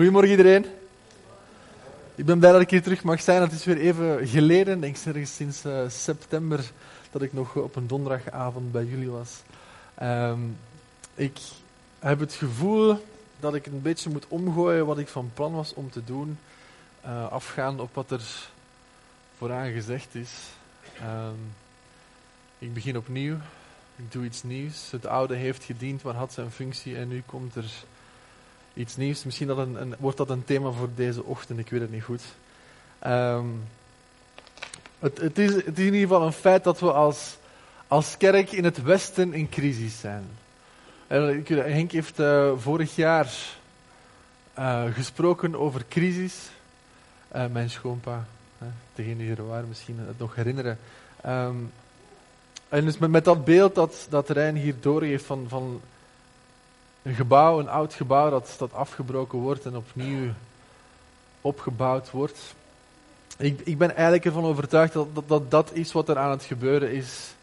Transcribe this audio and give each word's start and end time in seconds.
Goedemorgen 0.00 0.30
iedereen. 0.30 0.66
Ik 2.14 2.24
ben 2.24 2.38
blij 2.38 2.52
dat 2.52 2.60
ik 2.60 2.70
hier 2.70 2.82
terug 2.82 3.02
mag 3.02 3.20
zijn. 3.20 3.42
Het 3.42 3.52
is 3.52 3.64
weer 3.64 3.78
even 3.78 4.28
geleden, 4.28 4.80
denk 4.80 4.96
ik 4.96 5.26
sinds 5.26 5.64
uh, 5.64 5.88
september, 5.88 6.70
dat 7.10 7.22
ik 7.22 7.32
nog 7.32 7.56
op 7.56 7.76
een 7.76 7.86
donderdagavond 7.86 8.72
bij 8.72 8.84
jullie 8.84 9.10
was. 9.10 9.42
Um, 10.02 10.56
ik 11.14 11.38
heb 11.98 12.20
het 12.20 12.32
gevoel 12.32 13.04
dat 13.40 13.54
ik 13.54 13.66
een 13.66 13.82
beetje 13.82 14.10
moet 14.10 14.28
omgooien 14.28 14.86
wat 14.86 14.98
ik 14.98 15.08
van 15.08 15.30
plan 15.34 15.52
was 15.52 15.74
om 15.74 15.90
te 15.90 16.04
doen, 16.04 16.38
uh, 17.04 17.30
afgaand 17.32 17.80
op 17.80 17.94
wat 17.94 18.10
er 18.10 18.48
vooraan 19.38 19.72
gezegd 19.72 20.14
is. 20.14 20.30
Um, 21.02 21.52
ik 22.58 22.74
begin 22.74 22.96
opnieuw, 22.96 23.36
ik 23.96 24.12
doe 24.12 24.24
iets 24.24 24.42
nieuws. 24.42 24.90
Het 24.90 25.06
oude 25.06 25.34
heeft 25.34 25.64
gediend, 25.64 26.02
maar 26.02 26.14
had 26.14 26.32
zijn 26.32 26.50
functie 26.50 26.96
en 26.96 27.08
nu 27.08 27.22
komt 27.26 27.54
er 27.54 27.70
iets 28.80 28.96
nieuws. 28.96 29.24
Misschien 29.24 29.48
een, 29.48 29.94
wordt 29.98 30.16
dat 30.16 30.30
een 30.30 30.44
thema 30.44 30.70
voor 30.70 30.88
deze 30.94 31.24
ochtend, 31.24 31.58
ik 31.58 31.70
weet 31.70 31.80
het 31.80 31.92
niet 31.92 32.02
goed. 32.02 32.22
Um, 33.06 33.62
het, 34.98 35.18
het, 35.18 35.38
is, 35.38 35.50
in 35.54 35.84
ieder 35.84 36.00
geval 36.00 36.22
een 36.22 36.32
feit 36.32 36.64
dat 36.64 36.80
we 36.80 36.92
als, 36.92 37.36
als 37.88 38.16
kerk 38.16 38.52
in 38.52 38.64
het 38.64 38.82
Westen 38.82 39.32
in 39.32 39.48
crisis 39.48 40.00
zijn. 40.00 40.24
En 41.06 41.44
Henk 41.46 41.92
heeft 41.92 42.20
uh, 42.20 42.52
vorig 42.56 42.96
jaar 42.96 43.32
uh, 44.58 44.84
gesproken 44.92 45.56
over 45.56 45.84
crisis. 45.88 46.50
Mijn 47.50 47.70
schoonpa, 47.70 48.26
degene 48.94 49.16
die 49.16 49.30
er 49.30 49.46
waren, 49.46 49.68
misschien 49.68 49.98
het 49.98 50.18
nog 50.18 50.34
herinneren. 50.34 50.78
Um, 51.26 51.72
en 52.68 52.84
dus 52.84 52.98
met, 52.98 53.10
met, 53.10 53.24
dat 53.24 53.44
beeld 53.44 53.74
dat, 53.74 54.06
dat 54.08 54.30
Rijn 54.30 54.56
hier 54.56 54.74
doorgeeft 54.80 55.24
van, 55.24 55.46
van 55.48 55.80
een 57.02 57.14
gebouw, 57.14 57.58
een 57.58 57.68
oud 57.68 57.94
gebouw 57.94 58.30
dat, 58.30 58.54
dat 58.58 58.72
afgebroken 58.72 59.38
wordt 59.38 59.66
en 59.66 59.76
opnieuw 59.76 60.30
opgebouwd 61.40 62.10
wordt. 62.10 62.54
Ik, 63.36 63.60
ik 63.64 63.78
ben 63.78 63.94
eigenlijk 63.94 64.24
ervan 64.24 64.44
overtuigd 64.44 64.92
dat 64.92 65.14
dat, 65.14 65.28
dat 65.28 65.50
dat 65.50 65.70
is 65.72 65.92
wat 65.92 66.08
er 66.08 66.18
aan 66.18 66.30
het 66.30 66.42
gebeuren 66.42 66.92
is 66.92 67.34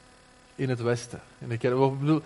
in 0.56 0.70
het 0.70 0.81
Westen. 0.81 1.22
Ik 1.48 1.59
bedoel, 1.59 2.22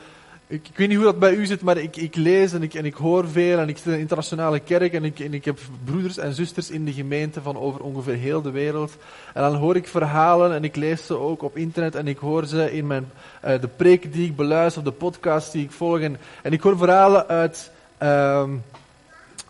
ik, 0.51 0.67
ik, 0.67 0.77
weet 0.77 0.87
niet 0.87 0.97
hoe 0.97 1.05
dat 1.05 1.19
bij 1.19 1.33
u 1.33 1.45
zit, 1.45 1.61
maar 1.61 1.77
ik, 1.77 1.95
ik 1.95 2.15
lees 2.15 2.53
en 2.53 2.63
ik, 2.63 2.73
en 2.73 2.85
ik 2.85 2.93
hoor 2.93 3.29
veel 3.29 3.59
en 3.59 3.69
ik 3.69 3.77
zit 3.77 3.85
in 3.85 3.93
een 3.93 3.99
internationale 3.99 4.59
kerk 4.59 4.93
en 4.93 5.03
ik, 5.03 5.19
en 5.19 5.33
ik 5.33 5.45
heb 5.45 5.59
broeders 5.83 6.17
en 6.17 6.33
zusters 6.33 6.69
in 6.69 6.85
de 6.85 6.93
gemeente 6.93 7.41
van 7.41 7.57
over 7.57 7.81
ongeveer 7.81 8.15
heel 8.15 8.41
de 8.41 8.51
wereld. 8.51 8.97
En 9.33 9.41
dan 9.41 9.55
hoor 9.55 9.75
ik 9.75 9.87
verhalen 9.87 10.53
en 10.53 10.63
ik 10.63 10.75
lees 10.75 11.05
ze 11.05 11.17
ook 11.17 11.43
op 11.43 11.57
internet 11.57 11.95
en 11.95 12.07
ik 12.07 12.17
hoor 12.17 12.45
ze 12.45 12.73
in 12.73 12.87
mijn, 12.87 13.11
uh, 13.45 13.61
de 13.61 13.67
preken 13.67 14.11
die 14.11 14.27
ik 14.27 14.35
beluister, 14.35 14.83
de 14.83 14.91
podcast 14.91 15.51
die 15.51 15.63
ik 15.63 15.71
volg. 15.71 15.99
En, 15.99 16.17
en 16.41 16.53
ik 16.53 16.61
hoor 16.61 16.77
verhalen 16.77 17.27
uit, 17.27 17.71
um, 18.03 18.63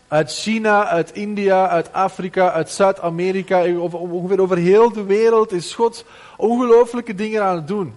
uit 0.08 0.32
China, 0.32 0.86
uit 0.86 1.12
India, 1.12 1.68
uit 1.68 1.92
Afrika, 1.92 2.52
uit 2.52 2.70
Zuid-Amerika, 2.70 3.66
ongeveer 3.76 4.40
over 4.40 4.56
heel 4.56 4.92
de 4.92 5.04
wereld 5.04 5.52
is 5.52 5.74
God 5.74 6.04
ongelooflijke 6.36 7.14
dingen 7.14 7.42
aan 7.42 7.56
het 7.56 7.68
doen. 7.68 7.94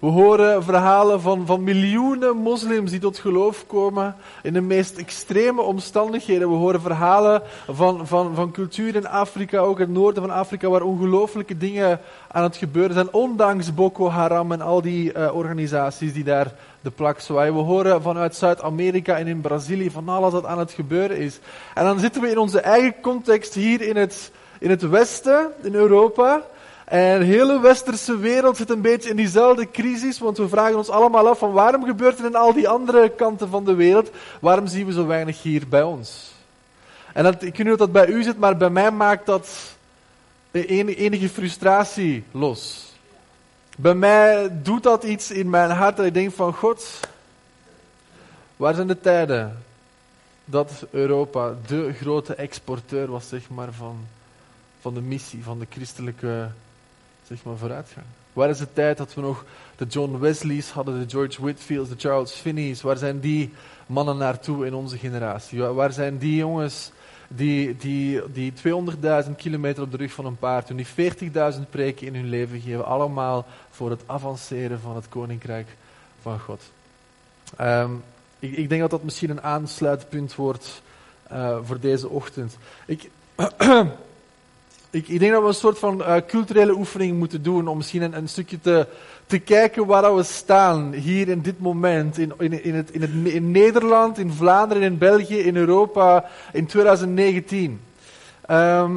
We 0.00 0.06
horen 0.06 0.64
verhalen 0.64 1.20
van, 1.20 1.46
van 1.46 1.62
miljoenen 1.62 2.36
moslims 2.36 2.90
die 2.90 3.00
tot 3.00 3.18
geloof 3.18 3.66
komen 3.66 4.16
in 4.42 4.52
de 4.52 4.60
meest 4.60 4.96
extreme 4.96 5.62
omstandigheden. 5.62 6.48
We 6.48 6.54
horen 6.54 6.80
verhalen 6.80 7.42
van, 7.68 8.06
van, 8.06 8.34
van 8.34 8.50
cultuur 8.50 8.94
in 8.96 9.08
Afrika, 9.08 9.58
ook 9.58 9.78
het 9.78 9.88
noorden 9.88 10.22
van 10.22 10.32
Afrika, 10.32 10.68
waar 10.68 10.82
ongelooflijke 10.82 11.56
dingen 11.56 12.00
aan 12.30 12.42
het 12.42 12.56
gebeuren 12.56 12.94
zijn, 12.94 13.12
ondanks 13.12 13.74
Boko 13.74 14.08
Haram 14.08 14.52
en 14.52 14.60
al 14.60 14.82
die 14.82 15.14
uh, 15.14 15.34
organisaties 15.34 16.12
die 16.12 16.24
daar 16.24 16.52
de 16.80 16.90
plak 16.90 17.20
zwaaien. 17.20 17.54
We 17.54 17.60
horen 17.60 18.02
vanuit 18.02 18.36
Zuid-Amerika 18.36 19.16
en 19.16 19.26
in 19.26 19.40
Brazilië 19.40 19.90
van 19.90 20.08
alles 20.08 20.32
wat 20.32 20.44
aan 20.44 20.58
het 20.58 20.72
gebeuren 20.72 21.16
is. 21.16 21.38
En 21.74 21.84
dan 21.84 21.98
zitten 21.98 22.22
we 22.22 22.30
in 22.30 22.38
onze 22.38 22.60
eigen 22.60 22.94
context 23.00 23.54
hier 23.54 23.80
in 23.80 23.96
het, 23.96 24.32
in 24.58 24.70
het 24.70 24.88
Westen, 24.88 25.52
in 25.62 25.74
Europa. 25.74 26.42
En 26.88 27.18
de 27.18 27.24
hele 27.24 27.60
westerse 27.60 28.18
wereld 28.18 28.56
zit 28.56 28.70
een 28.70 28.80
beetje 28.80 29.10
in 29.10 29.16
diezelfde 29.16 29.70
crisis, 29.70 30.18
want 30.18 30.38
we 30.38 30.48
vragen 30.48 30.76
ons 30.76 30.88
allemaal 30.88 31.28
af 31.28 31.38
van 31.38 31.52
waarom 31.52 31.84
gebeurt 31.84 32.18
er 32.18 32.24
in 32.24 32.34
al 32.34 32.52
die 32.52 32.68
andere 32.68 33.08
kanten 33.08 33.48
van 33.48 33.64
de 33.64 33.74
wereld, 33.74 34.10
waarom 34.40 34.66
zien 34.66 34.86
we 34.86 34.92
zo 34.92 35.06
weinig 35.06 35.42
hier 35.42 35.68
bij 35.68 35.82
ons? 35.82 36.32
En 37.12 37.24
dat, 37.24 37.34
ik 37.34 37.40
weet 37.40 37.58
niet 37.58 37.66
hoe 37.66 37.76
dat 37.76 37.92
bij 37.92 38.06
u 38.06 38.22
zit, 38.22 38.38
maar 38.38 38.56
bij 38.56 38.70
mij 38.70 38.90
maakt 38.90 39.26
dat 39.26 39.48
enige 40.50 41.28
frustratie 41.28 42.24
los. 42.30 42.92
Bij 43.76 43.94
mij 43.94 44.48
doet 44.62 44.82
dat 44.82 45.04
iets 45.04 45.30
in 45.30 45.50
mijn 45.50 45.70
hart 45.70 45.96
dat 45.96 46.06
ik 46.06 46.14
denk 46.14 46.32
van 46.32 46.52
God, 46.54 47.00
waar 48.56 48.74
zijn 48.74 48.86
de 48.86 49.00
tijden 49.00 49.62
dat 50.44 50.86
Europa 50.90 51.54
de 51.66 51.92
grote 51.92 52.34
exporteur 52.34 53.10
was 53.10 53.28
zeg 53.28 53.48
maar, 53.50 53.72
van, 53.72 54.06
van 54.80 54.94
de 54.94 55.00
missie, 55.00 55.44
van 55.44 55.58
de 55.58 55.66
christelijke 55.70 56.50
zeg 57.28 57.44
maar, 57.44 57.56
vooruitgang. 57.56 58.06
Waar 58.32 58.50
is 58.50 58.58
de 58.58 58.72
tijd 58.72 58.96
dat 58.96 59.14
we 59.14 59.20
nog 59.20 59.44
de 59.76 59.86
John 59.86 60.18
Wesleys 60.18 60.70
hadden, 60.70 61.00
de 61.00 61.10
George 61.10 61.42
Whitfields, 61.42 61.90
de 61.90 61.96
Charles 61.98 62.32
Finney's? 62.32 62.82
Waar 62.82 62.96
zijn 62.96 63.20
die 63.20 63.52
mannen 63.86 64.16
naartoe 64.16 64.66
in 64.66 64.74
onze 64.74 64.98
generatie? 64.98 65.62
Waar 65.62 65.92
zijn 65.92 66.18
die 66.18 66.36
jongens 66.36 66.92
die, 67.28 67.76
die, 67.76 68.22
die 68.32 68.52
200.000 69.24 69.30
kilometer 69.36 69.82
op 69.82 69.90
de 69.90 69.96
rug 69.96 70.12
van 70.12 70.26
een 70.26 70.38
paard 70.38 70.68
doen, 70.68 70.76
die 70.76 71.12
40.000 71.54 71.70
preken 71.70 72.06
in 72.06 72.14
hun 72.14 72.28
leven 72.28 72.60
geven, 72.60 72.84
allemaal 72.84 73.46
voor 73.70 73.90
het 73.90 74.02
avanceren 74.06 74.80
van 74.80 74.94
het 74.94 75.08
koninkrijk 75.08 75.66
van 76.22 76.40
God? 76.40 76.62
Um, 77.60 78.02
ik, 78.38 78.56
ik, 78.56 78.68
denk 78.68 78.80
dat 78.80 78.90
dat 78.90 79.02
misschien 79.02 79.30
een 79.30 79.42
aansluitpunt 79.42 80.34
wordt 80.34 80.82
uh, 81.32 81.58
voor 81.62 81.80
deze 81.80 82.08
ochtend. 82.08 82.58
Ik, 82.86 83.10
ik, 84.90 85.08
ik, 85.08 85.18
denk 85.18 85.32
dat 85.32 85.42
we 85.42 85.48
een 85.48 85.54
soort 85.54 85.78
van 85.78 86.00
uh, 86.00 86.16
culturele 86.26 86.72
oefening 86.72 87.18
moeten 87.18 87.42
doen 87.42 87.68
om 87.68 87.76
misschien 87.76 88.02
een, 88.02 88.16
een, 88.16 88.28
stukje 88.28 88.60
te, 88.60 88.86
te 89.26 89.38
kijken 89.38 89.86
waar 89.86 90.14
we 90.14 90.22
staan 90.22 90.92
hier 90.92 91.28
in 91.28 91.40
dit 91.40 91.60
moment 91.60 92.18
in, 92.18 92.32
in, 92.38 92.64
in, 92.64 92.74
het, 92.74 92.90
in, 92.90 93.00
het, 93.00 93.42
Nederland, 93.42 94.18
in 94.18 94.32
Vlaanderen, 94.32 94.82
in 94.82 94.98
België, 94.98 95.38
in 95.38 95.56
Europa 95.56 96.24
in 96.52 96.66
2019. 96.66 97.70
Um, 97.70 97.80
ehm, 98.46 98.96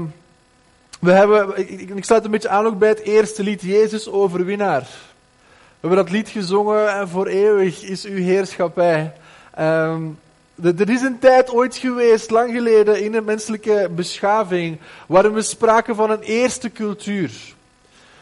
we 1.00 1.12
hebben, 1.12 1.57
ik, 1.57 1.90
ik, 1.90 2.06
sluit 2.06 2.25
een 2.25 2.31
beetje 2.31 2.50
aan 2.50 2.66
ook 2.66 2.79
bij 2.79 2.90
het 2.90 3.00
eerste 3.00 3.44
lied, 3.44 3.62
Jezus 3.62 4.09
overwinnaar. 4.09 4.81
We 4.81 5.88
hebben 5.88 6.06
dat 6.06 6.13
lied 6.13 6.29
gezongen 6.29 6.94
en 6.94 7.09
voor 7.09 7.28
eeuwig 7.28 7.84
is 7.84 8.06
uw 8.06 8.23
heerschappij. 8.23 9.13
Um, 9.59 10.19
er 10.64 10.90
is 10.90 11.02
een 11.02 11.20
tijd 11.20 11.54
ooit 11.54 11.76
geweest, 11.76 12.30
lang 12.30 12.52
geleden, 12.52 13.04
in 13.04 13.12
de 13.12 13.22
menselijke 13.22 13.90
beschaving, 13.96 14.78
waarin 15.08 15.34
we 15.34 15.42
spraken 15.42 15.96
van 15.96 16.10
een 16.10 16.22
eerste 16.22 16.72
cultuur. 16.72 17.32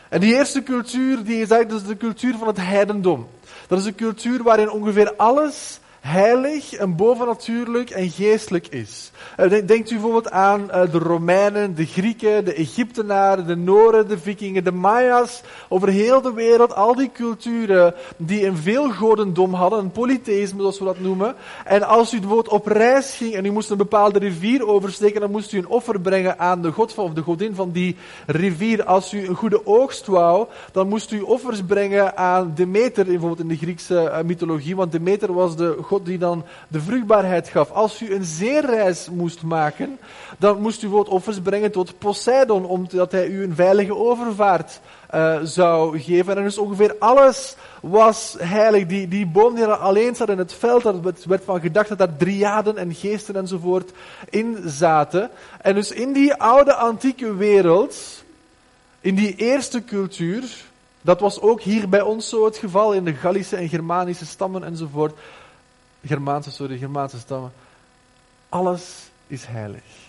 En 0.10 0.20
die 0.20 0.36
eerste 0.36 0.64
cultuur, 0.64 1.24
die 1.24 1.42
is 1.42 1.50
eigenlijk 1.50 1.88
de 1.88 1.98
cultuur 1.98 2.36
van 2.38 2.48
het 2.48 2.58
heidendom. 2.58 3.28
Dat 3.68 3.80
is 3.80 3.86
een 3.86 3.96
cultuur 3.96 4.44
waarin 4.44 4.72
ongeveer 4.72 5.14
alles 5.16 5.80
heilig 6.02 6.74
en 6.74 6.96
bovennatuurlijk 6.96 7.90
en 7.90 8.10
geestelijk 8.10 8.68
is. 8.68 9.12
Eh, 9.38 9.50
denkt 9.50 9.92
u 9.92 9.94
bijvoorbeeld 9.94 10.32
aan 10.32 10.72
eh, 10.72 10.92
de 10.92 10.98
Romeinen, 10.98 11.76
de 11.76 11.86
Grieken, 11.86 12.46
de 12.46 12.54
Egyptenaren, 12.54 13.48
de 13.48 13.56
Noren, 13.56 14.08
de 14.08 14.18
Vikingen, 14.18 14.64
de 14.64 14.72
Maya's. 14.72 15.42
Over 15.70 15.90
heel 15.90 16.22
de 16.22 16.34
wereld, 16.34 16.76
al 16.76 16.96
die 16.96 17.12
culturen 17.12 17.94
die 18.18 18.46
een 18.46 18.58
veelgodendom 18.58 19.54
hadden, 19.54 19.80
een 19.80 19.92
polytheïsme 19.92 20.60
zoals 20.60 20.80
we 20.80 20.86
dat 20.86 21.00
noemen. 21.00 21.36
En 21.66 21.84
als 21.84 22.14
u 22.14 22.20
bijvoorbeeld 22.20 22.54
op 22.54 22.68
reis 22.68 23.16
ging 23.16 23.34
en 23.34 23.46
u 23.46 23.52
moest 23.52 23.70
een 23.70 23.78
bepaalde 23.78 24.20
rivier 24.20 24.68
oversteken, 24.68 25.22
dan 25.22 25.32
moest 25.32 25.52
u 25.52 25.58
een 25.58 25.68
offer 25.68 26.02
brengen 26.02 26.40
aan 26.40 26.62
de 26.62 26.72
god 26.72 26.94
van, 26.94 27.04
of 27.04 27.14
de 27.14 27.22
godin 27.22 27.56
van 27.56 27.72
die 27.72 27.96
rivier. 28.26 28.84
Als 28.84 29.14
u 29.14 29.28
een 29.28 29.36
goede 29.36 29.66
oogst 29.66 30.08
wou, 30.08 30.48
dan 30.72 30.88
moest 30.88 31.12
u 31.12 31.22
offers 31.22 31.62
brengen 31.64 32.18
aan 32.18 32.52
Demeter, 32.56 33.06
bijvoorbeeld 33.06 33.40
in 33.40 33.48
de 33.48 33.58
Griekse 33.58 34.10
eh, 34.10 34.24
mythologie, 34.24 34.76
want 34.76 34.92
Demeter 34.92 35.34
was 35.34 35.56
de 35.56 35.78
God 35.90 36.06
die 36.06 36.18
dan 36.18 36.44
de 36.68 36.82
vruchtbaarheid 36.82 37.48
gaf. 37.48 37.72
Als 37.72 38.02
u 38.02 38.14
een 38.14 38.24
zeereis 38.24 39.10
moest 39.10 39.44
maken, 39.44 40.00
dan 40.38 40.62
moest 40.62 40.78
u 40.78 40.82
bijvoorbeeld 40.82 41.16
offers 41.16 41.40
brengen 41.40 41.72
tot 41.72 41.98
Poseidon, 41.98 42.66
omdat 42.66 43.12
hij 43.12 43.28
u 43.28 43.44
een 43.44 43.56
veilige 43.56 43.96
overvaart 43.96 44.80
uh, 45.16 45.40
zou 45.44 46.00
geven. 46.00 46.38
En 46.38 46.44
dus 46.44 46.58
ongeveer 46.58 46.96
alles 47.00 47.56
was 47.82 48.36
heilig. 48.40 48.86
Die, 48.86 49.08
die 49.08 49.26
boom 49.26 49.56
die 49.56 49.64
er 49.64 49.76
alleen 49.76 50.16
zat 50.16 50.30
in 50.30 50.38
het 50.38 50.54
veld, 50.54 50.84
dat 50.84 51.26
werd 51.26 51.44
van 51.44 51.62
gedacht 51.62 51.90
dat 51.90 51.98
daar 51.98 52.18
driaden 52.18 52.78
en 52.78 52.94
geesten 52.94 53.36
enzovoort 53.36 53.92
in 54.30 54.58
zaten. 54.66 55.30
En 55.62 55.76
dus 55.76 55.92
in 55.92 56.14
die 56.14 56.34
oude 56.34 56.74
antieke 56.74 57.36
wereld, 57.36 58.24
in 59.02 59.16
die 59.16 59.36
eerste 59.36 59.84
cultuur, 59.84 60.44
dat 61.02 61.20
was 61.20 61.42
ook 61.42 61.62
hier 61.62 61.90
bij 61.90 62.02
ons 62.02 62.30
zo 62.30 62.46
het 62.46 62.58
geval, 62.58 62.94
in 62.94 63.04
de 63.04 63.14
Gallische 63.14 63.56
en 63.56 63.70
Germanische 63.70 64.26
stammen 64.26 64.64
enzovoort. 64.64 65.14
Germaanse, 66.04 66.52
sorry, 66.52 66.78
Germaanse 66.78 67.20
stammen. 67.20 67.52
Alles 68.50 69.10
is 69.28 69.46
heilig. 69.46 70.08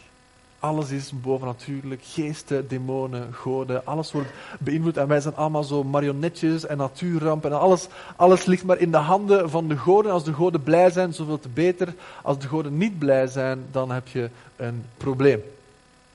Alles 0.58 0.90
is 0.90 1.12
bovennatuurlijk. 1.20 2.00
Geesten, 2.04 2.68
demonen, 2.68 3.32
goden, 3.32 3.86
alles 3.86 4.12
wordt 4.12 4.28
beïnvloed. 4.58 4.96
En 4.96 5.08
wij 5.08 5.20
zijn 5.20 5.36
allemaal 5.36 5.64
zo 5.64 5.84
marionetjes 5.84 6.66
en 6.66 6.76
natuurrampen. 6.76 7.50
En 7.50 7.58
alles, 7.58 7.88
alles 8.16 8.44
ligt 8.44 8.64
maar 8.64 8.78
in 8.78 8.90
de 8.90 8.96
handen 8.96 9.50
van 9.50 9.68
de 9.68 9.76
goden. 9.76 10.12
Als 10.12 10.24
de 10.24 10.32
goden 10.32 10.62
blij 10.62 10.90
zijn, 10.90 11.14
zoveel 11.14 11.40
te 11.40 11.48
beter. 11.48 11.94
Als 12.22 12.38
de 12.38 12.48
goden 12.48 12.76
niet 12.76 12.98
blij 12.98 13.26
zijn, 13.26 13.64
dan 13.70 13.90
heb 13.90 14.08
je 14.08 14.30
een 14.56 14.84
probleem. 14.96 15.42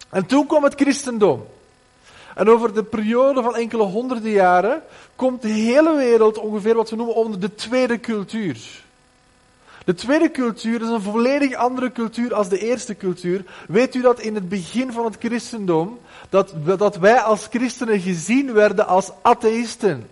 En 0.09 0.25
toen 0.25 0.47
kwam 0.47 0.63
het 0.63 0.73
christendom. 0.75 1.45
En 2.35 2.49
over 2.49 2.73
de 2.73 2.83
periode 2.83 3.41
van 3.41 3.55
enkele 3.55 3.83
honderden 3.83 4.31
jaren 4.31 4.81
komt 5.15 5.41
de 5.41 5.47
hele 5.47 5.95
wereld 5.95 6.37
ongeveer 6.37 6.75
wat 6.75 6.89
we 6.89 6.95
noemen 6.95 7.15
onder 7.15 7.39
de 7.39 7.55
tweede 7.55 7.99
cultuur. 7.99 8.83
De 9.85 9.93
tweede 9.93 10.31
cultuur 10.31 10.81
is 10.81 10.87
een 10.87 11.01
volledig 11.01 11.53
andere 11.53 11.91
cultuur 11.91 12.33
als 12.33 12.49
de 12.49 12.59
eerste 12.59 12.97
cultuur. 12.97 13.43
Weet 13.67 13.95
u 13.95 14.01
dat 14.01 14.19
in 14.19 14.35
het 14.35 14.49
begin 14.49 14.91
van 14.91 15.05
het 15.05 15.15
christendom, 15.19 15.99
dat, 16.29 16.53
dat 16.77 16.97
wij 16.97 17.19
als 17.19 17.47
christenen 17.49 17.99
gezien 17.99 18.53
werden 18.53 18.87
als 18.87 19.11
atheïsten? 19.21 20.07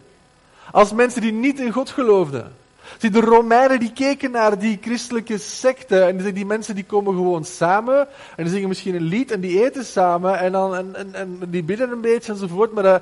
Als 0.72 0.94
mensen 0.94 1.22
die 1.22 1.32
niet 1.32 1.60
in 1.60 1.72
God 1.72 1.90
geloofden. 1.90 2.54
Zie, 2.98 3.10
de 3.10 3.20
Romeinen 3.20 3.80
die 3.80 3.92
keken 3.94 4.32
naar 4.32 4.60
die 4.60 4.80
christelijke 4.82 5.38
secte 5.38 6.00
en 6.00 6.18
die, 6.18 6.34
die 6.34 6.46
mensen 6.46 6.76
die 6.76 6.86
komen 6.86 7.14
gewoon 7.14 7.46
samen 7.46 8.08
en 8.36 8.44
die 8.44 8.54
zingen 8.54 8.68
misschien 8.68 8.96
een 8.96 9.04
lied 9.04 9.32
en 9.32 9.40
die 9.40 9.64
eten 9.64 9.86
samen 9.86 10.40
en, 10.40 10.52
dan, 10.52 10.76
en, 10.76 10.96
en, 10.96 11.16
en 11.16 11.40
die 11.48 11.64
bidden 11.64 11.92
een 11.92 12.02
beetje 12.02 12.32
enzovoort. 12.32 12.74
Maar, 12.74 12.86
uh, 12.86 12.96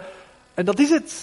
en 0.54 0.66
dat 0.66 0.80
is 0.80 0.90
het. 0.90 1.14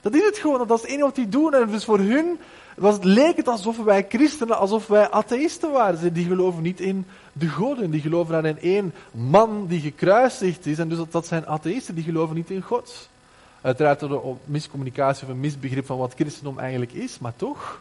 Dat 0.00 0.14
is 0.14 0.24
het 0.24 0.38
gewoon, 0.38 0.66
dat 0.66 0.84
is 0.84 0.92
het 0.92 1.00
wat 1.00 1.14
die 1.14 1.28
doen. 1.28 1.54
En 1.54 1.70
dus 1.70 1.84
voor 1.84 1.98
hun 1.98 2.38
was, 2.80 2.96
leek 3.00 3.36
het 3.36 3.48
alsof 3.48 3.76
wij 3.76 4.06
christenen, 4.08 4.58
alsof 4.58 4.86
wij 4.86 5.10
atheïsten 5.10 5.70
waren. 5.70 6.12
Die 6.12 6.26
geloven 6.26 6.62
niet 6.62 6.80
in 6.80 7.06
de 7.32 7.48
goden, 7.48 7.90
die 7.90 8.00
geloven 8.00 8.34
aan 8.34 8.58
één 8.58 8.94
man 9.10 9.66
die 9.66 9.80
gekruisigd 9.80 10.66
is. 10.66 10.78
En 10.78 10.88
dus 10.88 10.98
dat, 10.98 11.12
dat 11.12 11.26
zijn 11.26 11.46
atheïsten, 11.46 11.94
die 11.94 12.04
geloven 12.04 12.36
niet 12.36 12.50
in 12.50 12.62
God. 12.62 13.08
Uiteraard 13.60 14.00
door 14.00 14.26
een 14.26 14.38
miscommunicatie 14.44 15.24
of 15.26 15.32
een 15.32 15.40
misbegrip 15.40 15.86
van 15.86 15.98
wat 15.98 16.14
christendom 16.14 16.58
eigenlijk 16.58 16.92
is, 16.92 17.18
maar 17.18 17.36
toch. 17.36 17.80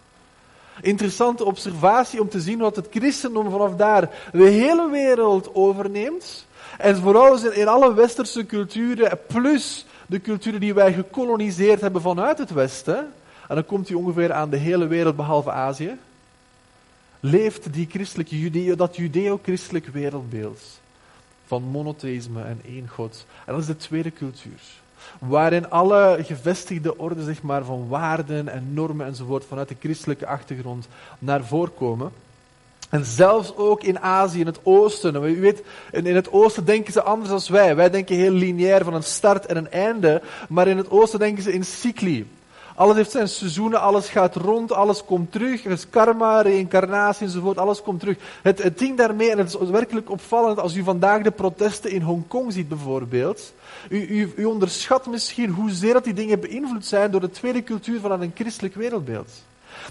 Interessante 0.81 1.45
observatie 1.45 2.21
om 2.21 2.29
te 2.29 2.41
zien 2.41 2.59
wat 2.59 2.75
het 2.75 2.87
christendom 2.91 3.49
vanaf 3.49 3.75
daar 3.75 4.09
de 4.31 4.49
hele 4.49 4.89
wereld 4.89 5.55
overneemt. 5.55 6.47
En 6.77 6.95
vooral 6.95 7.51
in 7.51 7.67
alle 7.67 7.93
westerse 7.93 8.45
culturen, 8.45 9.19
plus 9.27 9.85
de 10.05 10.21
culturen 10.21 10.59
die 10.59 10.73
wij 10.73 10.93
gekoloniseerd 10.93 11.81
hebben 11.81 12.01
vanuit 12.01 12.37
het 12.37 12.51
Westen, 12.51 13.13
en 13.49 13.55
dan 13.55 13.65
komt 13.65 13.87
hij 13.87 13.97
ongeveer 13.97 14.33
aan 14.33 14.49
de 14.49 14.57
hele 14.57 14.87
wereld 14.87 15.15
behalve 15.15 15.51
Azië, 15.51 15.97
leeft 17.19 17.73
die 17.73 17.87
christelijke 17.89 18.39
judeo, 18.39 18.75
dat 18.75 18.95
judeo-christelijk 18.95 19.87
wereldbeeld 19.87 20.61
van 21.45 21.63
monotheïsme 21.63 22.43
en 22.43 22.61
één 22.65 22.87
God. 22.87 23.25
En 23.45 23.53
dat 23.53 23.61
is 23.61 23.67
de 23.67 23.77
tweede 23.77 24.13
cultuur. 24.13 24.59
Waarin 25.19 25.69
alle 25.69 26.19
gevestigde 26.21 26.97
orde 26.97 27.23
zeg 27.23 27.41
maar, 27.41 27.63
van 27.63 27.87
waarden 27.87 28.47
en 28.47 28.73
normen 28.73 29.05
enzovoort 29.05 29.45
vanuit 29.45 29.67
de 29.67 29.75
christelijke 29.79 30.27
achtergrond 30.27 30.87
naar 31.19 31.45
voren 31.45 31.73
komen. 31.73 32.11
En 32.89 33.05
zelfs 33.05 33.55
ook 33.55 33.83
in 33.83 33.99
Azië, 33.99 34.39
in 34.39 34.45
het 34.45 34.59
oosten. 34.63 35.15
U 35.23 35.41
weet, 35.41 35.63
in 35.91 36.15
het 36.15 36.31
oosten 36.31 36.65
denken 36.65 36.93
ze 36.93 37.01
anders 37.01 37.29
dan 37.29 37.55
wij. 37.55 37.75
Wij 37.75 37.89
denken 37.89 38.15
heel 38.15 38.31
lineair 38.31 38.83
van 38.83 38.93
een 38.93 39.03
start 39.03 39.45
en 39.45 39.57
een 39.57 39.71
einde. 39.71 40.21
Maar 40.49 40.67
in 40.67 40.77
het 40.77 40.89
oosten 40.89 41.19
denken 41.19 41.43
ze 41.43 41.53
in 41.53 41.65
cycli. 41.65 42.27
Alles 42.79 42.95
heeft 42.95 43.11
zijn 43.11 43.27
seizoenen, 43.27 43.81
alles 43.81 44.09
gaat 44.09 44.35
rond, 44.35 44.71
alles 44.71 45.05
komt 45.05 45.31
terug. 45.31 45.65
Er 45.65 45.71
is 45.71 45.89
karma, 45.89 46.41
reïncarnatie 46.41 47.25
enzovoort, 47.25 47.57
alles 47.57 47.81
komt 47.81 47.99
terug. 47.99 48.17
Het, 48.41 48.63
het 48.63 48.77
ding 48.77 48.97
daarmee, 48.97 49.31
en 49.31 49.37
het 49.37 49.57
is 49.61 49.69
werkelijk 49.69 50.09
opvallend 50.09 50.59
als 50.59 50.75
u 50.75 50.83
vandaag 50.83 51.21
de 51.21 51.31
protesten 51.31 51.91
in 51.91 52.01
Hongkong 52.01 52.53
ziet 52.53 52.67
bijvoorbeeld. 52.69 53.53
U, 53.89 54.07
u, 54.07 54.33
u 54.35 54.45
onderschat 54.45 55.07
misschien 55.07 55.49
hoezeer 55.49 55.93
dat 55.93 56.03
die 56.03 56.13
dingen 56.13 56.39
beïnvloed 56.39 56.85
zijn 56.85 57.11
door 57.11 57.21
de 57.21 57.29
tweede 57.29 57.63
cultuur 57.63 57.99
van 57.99 58.21
een 58.21 58.31
christelijk 58.35 58.75
wereldbeeld. 58.75 59.29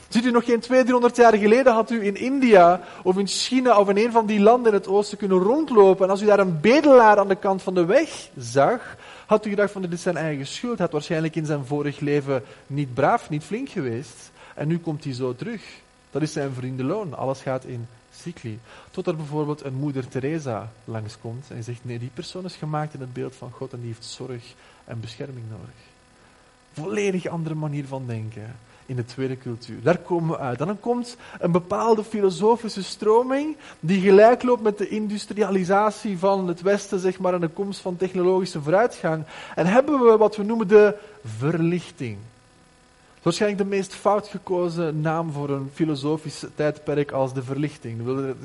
Ziet 0.09 0.25
u 0.25 0.31
nog 0.31 0.45
geen 0.45 0.61
200, 0.61 0.87
300 0.87 1.17
jaar 1.17 1.37
geleden 1.37 1.73
had 1.73 1.91
u 1.91 2.05
in 2.05 2.17
India 2.17 2.81
of 3.03 3.19
in 3.19 3.27
China 3.27 3.79
of 3.79 3.89
in 3.89 3.97
een 3.97 4.13
van 4.13 4.27
die 4.27 4.41
landen 4.41 4.73
in 4.73 4.79
het 4.79 4.89
oosten 4.89 5.19
kunnen 5.19 5.39
rondlopen. 5.39 6.05
En 6.05 6.11
als 6.11 6.23
u 6.23 6.27
daar 6.27 6.39
een 6.39 6.61
bedelaar 6.61 7.19
aan 7.19 7.29
de 7.29 7.37
kant 7.37 7.63
van 7.63 7.75
de 7.75 7.85
weg 7.85 8.29
zag, 8.37 8.97
had 9.27 9.47
u 9.47 9.51
gedacht 9.51 9.73
van 9.73 9.83
dit 9.83 9.93
is 9.93 10.03
zijn 10.03 10.17
eigen 10.17 10.47
schuld. 10.47 10.77
Hij 10.77 10.85
had 10.85 10.93
waarschijnlijk 10.93 11.37
in 11.37 11.47
zijn 11.47 11.67
vorig 11.67 12.01
leven 12.01 12.43
niet 12.67 12.95
braaf, 12.95 13.31
niet 13.31 13.45
flink 13.45 13.69
geweest. 13.69 14.31
En 14.55 14.69
nu 14.69 14.79
komt 14.79 15.05
hij 15.05 15.13
zo 15.13 15.35
terug. 15.35 15.63
Dat 16.11 16.23
is 16.23 16.33
zijn 16.33 16.53
vriendenloon. 16.53 17.17
Alles 17.17 17.41
gaat 17.41 17.65
in 17.65 17.87
cycli. 18.15 18.59
Tot 18.91 19.07
er 19.07 19.17
bijvoorbeeld 19.17 19.65
een 19.65 19.75
moeder 19.75 20.09
Teresa 20.09 20.73
langskomt 20.85 21.47
en 21.51 21.63
zegt 21.63 21.81
nee, 21.83 21.99
die 21.99 22.11
persoon 22.15 22.45
is 22.45 22.55
gemaakt 22.55 22.95
in 22.95 23.01
het 23.01 23.13
beeld 23.13 23.35
van 23.37 23.51
God 23.51 23.73
en 23.73 23.79
die 23.79 23.89
heeft 23.89 24.05
zorg 24.05 24.55
en 24.85 25.01
bescherming 25.01 25.45
nodig. 25.51 25.75
Volledig 26.73 27.27
andere 27.27 27.55
manier 27.55 27.87
van 27.87 28.07
denken 28.07 28.57
in 28.89 28.97
de 28.97 29.05
tweede 29.05 29.39
cultuur. 29.39 29.83
Daar 29.83 29.99
komen 29.99 30.31
we 30.31 30.39
uit. 30.39 30.61
En 30.61 30.67
dan 30.67 30.81
komt 30.81 31.17
een 31.39 31.53
bepaalde 31.53 32.05
filosofische 32.05 32.83
stroming 32.83 33.57
die 33.81 34.01
gelijk 34.01 34.43
loopt 34.43 34.63
met 34.63 34.79
de 34.79 34.89
industrialisatie 34.89 36.19
van 36.19 36.49
het 36.49 36.63
Westen, 36.63 36.99
zeg 36.99 37.19
maar, 37.19 37.35
en 37.35 37.41
de 37.41 37.49
komst 37.49 37.81
van 37.81 37.97
technologische 37.97 38.63
vooruitgang. 38.63 39.25
En 39.55 39.67
hebben 39.67 40.01
we 40.01 40.17
wat 40.17 40.37
we 40.37 40.43
noemen 40.43 40.69
de 40.69 40.95
verlichting. 41.25 42.17
Waarschijnlijk 43.23 43.63
de 43.63 43.77
meest 43.77 43.95
fout 43.95 44.29
gekozen 44.29 45.01
naam 45.01 45.33
voor 45.33 45.51
een 45.51 45.71
filosofisch 45.75 46.45
tijdperk 46.55 47.11
als 47.11 47.35
de 47.35 47.43
verlichting. 47.43 48.01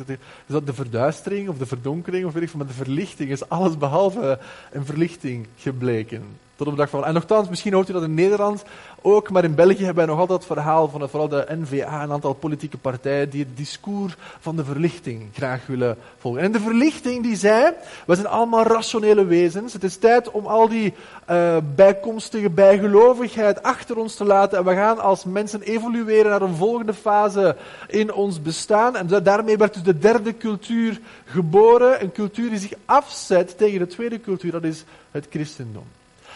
Is 0.08 0.18
dat 0.46 0.66
de 0.66 0.74
verduistering 0.74 1.50
of 1.50 1.58
de 1.58 1.66
verdonkering 1.66 2.26
of 2.26 2.34
weet 2.34 2.44
ik 2.44 2.54
maar 2.54 2.68
de 2.68 2.74
verlichting 2.74 3.30
is 3.30 3.50
alles 3.50 3.78
behalve 3.78 4.40
een 4.72 4.86
verlichting 4.86 5.48
gebleken. 5.58 6.24
Tot 6.56 6.68
op 6.68 6.74
de 6.74 6.80
dag 6.80 6.90
van. 6.90 7.06
En 7.06 7.14
nogthans, 7.14 7.50
misschien 7.50 7.74
hoort 7.74 7.90
u 7.90 7.94
dat 7.94 8.04
in 8.04 8.14
Nederland 8.14 8.64
ook, 9.02 9.30
maar 9.30 9.44
in 9.44 9.56
België 9.56 9.84
hebben 9.84 9.96
wij 9.96 10.06
nog 10.06 10.20
altijd 10.20 10.40
het 10.40 10.48
verhaal 10.48 10.90
van 10.90 11.10
vooral 11.10 11.28
de 11.28 11.46
NVA, 11.50 12.04
een 12.04 12.12
aantal 12.12 12.34
politieke 12.34 12.78
partijen, 12.78 13.30
die 13.30 13.44
het 13.44 13.58
discours 13.58 14.16
van 14.40 14.56
de 14.56 14.66
verlichting 14.66 15.30
graag 15.34 15.66
willen 15.68 15.98
volgen. 16.18 16.42
En 16.42 16.52
de 16.52 16.60
verlichting 16.60 17.24
die 17.24 17.36
zei, 17.36 17.74
we 18.06 18.16
zijn 18.16 18.28
allemaal 18.28 18.64
rationele 18.64 19.26
wezens. 19.26 19.74
Het 19.74 19.84
is 19.84 19.98
tijd 19.98 20.32
om 20.32 20.46
al 20.46 20.68
die 20.68 20.94
uh, 21.30 21.58
bijkomstige 21.76 22.50
bijgelovigheid 22.50 23.64
achter 23.64 23.98
ons 23.98 24.16
te 24.16 24.26
laten. 24.26 24.58
En 24.58 24.66
we 24.66 24.74
gaan 24.74 25.00
als 25.00 25.24
mensen 25.26 25.62
evolueren 25.62 26.32
naar 26.32 26.42
een 26.42 26.56
volgende 26.56 26.94
fase 26.94 27.56
in 27.88 28.14
ons 28.14 28.42
bestaan. 28.42 28.96
En 28.96 29.24
daarmee 29.24 29.58
werd 29.58 29.74
dus 29.74 29.84
de 29.84 29.98
derde 29.98 30.38
cultuur 30.38 31.00
geboren. 31.26 32.02
Een 32.02 32.12
cultuur 32.12 32.50
die 32.50 32.60
zich 32.60 32.74
afzet 32.86 33.58
tegen 33.58 33.80
de 33.80 33.88
tweede 33.88 34.22
cultuur, 34.22 34.52
dat 34.52 34.64
is 34.64 34.84
het 35.12 35.28
christendom. 35.30 35.86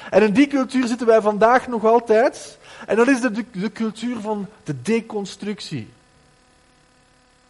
En 0.10 0.24
in 0.24 0.34
die 0.34 0.48
cultuur 0.48 0.88
zitten 0.88 1.08
wij 1.08 1.22
vandaag 1.22 1.68
nog 1.68 1.86
altijd. 1.86 2.58
En 2.88 2.96
dat 2.96 3.08
is 3.08 3.22
de, 3.22 3.44
de, 3.52 3.72
cultuur 3.72 4.20
van 4.20 4.48
de 4.64 4.82
deconstructie. 4.82 5.90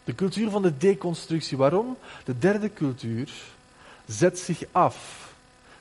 De 0.04 0.15
cultuur 0.15 0.50
van 0.50 0.62
de 0.62 0.77
deconstructie. 0.77 1.57
Waarom? 1.57 1.98
De 2.24 2.38
derde 2.38 2.74
cultuur 2.74 3.31
zet 4.05 4.39
zich 4.39 4.63
af 4.72 5.27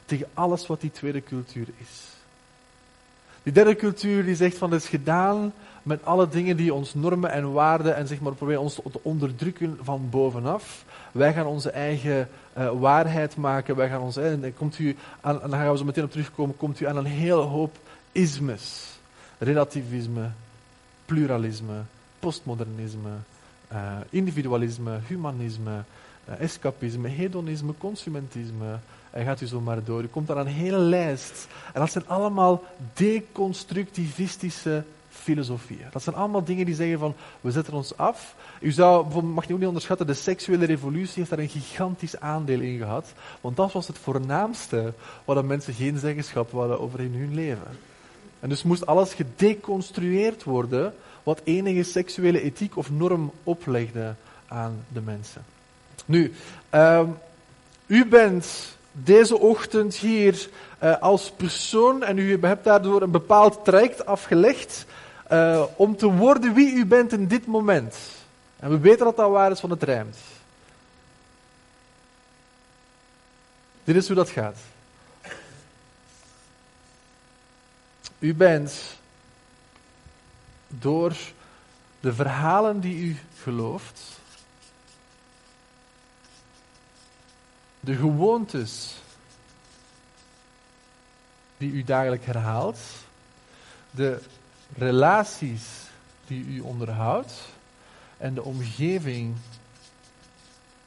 tegen 0.05 0.29
alles 0.35 0.67
wat 0.67 0.81
die 0.81 0.91
tweede 0.91 1.23
cultuur 1.23 1.67
is. 1.77 2.03
Die 3.43 3.53
derde 3.53 3.77
cultuur 3.77 4.25
die 4.25 4.35
zegt 4.35 4.59
van 4.59 4.71
het 4.71 4.83
is 4.83 4.89
gedaan 4.89 5.53
met 5.87 6.05
alle 6.05 6.29
dingen 6.29 6.57
die 6.57 6.75
ons 6.75 6.95
normen 6.95 7.31
en 7.31 7.53
waarden 7.53 7.97
en 7.97 8.07
zeg 8.07 8.21
maar 8.21 8.35
proberen 8.35 8.61
ons 8.61 8.75
te 8.75 9.01
onderdrukken 9.03 9.79
van 9.83 10.09
bovenaf. 10.11 10.85
Wij 11.13 11.33
gaan 11.33 11.47
onze 11.47 11.71
eigen 11.71 12.29
uh, 12.59 12.71
waarheid 12.71 13.37
maken. 13.37 13.77
Wij 13.77 13.89
gaan 13.89 14.01
ons, 14.01 14.17
en 14.17 14.41
dan, 14.41 14.55
komt 14.55 14.79
u 14.79 14.97
aan, 15.21 15.43
en 15.43 15.51
dan 15.51 15.59
gaan 15.59 15.71
we 15.71 15.79
zo 15.79 15.85
meteen 15.85 16.05
op 16.05 16.11
terugkomen, 16.11 16.57
komt 16.57 16.81
u 16.81 16.87
aan 16.87 16.97
een 16.97 17.05
hele 17.05 17.41
hoop 17.41 17.77
ismes. 18.13 18.99
Relativisme, 19.39 20.31
pluralisme, 21.05 21.83
postmodernisme, 22.19 23.11
uh, 23.73 23.79
individualisme, 24.11 24.99
humanisme, 25.07 25.83
uh, 26.29 26.41
escapisme, 26.41 27.09
hedonisme, 27.09 27.73
consumentisme. 27.79 28.79
En 29.11 29.25
gaat 29.25 29.41
u 29.41 29.47
zo 29.47 29.61
maar 29.61 29.85
door. 29.85 30.03
U 30.03 30.07
komt 30.07 30.31
aan 30.31 30.39
een 30.39 30.47
hele 30.47 30.79
lijst. 30.79 31.47
En 31.73 31.81
dat 31.81 31.93
zijn 31.93 32.09
allemaal 32.09 32.63
deconstructivistische 32.95 34.85
filosofieën. 35.17 35.87
Dat 35.93 36.03
zijn 36.03 36.17
allemaal 36.17 36.45
dingen 36.45 36.67
die 36.67 36.75
zeggen 36.75 36.99
van, 36.99 37.15
we 37.41 37.51
zetten 37.51 37.75
ons 37.75 37.97
af. 37.97 38.35
U 38.61 38.71
zou, 38.71 39.23
mag 39.23 39.47
je 39.47 39.53
ook 39.53 39.59
niet 39.59 39.69
onderschatten, 39.69 40.07
de 40.07 40.15
seksuele 40.15 40.65
revolutie 40.65 41.15
heeft 41.15 41.31
daar 41.31 41.39
een 41.39 41.49
gigantisch 41.49 42.21
aandeel 42.21 42.61
in 42.61 42.79
gehad. 42.79 43.13
Want 43.41 43.57
dat 43.57 43.73
was 43.73 43.87
het 43.87 43.99
voornaamste 43.99 44.93
waar 45.25 45.45
mensen 45.45 45.75
geen 45.75 45.99
zeggenschap 45.99 46.53
hadden 46.53 46.81
over 46.81 47.01
in 47.01 47.15
hun 47.15 47.35
leven. 47.35 47.79
En 48.41 48.49
dus 48.49 48.63
moest 48.63 48.87
alles 48.87 49.15
gedeconstrueerd 49.15 50.45
worden 50.45 50.95
wat 51.23 51.41
enige 51.45 51.83
seksuele 51.83 52.43
ethiek 52.43 52.77
of 52.77 52.91
norm 52.91 53.33
oplegde 53.43 54.15
aan 54.49 54.85
de 54.89 55.01
mensen. 55.01 55.45
Nu, 56.05 56.35
um, 56.71 57.17
u 57.87 58.07
bent 58.07 58.77
deze 58.93 59.39
ochtend 59.39 59.97
hier 59.97 60.49
uh, 60.83 60.99
als 61.01 61.31
persoon 61.31 62.03
en 62.03 62.19
u 62.19 62.39
hebt 62.41 62.65
daardoor 62.65 63.03
een 63.03 63.11
bepaald 63.11 63.65
traject 63.65 64.07
afgelegd 64.07 64.87
uh, 65.33 65.65
om 65.77 65.97
te 65.97 66.07
worden 66.07 66.55
wie 66.55 66.73
u 66.73 66.87
bent 66.87 67.13
in 67.13 67.27
dit 67.27 67.47
moment. 67.47 67.97
En 68.59 68.71
we 68.71 68.79
weten 68.79 69.05
dat 69.05 69.17
dat 69.17 69.31
waar 69.31 69.51
is 69.51 69.61
van 69.61 69.71
het 69.71 69.83
rijmt. 69.83 70.17
Dit 73.85 73.97
is 73.97 74.07
hoe 74.07 74.17
dat 74.17 74.31
gaat. 74.31 74.59
U 78.19 78.35
bent 78.35 78.97
door 80.69 81.17
de 82.01 82.15
verhalen 82.15 82.81
die 82.81 82.97
u 82.97 83.17
gelooft, 83.43 84.03
de 87.81 87.95
gewoontes 87.95 88.95
die 91.57 91.71
u 91.71 91.85
dagelijks 91.85 92.27
herhaalt, 92.27 92.79
de 93.91 94.23
relaties 94.75 95.63
die 96.27 96.45
u 96.45 96.61
onderhoudt 96.61 97.33
en 98.17 98.35
de 98.35 98.43
omgeving 98.43 99.37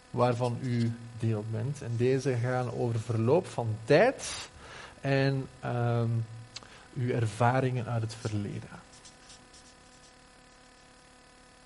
waarvan 0.10 0.58
u 0.62 0.92
deel 1.20 1.46
bent. 1.52 1.82
En 1.82 1.96
deze 1.98 2.36
gaan 2.36 2.72
over 2.74 3.00
verloop 3.00 3.48
van 3.48 3.76
tijd 3.86 4.50
en 5.02 5.48
um, 5.66 6.26
uw 6.94 7.10
ervaringen 7.10 7.86
uit 7.86 8.02
het 8.02 8.16
verleden. 8.20 8.80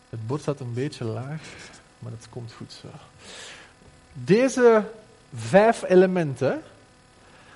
Het 0.10 0.28
bord 0.28 0.42
staat 0.42 0.60
een 0.60 0.74
beetje 0.74 1.06
laag, 1.06 1.42
maar 2.00 2.12
het 2.12 2.28
komt 2.30 2.54
goed 2.54 2.72
zo. 2.82 2.88
Deze 4.14 4.92
vijf 5.36 5.84
elementen, 5.84 6.62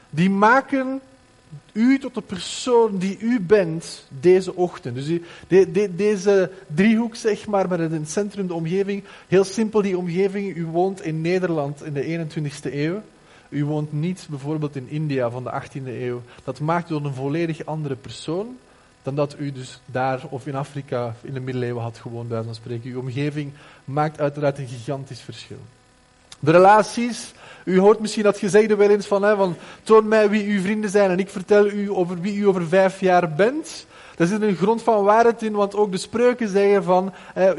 die 0.10 0.30
maken 0.30 1.02
u 1.72 2.00
tot 2.00 2.14
de 2.14 2.22
persoon 2.22 2.98
die 2.98 3.18
u 3.20 3.40
bent 3.40 4.06
deze 4.20 4.56
ochtend. 4.56 4.96
Dus 4.96 5.20
deze 5.96 6.52
driehoek, 6.68 7.16
zeg 7.16 7.48
maar, 7.48 7.68
met 7.68 7.80
in 7.80 7.92
het 7.92 8.10
centrum 8.10 8.48
de 8.48 8.54
omgeving. 8.54 9.04
Heel 9.28 9.44
simpel, 9.44 9.82
die 9.82 9.98
omgeving. 9.98 10.56
U 10.56 10.66
woont 10.66 11.02
in 11.02 11.22
Nederland 11.22 11.84
in 11.84 11.94
de 11.94 12.28
21ste 12.28 12.74
eeuw. 12.74 13.02
U 13.50 13.66
woont 13.66 13.94
niet 13.94 14.28
bijvoorbeeld 14.30 14.76
in 14.76 14.90
India 14.90 15.30
van 15.30 15.44
de 15.44 15.62
18e 15.62 15.88
eeuw. 15.88 16.22
Dat 16.44 16.60
maakt 16.60 16.90
u 16.90 16.94
tot 16.94 17.06
een 17.06 17.14
volledig 17.14 17.66
andere 17.66 17.96
persoon 17.96 18.58
dan 19.04 19.16
dat 19.16 19.36
u 19.40 19.52
dus 19.52 19.82
daar 19.86 20.26
of 20.30 20.48
in 20.48 20.56
Afrika 20.56 21.16
in 21.22 21.34
de 21.34 21.40
middeleeuwen 21.40 21.84
had 21.84 21.98
gewoond, 21.98 22.30
bij 22.30 22.44
spreken. 22.52 22.92
Uw 22.92 23.00
omgeving 23.00 23.52
maakt 23.84 24.20
uiteraard 24.20 24.58
een 24.58 24.68
gigantisch 24.68 25.22
verschil. 25.22 25.60
De 26.40 26.52
relaties, 26.52 27.34
u 27.64 27.80
hoort 27.80 28.00
misschien 28.00 28.24
dat 28.24 28.38
gezegde 28.38 28.76
wel 28.76 28.90
eens 28.90 29.08
van, 29.08 29.24
hè, 29.24 29.36
van 29.36 29.56
toon 29.84 30.08
mij 30.08 30.30
wie 30.30 30.48
uw 30.48 30.62
vrienden 30.62 30.90
zijn 30.90 31.10
en 31.10 31.20
ik 31.20 31.30
vertel 31.30 31.70
u 31.70 31.92
over 31.92 32.22
wie 32.22 32.36
u 32.36 32.48
over 32.48 32.68
vijf 32.68 33.00
jaar 33.00 33.34
bent. 33.34 33.86
Daar 34.16 34.28
zit 34.28 34.42
een 34.42 34.56
grond 34.56 34.84
van 34.84 35.04
waarheid 35.04 35.44
in, 35.44 35.54
want 35.54 35.76
ook 35.76 35.92
de 35.92 35.98
spreuken 35.98 36.50
zeggen 36.50 36.84
van, 36.84 37.14
eh, 37.34 37.52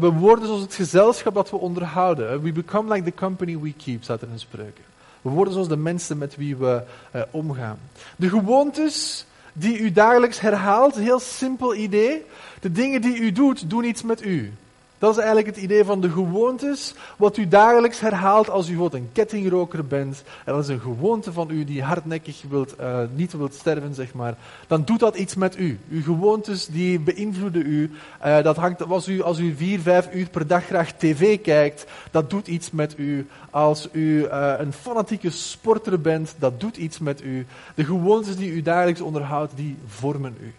we 0.00 0.12
worden 0.18 0.46
zoals 0.46 0.62
het 0.62 0.74
gezelschap 0.74 1.34
dat 1.34 1.50
we 1.50 1.56
onderhouden. 1.56 2.42
We 2.42 2.52
become 2.52 2.92
like 2.92 3.04
the 3.04 3.14
company 3.14 3.58
we 3.58 3.72
keep, 3.84 4.02
staat 4.02 4.22
er 4.22 4.28
in 4.32 4.38
spreuken. 4.38 4.84
We 5.22 5.30
worden 5.30 5.52
zoals 5.52 5.68
de 5.68 5.76
mensen 5.76 6.18
met 6.18 6.36
wie 6.36 6.56
we 6.56 6.82
eh, 7.10 7.22
omgaan. 7.30 7.78
De 8.16 8.28
gewoontes 8.28 9.26
die 9.52 9.78
u 9.78 9.92
dagelijks 9.92 10.40
herhaalt, 10.40 10.94
heel 10.94 11.20
simpel 11.20 11.74
idee. 11.74 12.24
De 12.60 12.72
dingen 12.72 13.00
die 13.00 13.18
u 13.18 13.32
doet, 13.32 13.70
doen 13.70 13.84
iets 13.84 14.02
met 14.02 14.24
u. 14.24 14.52
Dat 14.98 15.10
is 15.10 15.16
eigenlijk 15.16 15.46
het 15.46 15.56
idee 15.56 15.84
van 15.84 16.00
de 16.00 16.10
gewoontes, 16.10 16.94
wat 17.16 17.36
u 17.36 17.48
dagelijks 17.48 18.00
herhaalt 18.00 18.50
als 18.50 18.66
u 18.66 18.68
bijvoorbeeld 18.68 19.02
een 19.02 19.12
kettingroker 19.12 19.86
bent, 19.86 20.22
en 20.44 20.52
dat 20.52 20.62
is 20.62 20.68
een 20.68 20.80
gewoonte 20.80 21.32
van 21.32 21.50
u 21.50 21.64
die 21.64 21.82
hardnekkig 21.82 22.42
uh, 22.50 22.98
niet 23.14 23.32
wilt 23.32 23.54
sterven, 23.54 23.94
zeg 23.94 24.14
maar, 24.14 24.36
dan 24.66 24.84
doet 24.84 25.00
dat 25.00 25.16
iets 25.16 25.34
met 25.34 25.58
u. 25.58 25.78
Uw 25.90 26.02
gewoontes 26.02 26.66
die 26.66 27.00
beïnvloeden 27.00 27.66
u. 27.66 27.90
Uh, 28.24 28.42
dat 28.42 28.56
hangt, 28.56 28.88
als, 28.88 29.08
u 29.08 29.22
als 29.22 29.38
u 29.38 29.54
vier, 29.56 29.80
vijf 29.80 30.08
uur 30.14 30.28
per 30.28 30.46
dag 30.46 30.64
graag 30.64 30.92
tv 30.92 31.40
kijkt, 31.40 31.86
dat 32.10 32.30
doet 32.30 32.48
iets 32.48 32.70
met 32.70 32.98
u. 32.98 33.26
Als 33.50 33.88
u 33.92 34.22
uh, 34.22 34.52
een 34.58 34.72
fanatieke 34.72 35.30
sporter 35.30 36.00
bent, 36.00 36.34
dat 36.38 36.60
doet 36.60 36.76
iets 36.76 36.98
met 36.98 37.22
u. 37.22 37.46
De 37.74 37.84
gewoontes 37.84 38.36
die 38.36 38.50
u 38.50 38.62
dagelijks 38.62 39.00
onderhoudt, 39.00 39.52
die 39.56 39.76
vormen 39.86 40.36
u. 40.40 40.54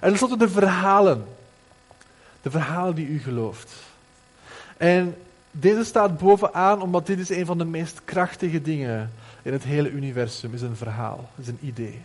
En 0.00 0.08
tenslotte 0.08 0.36
de 0.36 0.48
verhalen 0.48 1.24
de 2.42 2.50
verhalen 2.50 2.94
die 2.94 3.06
u 3.06 3.18
gelooft. 3.18 3.72
En 4.76 5.14
deze 5.50 5.84
staat 5.84 6.18
bovenaan 6.18 6.82
omdat 6.82 7.06
dit 7.06 7.18
is 7.18 7.30
een 7.30 7.46
van 7.46 7.58
de 7.58 7.64
meest 7.64 8.00
krachtige 8.04 8.62
dingen 8.62 9.10
in 9.42 9.52
het 9.52 9.62
hele 9.62 9.90
universum, 9.90 10.54
is 10.54 10.62
een 10.62 10.76
verhaal, 10.76 11.30
is 11.36 11.48
een 11.48 11.58
idee. 11.60 12.00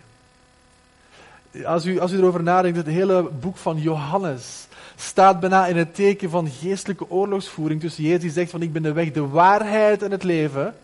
Als 1.65 1.85
u, 1.85 1.99
als 1.99 2.11
u 2.11 2.17
erover 2.17 2.43
nadenkt, 2.43 2.77
het 2.77 2.87
hele 2.87 3.23
boek 3.23 3.57
van 3.57 3.81
Johannes 3.81 4.67
staat 4.95 5.39
bijna 5.39 5.67
in 5.67 5.77
het 5.77 5.95
teken 5.95 6.29
van 6.29 6.49
geestelijke 6.49 7.09
oorlogsvoering 7.09 7.81
tussen 7.81 8.03
Jezus 8.03 8.21
die 8.21 8.31
zegt 8.31 8.51
van 8.51 8.61
ik 8.61 8.73
ben 8.73 8.83
de 8.83 8.93
weg, 8.93 9.11
de 9.11 9.27
waarheid 9.27 10.03
en 10.03 10.11
het 10.11 10.23
leven. 10.23 10.75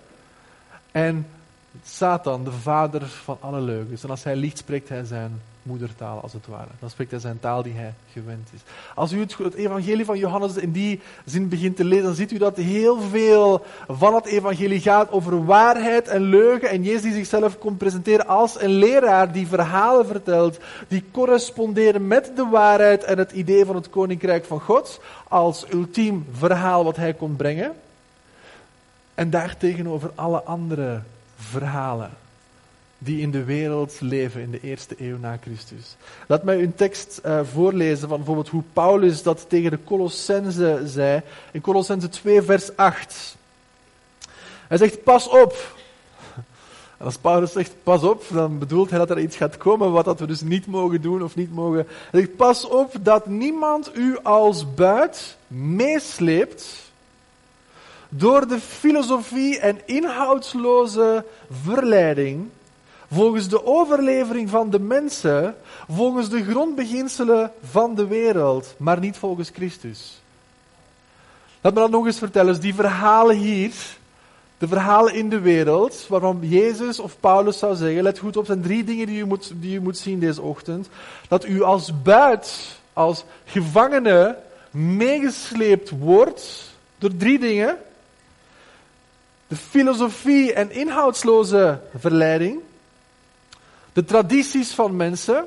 En 0.91 1.27
Satan, 1.85 2.43
de 2.43 2.51
vader 2.51 3.07
van 3.07 3.37
alle 3.39 3.61
leugens. 3.61 4.03
En 4.03 4.09
als 4.09 4.23
hij 4.23 4.35
licht 4.35 4.57
spreekt 4.57 4.89
hij 4.89 5.03
zijn 5.03 5.41
moedertaal, 5.63 6.21
als 6.21 6.33
het 6.33 6.47
ware. 6.47 6.69
Dan 6.79 6.89
spreekt 6.89 7.11
hij 7.11 7.19
zijn 7.19 7.39
taal 7.39 7.63
die 7.63 7.73
hij 7.73 7.93
gewend 8.11 8.49
is. 8.53 8.59
Als 8.95 9.11
u 9.11 9.19
het, 9.19 9.37
het, 9.37 9.53
evangelie 9.53 10.05
van 10.05 10.17
Johannes 10.17 10.55
in 10.55 10.71
die 10.71 10.99
zin 11.25 11.49
begint 11.49 11.75
te 11.75 11.83
lezen, 11.83 12.03
dan 12.03 12.15
ziet 12.15 12.31
u 12.31 12.37
dat 12.37 12.57
heel 12.57 13.01
veel 13.01 13.65
van 13.87 14.15
het 14.15 14.25
evangelie 14.25 14.79
gaat 14.79 15.11
over 15.11 15.45
waarheid 15.45 16.07
en 16.07 16.21
leugen. 16.21 16.69
En 16.69 16.83
Jezus 16.83 17.01
die 17.01 17.13
zichzelf 17.13 17.57
komt 17.57 17.77
presenteren 17.77 18.27
als 18.27 18.61
een 18.61 18.69
leraar 18.69 19.31
die 19.31 19.47
verhalen 19.47 20.05
vertelt, 20.05 20.59
die 20.87 21.03
corresponderen 21.11 22.07
met 22.07 22.31
de 22.35 22.45
waarheid 22.45 23.03
en 23.03 23.17
het 23.17 23.31
idee 23.31 23.65
van 23.65 23.75
het 23.75 23.89
koninkrijk 23.89 24.45
van 24.45 24.59
God, 24.59 25.01
als 25.27 25.65
ultiem 25.73 26.25
verhaal 26.31 26.83
wat 26.83 26.95
hij 26.95 27.13
kon 27.13 27.35
brengen. 27.35 27.71
En 29.13 29.29
daartegenover 29.29 30.11
alle 30.15 30.43
andere 30.43 31.01
verhalen 31.35 32.20
die 33.03 33.21
in 33.21 33.31
de 33.31 33.43
wereld 33.43 33.97
leven 33.99 34.41
in 34.41 34.51
de 34.51 34.59
eerste 34.61 34.95
eeuw 34.97 35.17
na 35.17 35.37
Christus. 35.41 35.95
Laat 36.27 36.43
mij 36.43 36.61
een 36.61 36.75
tekst 36.75 37.21
uh, 37.25 37.39
voorlezen 37.53 38.07
van 38.07 38.17
bijvoorbeeld 38.17 38.49
hoe 38.49 38.63
Paulus 38.73 39.23
dat 39.23 39.45
tegen 39.47 39.71
de 39.71 39.83
Colossense 39.83 40.81
zei. 40.85 41.21
In 41.51 41.61
Colossense 41.61 42.09
2, 42.09 42.41
vers 42.41 42.75
8. 42.75 43.35
Hij 44.67 44.77
zegt: 44.77 45.03
Pas 45.03 45.27
op. 45.27 45.75
En 46.97 47.05
als 47.05 47.17
Paulus 47.17 47.51
zegt 47.51 47.73
pas 47.83 48.03
op, 48.03 48.23
dan 48.31 48.59
bedoelt 48.59 48.89
hij 48.89 48.99
dat 48.99 49.09
er 49.09 49.19
iets 49.19 49.37
gaat 49.37 49.57
komen 49.57 49.91
wat 49.91 50.05
dat 50.05 50.19
we 50.19 50.27
dus 50.27 50.41
niet 50.41 50.67
mogen 50.67 51.01
doen 51.01 51.23
of 51.23 51.35
niet 51.35 51.53
mogen. 51.53 51.87
Hij 52.11 52.19
zegt: 52.19 52.35
Pas 52.35 52.67
op 52.67 52.95
dat 53.01 53.25
niemand 53.25 53.91
u 53.95 54.17
als 54.23 54.73
buit 54.73 55.37
meesleept 55.47 56.91
door 58.09 58.47
de 58.47 58.59
filosofie 58.59 59.59
en 59.59 59.81
inhoudsloze 59.85 61.25
verleiding 61.63 62.49
volgens 63.11 63.47
de 63.47 63.65
overlevering 63.65 64.49
van 64.49 64.69
de 64.69 64.79
mensen, 64.79 65.55
volgens 65.89 66.29
de 66.29 66.43
grondbeginselen 66.43 67.51
van 67.69 67.95
de 67.95 68.07
wereld, 68.07 68.75
maar 68.77 68.99
niet 68.99 69.17
volgens 69.17 69.49
Christus. 69.53 70.21
Laat 71.61 71.73
me 71.73 71.79
dat 71.79 71.89
nog 71.89 72.05
eens 72.05 72.17
vertellen. 72.17 72.53
Dus 72.53 72.61
die 72.61 72.75
verhalen 72.75 73.35
hier, 73.35 73.73
de 74.57 74.67
verhalen 74.67 75.13
in 75.13 75.29
de 75.29 75.39
wereld, 75.39 76.05
waarvan 76.09 76.39
Jezus 76.41 76.99
of 76.99 77.19
Paulus 77.19 77.57
zou 77.57 77.75
zeggen, 77.75 78.03
let 78.03 78.19
goed 78.19 78.37
op, 78.37 78.45
zijn 78.45 78.61
drie 78.61 78.83
dingen 78.83 79.07
die 79.07 79.19
u 79.19 79.25
moet, 79.25 79.51
die 79.55 79.75
u 79.75 79.81
moet 79.81 79.97
zien 79.97 80.19
deze 80.19 80.41
ochtend. 80.41 80.89
Dat 81.27 81.45
u 81.45 81.61
als 81.63 82.01
buit, 82.01 82.79
als 82.93 83.23
gevangene, 83.45 84.37
meegesleept 84.71 85.89
wordt 85.89 86.71
door 86.97 87.15
drie 87.17 87.39
dingen. 87.39 87.77
De 89.47 89.55
filosofie 89.55 90.53
en 90.53 90.71
inhoudsloze 90.71 91.79
verleiding 91.97 92.61
de 93.93 94.03
tradities 94.03 94.73
van 94.73 94.95
mensen 94.95 95.45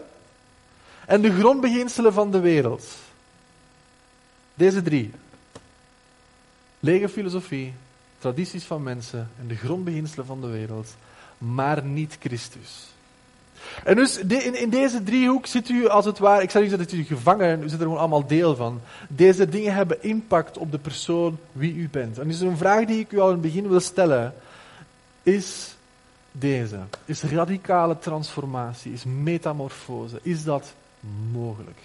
en 1.06 1.20
de 1.20 1.32
grondbeginselen 1.32 2.12
van 2.12 2.30
de 2.30 2.40
wereld. 2.40 2.84
Deze 4.54 4.82
drie. 4.82 5.10
Lege 6.80 7.08
filosofie, 7.08 7.74
tradities 8.18 8.64
van 8.64 8.82
mensen 8.82 9.30
en 9.40 9.46
de 9.46 9.56
grondbeginselen 9.56 10.26
van 10.26 10.40
de 10.40 10.46
wereld, 10.46 10.96
maar 11.38 11.84
niet 11.84 12.16
Christus. 12.20 12.92
En 13.84 13.96
dus 13.96 14.18
in, 14.18 14.70
deze 14.70 15.02
driehoek 15.02 15.46
zit 15.46 15.68
u 15.68 15.88
als 15.88 16.04
het 16.04 16.18
ware, 16.18 16.42
ik 16.42 16.50
zeg 16.50 16.62
niet 16.62 16.78
dat 16.78 16.92
u 16.92 17.04
gevangen, 17.04 17.62
u 17.62 17.68
zit 17.68 17.78
er 17.78 17.84
gewoon 17.84 17.98
allemaal 17.98 18.26
deel 18.26 18.56
van. 18.56 18.80
Deze 19.08 19.48
dingen 19.48 19.74
hebben 19.74 20.02
impact 20.02 20.58
op 20.58 20.70
de 20.70 20.78
persoon 20.78 21.38
wie 21.52 21.74
u 21.74 21.88
bent. 21.88 22.18
En 22.18 22.28
dus 22.28 22.40
een 22.40 22.56
vraag 22.56 22.84
die 22.84 22.98
ik 22.98 23.12
u 23.12 23.18
al 23.18 23.26
in 23.26 23.32
het 23.32 23.42
begin 23.42 23.68
wil 23.68 23.80
stellen, 23.80 24.34
is 25.22 25.73
deze 26.36 26.80
is 27.04 27.22
radicale 27.22 27.98
transformatie, 27.98 28.92
is 28.92 29.04
metamorfose. 29.04 30.18
Is 30.22 30.44
dat 30.44 30.74
mogelijk? 31.32 31.78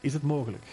Is 0.00 0.12
het 0.12 0.22
mogelijk? 0.22 0.64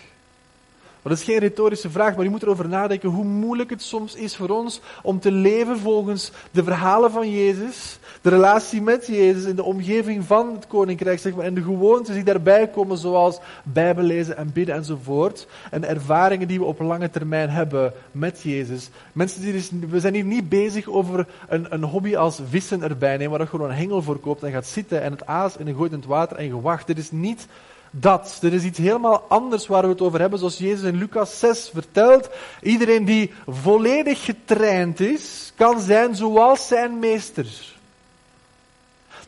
Dat 1.03 1.12
is 1.12 1.24
geen 1.24 1.38
retorische 1.38 1.89
vraag, 1.89 2.15
maar 2.15 2.24
je 2.24 2.29
moet 2.29 2.43
erover 2.43 2.67
nadenken 2.67 3.10
hoe 3.10 3.24
moeilijk 3.24 3.70
het 3.70 3.81
soms 3.81 4.15
is 4.15 4.36
voor 4.36 4.50
ons 4.50 4.81
om 5.03 5.20
te 5.20 5.31
leven 5.31 5.77
volgens 5.79 6.31
de 6.51 6.63
verhalen 6.63 7.12
van 7.12 7.31
Jezus, 7.31 8.00
de 8.22 8.29
relatie 8.29 8.81
met 8.81 9.08
Jezus 9.08 9.43
in 9.43 9.55
de 9.55 9.63
omgeving 9.63 10.25
van 10.25 10.53
het 10.53 10.67
koninkrijk, 10.67 11.20
zeg 11.20 11.36
maar, 11.36 11.46
en 11.46 11.53
de 11.53 11.62
gewoontes 11.62 12.15
die 12.15 12.24
daarbij 12.24 12.67
komen, 12.67 12.98
zoals 12.98 13.39
Bijbel 13.63 14.03
lezen 14.03 14.38
en 14.38 14.51
bidden 14.53 14.75
enzovoort, 14.75 15.48
en 15.72 15.81
de 15.81 15.88
ervaringen 15.88 16.48
die 16.48 16.60
we 16.60 16.65
op 16.65 16.79
lange 16.79 17.10
termijn 17.10 17.50
hebben 17.50 17.93
met 18.12 18.41
Jezus. 18.41 18.89
Mensen 19.12 19.41
die 19.41 19.51
dus, 19.51 19.70
we 19.89 20.00
zijn 20.00 20.13
hier 20.13 20.24
niet 20.24 20.50
bezig 20.50 20.88
over 20.88 21.27
een, 21.48 21.65
een 21.70 21.84
hobby 21.84 22.15
als 22.15 22.39
vissen 22.50 22.84
erbij 22.84 23.17
nemen, 23.17 23.31
waar 23.31 23.41
je 23.41 23.48
gewoon 23.48 23.70
een 23.70 23.75
hengel 23.75 24.01
voor 24.01 24.20
koopt 24.20 24.43
en 24.43 24.51
gaat 24.51 24.67
zitten 24.67 25.01
en 25.01 25.12
het 25.12 25.25
aas 25.25 25.58
en 25.58 25.65
je 25.65 25.75
gooit 25.75 25.91
in 25.91 25.98
het 25.98 26.08
water 26.08 26.38
en 26.38 26.46
je 26.46 26.62
wacht. 26.62 26.88
Dit 26.88 26.98
is 26.98 27.12
niet 27.12 27.48
dat. 27.91 28.39
Er 28.41 28.53
is 28.53 28.63
iets 28.63 28.77
helemaal 28.77 29.25
anders 29.27 29.67
waar 29.67 29.83
we 29.83 29.89
het 29.89 30.01
over 30.01 30.19
hebben, 30.19 30.39
zoals 30.39 30.57
Jezus 30.57 30.89
in 30.89 30.98
Lucas 30.98 31.39
6 31.39 31.69
vertelt. 31.74 32.29
Iedereen 32.62 33.05
die 33.05 33.33
volledig 33.48 34.25
getraind 34.25 35.00
is, 35.00 35.53
kan 35.55 35.79
zijn 35.79 36.15
zoals 36.15 36.67
zijn 36.67 37.00
meester. 37.00 37.69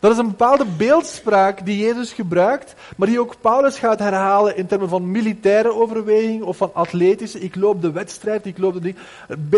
Dat 0.03 0.11
is 0.11 0.17
een 0.17 0.27
bepaalde 0.27 0.65
beeldspraak 0.77 1.65
die 1.65 1.77
Jezus 1.77 2.13
gebruikt, 2.13 2.75
maar 2.95 3.07
die 3.07 3.19
ook 3.19 3.35
Paulus 3.41 3.77
gaat 3.77 3.99
herhalen 3.99 4.57
in 4.57 4.65
termen 4.65 4.89
van 4.89 5.11
militaire 5.11 5.73
overweging 5.73 6.43
of 6.43 6.57
van 6.57 6.73
atletische. 6.73 7.39
Ik 7.39 7.55
loop 7.55 7.81
de 7.81 7.91
wedstrijd, 7.91 8.45
ik 8.45 8.57
loop 8.57 8.73
de 8.73 8.79
ding. 8.79 8.95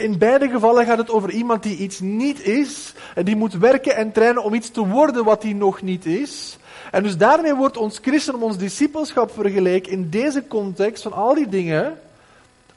In 0.03 0.17
beide 0.17 0.49
gevallen 0.49 0.85
gaat 0.85 0.97
het 0.97 1.09
over 1.09 1.31
iemand 1.31 1.63
die 1.63 1.77
iets 1.77 1.99
niet 1.99 2.41
is 2.43 2.93
en 3.15 3.25
die 3.25 3.35
moet 3.35 3.53
werken 3.53 3.95
en 3.95 4.11
trainen 4.11 4.43
om 4.43 4.53
iets 4.53 4.69
te 4.69 4.87
worden 4.87 5.23
wat 5.23 5.43
hij 5.43 5.53
nog 5.53 5.81
niet 5.81 6.05
is. 6.05 6.57
En 6.91 7.03
dus 7.03 7.17
daarmee 7.17 7.55
wordt 7.55 7.77
ons 7.77 7.99
christen, 8.01 8.41
ons 8.41 8.57
discipelschap 8.57 9.31
vergeleken 9.31 9.91
in 9.91 10.09
deze 10.09 10.47
context 10.47 11.03
van 11.03 11.13
al 11.13 11.33
die 11.33 11.49
dingen. 11.49 11.99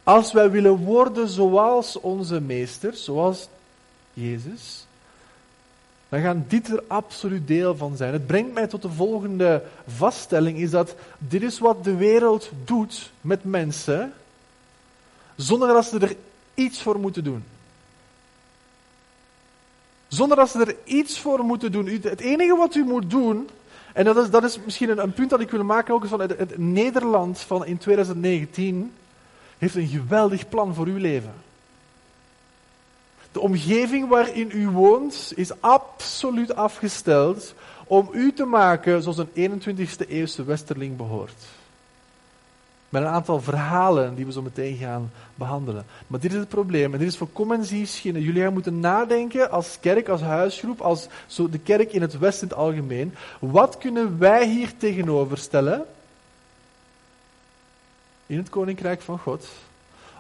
Als 0.03 0.33
wij 0.33 0.51
willen 0.51 0.77
worden 0.77 1.29
zoals 1.29 2.01
onze 2.01 2.41
meester, 2.41 2.95
zoals 2.95 3.49
Jezus, 4.13 4.87
dan 6.09 6.21
gaan 6.21 6.45
dit 6.49 6.69
er 6.69 6.83
absoluut 6.87 7.47
deel 7.47 7.77
van 7.77 7.97
zijn. 7.97 8.13
Het 8.13 8.27
brengt 8.27 8.55
mij 8.55 8.67
tot 8.67 8.83
de 8.83 8.91
volgende 8.91 9.63
vaststelling, 9.87 10.59
is 10.59 10.71
dat 10.71 10.95
dit 11.19 11.43
is 11.43 11.59
wat 11.59 11.85
de 11.85 11.97
wereld 11.97 12.51
doet 12.65 13.11
met 13.21 13.45
mensen, 13.45 14.13
zonder 15.37 15.69
dat 15.69 15.85
ze 15.85 15.99
er 15.99 16.17
iets 16.55 16.83
voor 16.83 16.99
moeten 16.99 17.25
doen. 17.25 17.45
Zonder 20.09 20.37
dat 20.37 20.51
ze 20.51 20.59
er 20.59 20.77
iets 20.85 21.21
voor 21.21 21.45
moeten 21.45 21.73
doen. 21.73 21.87
Het 21.87 22.21
enige 22.21 22.57
wat 22.57 22.75
u 22.75 22.85
moet 22.85 23.11
doen, 23.11 23.49
en 23.99 24.05
dat 24.05 24.17
is, 24.17 24.31
dat 24.31 24.45
is 24.45 24.59
misschien 24.65 24.91
een, 24.91 25.03
een 25.03 25.13
punt 25.13 25.31
dat 25.31 25.41
ik 25.41 25.51
wil 25.51 25.65
maken 25.65 25.95
ook 25.95 26.07
van 26.07 26.21
het, 26.21 26.39
het 26.39 26.59
Nederland 26.59 27.41
van 27.41 27.67
in 27.67 27.79
2019 27.79 28.93
heeft 29.59 29.75
een 29.75 29.87
geweldig 29.87 30.49
plan 30.49 30.75
voor 30.75 30.87
uw 30.87 30.97
leven. 30.97 31.35
De 33.33 33.41
omgeving 33.41 34.09
waarin 34.09 34.51
u 34.53 34.69
woont 34.69 35.33
is 35.37 35.61
absoluut 35.61 36.55
afgesteld 36.55 37.55
om 37.87 38.09
u 38.13 38.33
te 38.33 38.45
maken 38.45 39.03
zoals 39.03 39.19
een 39.19 39.61
21ste 39.61 40.09
eeuwse 40.09 40.45
westerling 40.45 40.97
behoort. 40.97 41.45
Met 42.89 43.03
een 43.03 43.09
aantal 43.09 43.41
verhalen 43.41 44.15
die 44.15 44.27
we 44.27 44.33
zo 44.33 44.43
meteen 44.43 44.77
gaan 44.77 45.11
behandelen. 45.35 45.85
Maar 46.07 46.21
dit 46.21 46.33
is 46.33 46.39
het 46.39 46.49
probleem. 46.49 46.93
En 46.93 46.99
dit 46.99 47.09
is 47.09 47.17
voor 47.17 47.29
schinnen. 47.85 48.23
Jullie 48.23 48.43
gaan 48.43 48.53
moeten 48.53 48.81
nadenken 48.81 49.51
als 49.51 49.79
kerk, 49.81 50.09
als 50.09 50.21
huisgroep, 50.21 50.81
als 50.81 51.09
zo 51.27 51.49
de 51.49 51.59
kerk 51.59 51.93
in 51.93 52.01
het 52.01 52.19
Westen 52.19 52.49
in 52.49 52.55
het 52.55 52.65
algemeen. 52.65 53.15
Wat 53.39 53.79
kunnen 53.79 54.19
wij 54.19 54.47
hier 54.47 54.77
tegenover 54.77 55.39
stellen? 55.39 55.85
In 58.27 58.37
het 58.37 58.49
koninkrijk 58.49 59.01
van 59.01 59.19
God. 59.19 59.49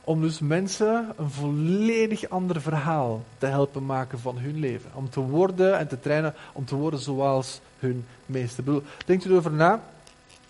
Om 0.05 0.21
dus 0.21 0.39
mensen 0.39 1.13
een 1.17 1.31
volledig 1.31 2.29
ander 2.29 2.61
verhaal 2.61 3.23
te 3.39 3.47
helpen 3.47 3.87
maken 3.87 4.19
van 4.19 4.39
hun 4.39 4.59
leven. 4.59 4.91
Om 4.95 5.11
te 5.11 5.21
worden 5.21 5.79
en 5.79 5.89
te 5.89 6.01
trainen 6.01 6.35
om 6.53 6.65
te 6.65 6.75
worden 6.75 7.01
zoals 7.01 7.61
hun 7.79 8.07
meester. 8.27 8.65
Denkt 9.07 9.25
u 9.25 9.31
erover 9.31 9.53
na? 9.53 9.83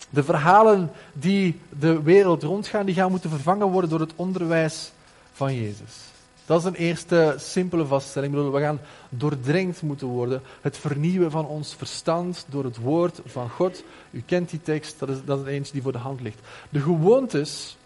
De 0.09 0.23
verhalen 0.23 0.91
die 1.13 1.59
de 1.79 2.01
wereld 2.01 2.43
rondgaan, 2.43 2.85
die 2.85 2.95
gaan 2.95 3.11
moeten 3.11 3.29
vervangen 3.29 3.67
worden 3.67 3.89
door 3.89 3.99
het 3.99 4.13
onderwijs 4.15 4.91
van 5.33 5.55
Jezus. 5.55 6.07
Dat 6.45 6.59
is 6.59 6.65
een 6.65 6.75
eerste 6.75 7.35
simpele 7.37 7.85
vaststelling. 7.85 8.51
we 8.51 8.59
gaan 8.59 8.79
doordrenkt 9.09 9.81
moeten 9.81 10.07
worden. 10.07 10.41
Het 10.61 10.77
vernieuwen 10.77 11.31
van 11.31 11.45
ons 11.45 11.75
verstand 11.75 12.45
door 12.47 12.63
het 12.63 12.77
woord 12.77 13.19
van 13.25 13.49
God. 13.49 13.83
U 14.11 14.23
kent 14.25 14.49
die 14.49 14.61
tekst, 14.61 14.99
dat 14.99 15.09
is, 15.09 15.17
dat 15.25 15.39
is 15.39 15.45
eentje 15.45 15.73
die 15.73 15.81
voor 15.81 15.91
de 15.91 15.97
hand 15.97 16.21
ligt. 16.21 16.39
De 16.69 16.79
gewoontes 16.79 17.77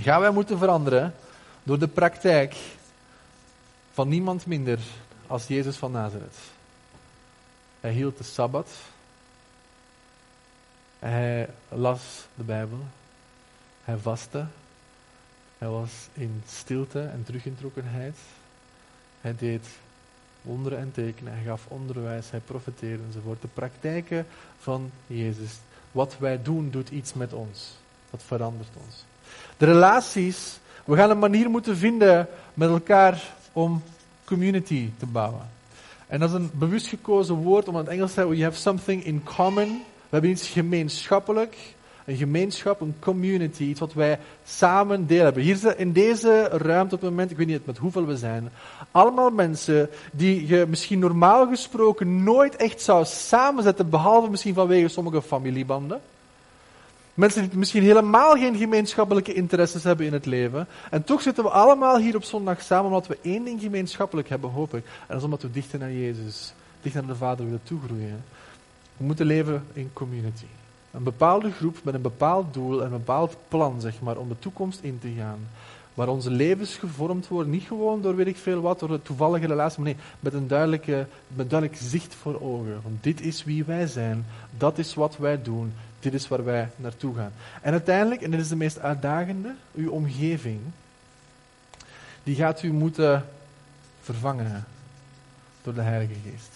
gaan 0.00 0.20
wij 0.20 0.30
moeten 0.30 0.58
veranderen 0.58 1.14
door 1.62 1.78
de 1.78 1.88
praktijk 1.88 2.56
van 3.92 4.08
niemand 4.08 4.46
minder 4.46 4.78
als 5.26 5.46
Jezus 5.46 5.76
van 5.76 5.92
Nazareth. 5.92 6.36
Hij 7.80 7.92
hield 7.92 8.18
de 8.18 8.24
Sabbat. 8.24 8.68
Hij 11.04 11.48
las 11.68 12.26
de 12.34 12.42
Bijbel. 12.42 12.78
Hij 13.84 13.96
vastte. 13.96 14.44
Hij 15.58 15.68
was 15.68 15.90
in 16.14 16.42
stilte 16.48 17.00
en 17.00 17.22
terugintrokkenheid. 17.24 18.16
Hij 19.20 19.34
deed 19.38 19.66
wonderen 20.42 20.78
en 20.78 20.92
tekenen. 20.92 21.32
Hij 21.32 21.42
gaf 21.42 21.66
onderwijs. 21.68 22.30
Hij 22.30 22.40
profeteerde 22.40 23.02
enzovoort. 23.06 23.42
De 23.42 23.48
praktijken 23.48 24.26
van 24.58 24.90
Jezus. 25.06 25.58
Wat 25.92 26.16
wij 26.18 26.42
doen, 26.42 26.70
doet 26.70 26.90
iets 26.90 27.14
met 27.14 27.32
ons. 27.32 27.76
Dat 28.10 28.22
verandert 28.22 28.72
ons. 28.84 29.04
De 29.56 29.66
relaties. 29.66 30.58
We 30.84 30.96
gaan 30.96 31.10
een 31.10 31.18
manier 31.18 31.50
moeten 31.50 31.76
vinden 31.76 32.28
met 32.54 32.68
elkaar 32.68 33.34
om 33.52 33.82
community 34.24 34.90
te 34.98 35.06
bouwen. 35.06 35.50
En 36.06 36.20
dat 36.20 36.28
is 36.28 36.34
een 36.34 36.50
bewust 36.52 36.86
gekozen 36.86 37.34
woord 37.34 37.68
om 37.68 37.76
het 37.76 37.88
Engels 37.88 38.12
zeggen: 38.12 38.36
we 38.36 38.42
have 38.42 38.58
something 38.58 39.04
in 39.04 39.22
common. 39.22 39.82
We 40.14 40.20
hebben 40.20 40.38
iets 40.38 40.48
gemeenschappelijk, 40.48 41.56
een 42.04 42.16
gemeenschap, 42.16 42.80
een 42.80 42.94
community, 42.98 43.62
iets 43.62 43.80
wat 43.80 43.92
wij 43.92 44.18
samen 44.44 45.06
deel 45.06 45.24
hebben. 45.24 45.42
Hier 45.42 45.78
in 45.78 45.92
deze 45.92 46.48
ruimte 46.48 46.94
op 46.94 47.00
het 47.00 47.10
moment, 47.10 47.30
ik 47.30 47.36
weet 47.36 47.46
niet 47.46 47.66
met 47.66 47.78
hoeveel 47.78 48.06
we 48.06 48.16
zijn, 48.16 48.50
allemaal 48.90 49.30
mensen 49.30 49.90
die 50.12 50.46
je 50.46 50.66
misschien 50.68 50.98
normaal 50.98 51.46
gesproken 51.48 52.22
nooit 52.22 52.56
echt 52.56 52.80
zou 52.80 53.04
samenzetten, 53.04 53.88
behalve 53.88 54.30
misschien 54.30 54.54
vanwege 54.54 54.88
sommige 54.88 55.22
familiebanden. 55.22 56.00
Mensen 57.14 57.48
die 57.48 57.58
misschien 57.58 57.82
helemaal 57.82 58.34
geen 58.36 58.56
gemeenschappelijke 58.56 59.32
interesses 59.32 59.84
hebben 59.84 60.06
in 60.06 60.12
het 60.12 60.26
leven. 60.26 60.66
En 60.90 61.04
toch 61.04 61.22
zitten 61.22 61.44
we 61.44 61.50
allemaal 61.50 61.98
hier 61.98 62.16
op 62.16 62.24
zondag 62.24 62.62
samen 62.62 62.86
omdat 62.86 63.06
we 63.06 63.18
één 63.22 63.44
ding 63.44 63.60
gemeenschappelijk 63.60 64.28
hebben, 64.28 64.50
hoop 64.50 64.74
ik. 64.74 64.84
En 64.84 65.06
dat 65.06 65.16
is 65.16 65.24
omdat 65.24 65.42
we 65.42 65.50
dichter 65.50 65.78
naar 65.78 65.92
Jezus, 65.92 66.52
dichter 66.82 67.02
naar 67.02 67.12
de 67.12 67.18
Vader 67.18 67.44
willen 67.44 67.60
toegroeien. 67.62 68.24
We 68.96 69.04
moeten 69.04 69.26
leven 69.26 69.64
in 69.72 69.90
community. 69.92 70.44
Een 70.90 71.02
bepaalde 71.02 71.50
groep 71.50 71.78
met 71.82 71.94
een 71.94 72.02
bepaald 72.02 72.54
doel 72.54 72.78
en 72.78 72.84
een 72.84 72.98
bepaald 72.98 73.36
plan, 73.48 73.80
zeg 73.80 74.00
maar, 74.00 74.16
om 74.16 74.28
de 74.28 74.38
toekomst 74.38 74.80
in 74.82 74.98
te 74.98 75.12
gaan. 75.18 75.38
Waar 75.94 76.08
onze 76.08 76.30
levens 76.30 76.76
gevormd 76.76 77.28
worden, 77.28 77.52
niet 77.52 77.62
gewoon 77.62 78.02
door 78.02 78.16
weet 78.16 78.26
ik 78.26 78.36
veel 78.36 78.60
wat, 78.60 78.78
door 78.80 78.90
een 78.90 79.02
toevallige 79.02 79.46
relatie, 79.46 79.82
maar 79.82 79.92
nee, 79.92 80.02
met 80.20 80.32
een 80.32 80.46
duidelijke, 80.46 81.06
met 81.28 81.50
duidelijk 81.50 81.80
zicht 81.82 82.14
voor 82.14 82.40
ogen. 82.40 82.80
Want 82.82 83.02
dit 83.02 83.20
is 83.20 83.44
wie 83.44 83.64
wij 83.64 83.86
zijn, 83.86 84.26
dat 84.56 84.78
is 84.78 84.94
wat 84.94 85.16
wij 85.16 85.42
doen, 85.42 85.72
dit 86.00 86.14
is 86.14 86.28
waar 86.28 86.44
wij 86.44 86.68
naartoe 86.76 87.14
gaan. 87.14 87.32
En 87.62 87.72
uiteindelijk, 87.72 88.22
en 88.22 88.30
dit 88.30 88.40
is 88.40 88.48
de 88.48 88.56
meest 88.56 88.78
uitdagende, 88.78 89.54
uw 89.74 89.90
omgeving, 89.90 90.60
die 92.22 92.34
gaat 92.34 92.62
u 92.62 92.72
moeten 92.72 93.26
vervangen 94.02 94.64
door 95.62 95.74
de 95.74 95.80
Heilige 95.80 96.14
Geest. 96.30 96.53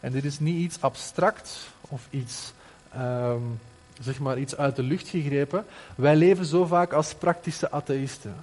En 0.00 0.12
dit 0.12 0.24
is 0.24 0.38
niet 0.38 0.56
iets 0.56 0.80
abstract 0.80 1.66
of 1.80 2.06
iets, 2.10 2.52
um, 2.96 3.60
zeg 4.00 4.18
maar, 4.18 4.38
iets 4.38 4.56
uit 4.56 4.76
de 4.76 4.82
lucht 4.82 5.08
gegrepen. 5.08 5.64
Wij 5.94 6.16
leven 6.16 6.44
zo 6.44 6.66
vaak 6.66 6.92
als 6.92 7.14
praktische 7.14 7.70
atheïsten. 7.70 8.34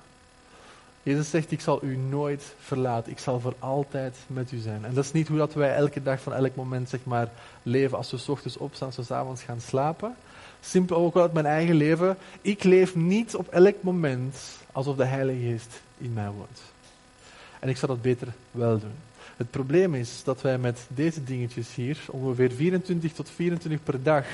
Jezus 1.03 1.29
zegt, 1.29 1.51
ik 1.51 1.61
zal 1.61 1.83
u 1.83 1.97
nooit 1.97 2.43
verlaten. 2.59 3.11
Ik 3.11 3.19
zal 3.19 3.39
voor 3.39 3.53
altijd 3.59 4.15
met 4.27 4.51
u 4.51 4.57
zijn. 4.57 4.85
En 4.85 4.93
dat 4.93 5.03
is 5.03 5.11
niet 5.11 5.27
hoe 5.27 5.37
dat 5.37 5.53
wij 5.53 5.75
elke 5.75 6.03
dag 6.03 6.21
van 6.21 6.33
elk 6.33 6.55
moment 6.55 6.89
zeg 6.89 6.99
maar, 7.03 7.29
leven. 7.63 7.97
Als 7.97 8.11
we 8.11 8.17
s 8.17 8.29
ochtends 8.29 8.57
opstaan, 8.57 8.87
als 8.87 8.97
we 8.97 9.03
s 9.03 9.11
avonds 9.11 9.43
gaan 9.43 9.61
slapen. 9.61 10.15
Simpel 10.61 10.97
ook 10.97 11.17
uit 11.17 11.33
mijn 11.33 11.45
eigen 11.45 11.75
leven. 11.75 12.17
Ik 12.41 12.63
leef 12.63 12.95
niet 12.95 13.35
op 13.35 13.47
elk 13.47 13.75
moment 13.81 14.37
alsof 14.71 14.95
de 14.95 15.05
Heilige 15.05 15.39
Geest 15.39 15.81
in 15.97 16.13
mij 16.13 16.29
woont. 16.29 16.61
En 17.59 17.69
ik 17.69 17.77
zal 17.77 17.87
dat 17.87 18.01
beter 18.01 18.27
wel 18.51 18.79
doen. 18.79 18.95
Het 19.37 19.49
probleem 19.51 19.95
is 19.95 20.21
dat 20.23 20.41
wij 20.41 20.57
met 20.57 20.79
deze 20.87 21.23
dingetjes 21.23 21.75
hier 21.75 21.99
ongeveer 22.07 22.51
24 22.51 23.13
tot 23.13 23.29
24 23.29 23.83
per 23.83 24.03
dag 24.03 24.25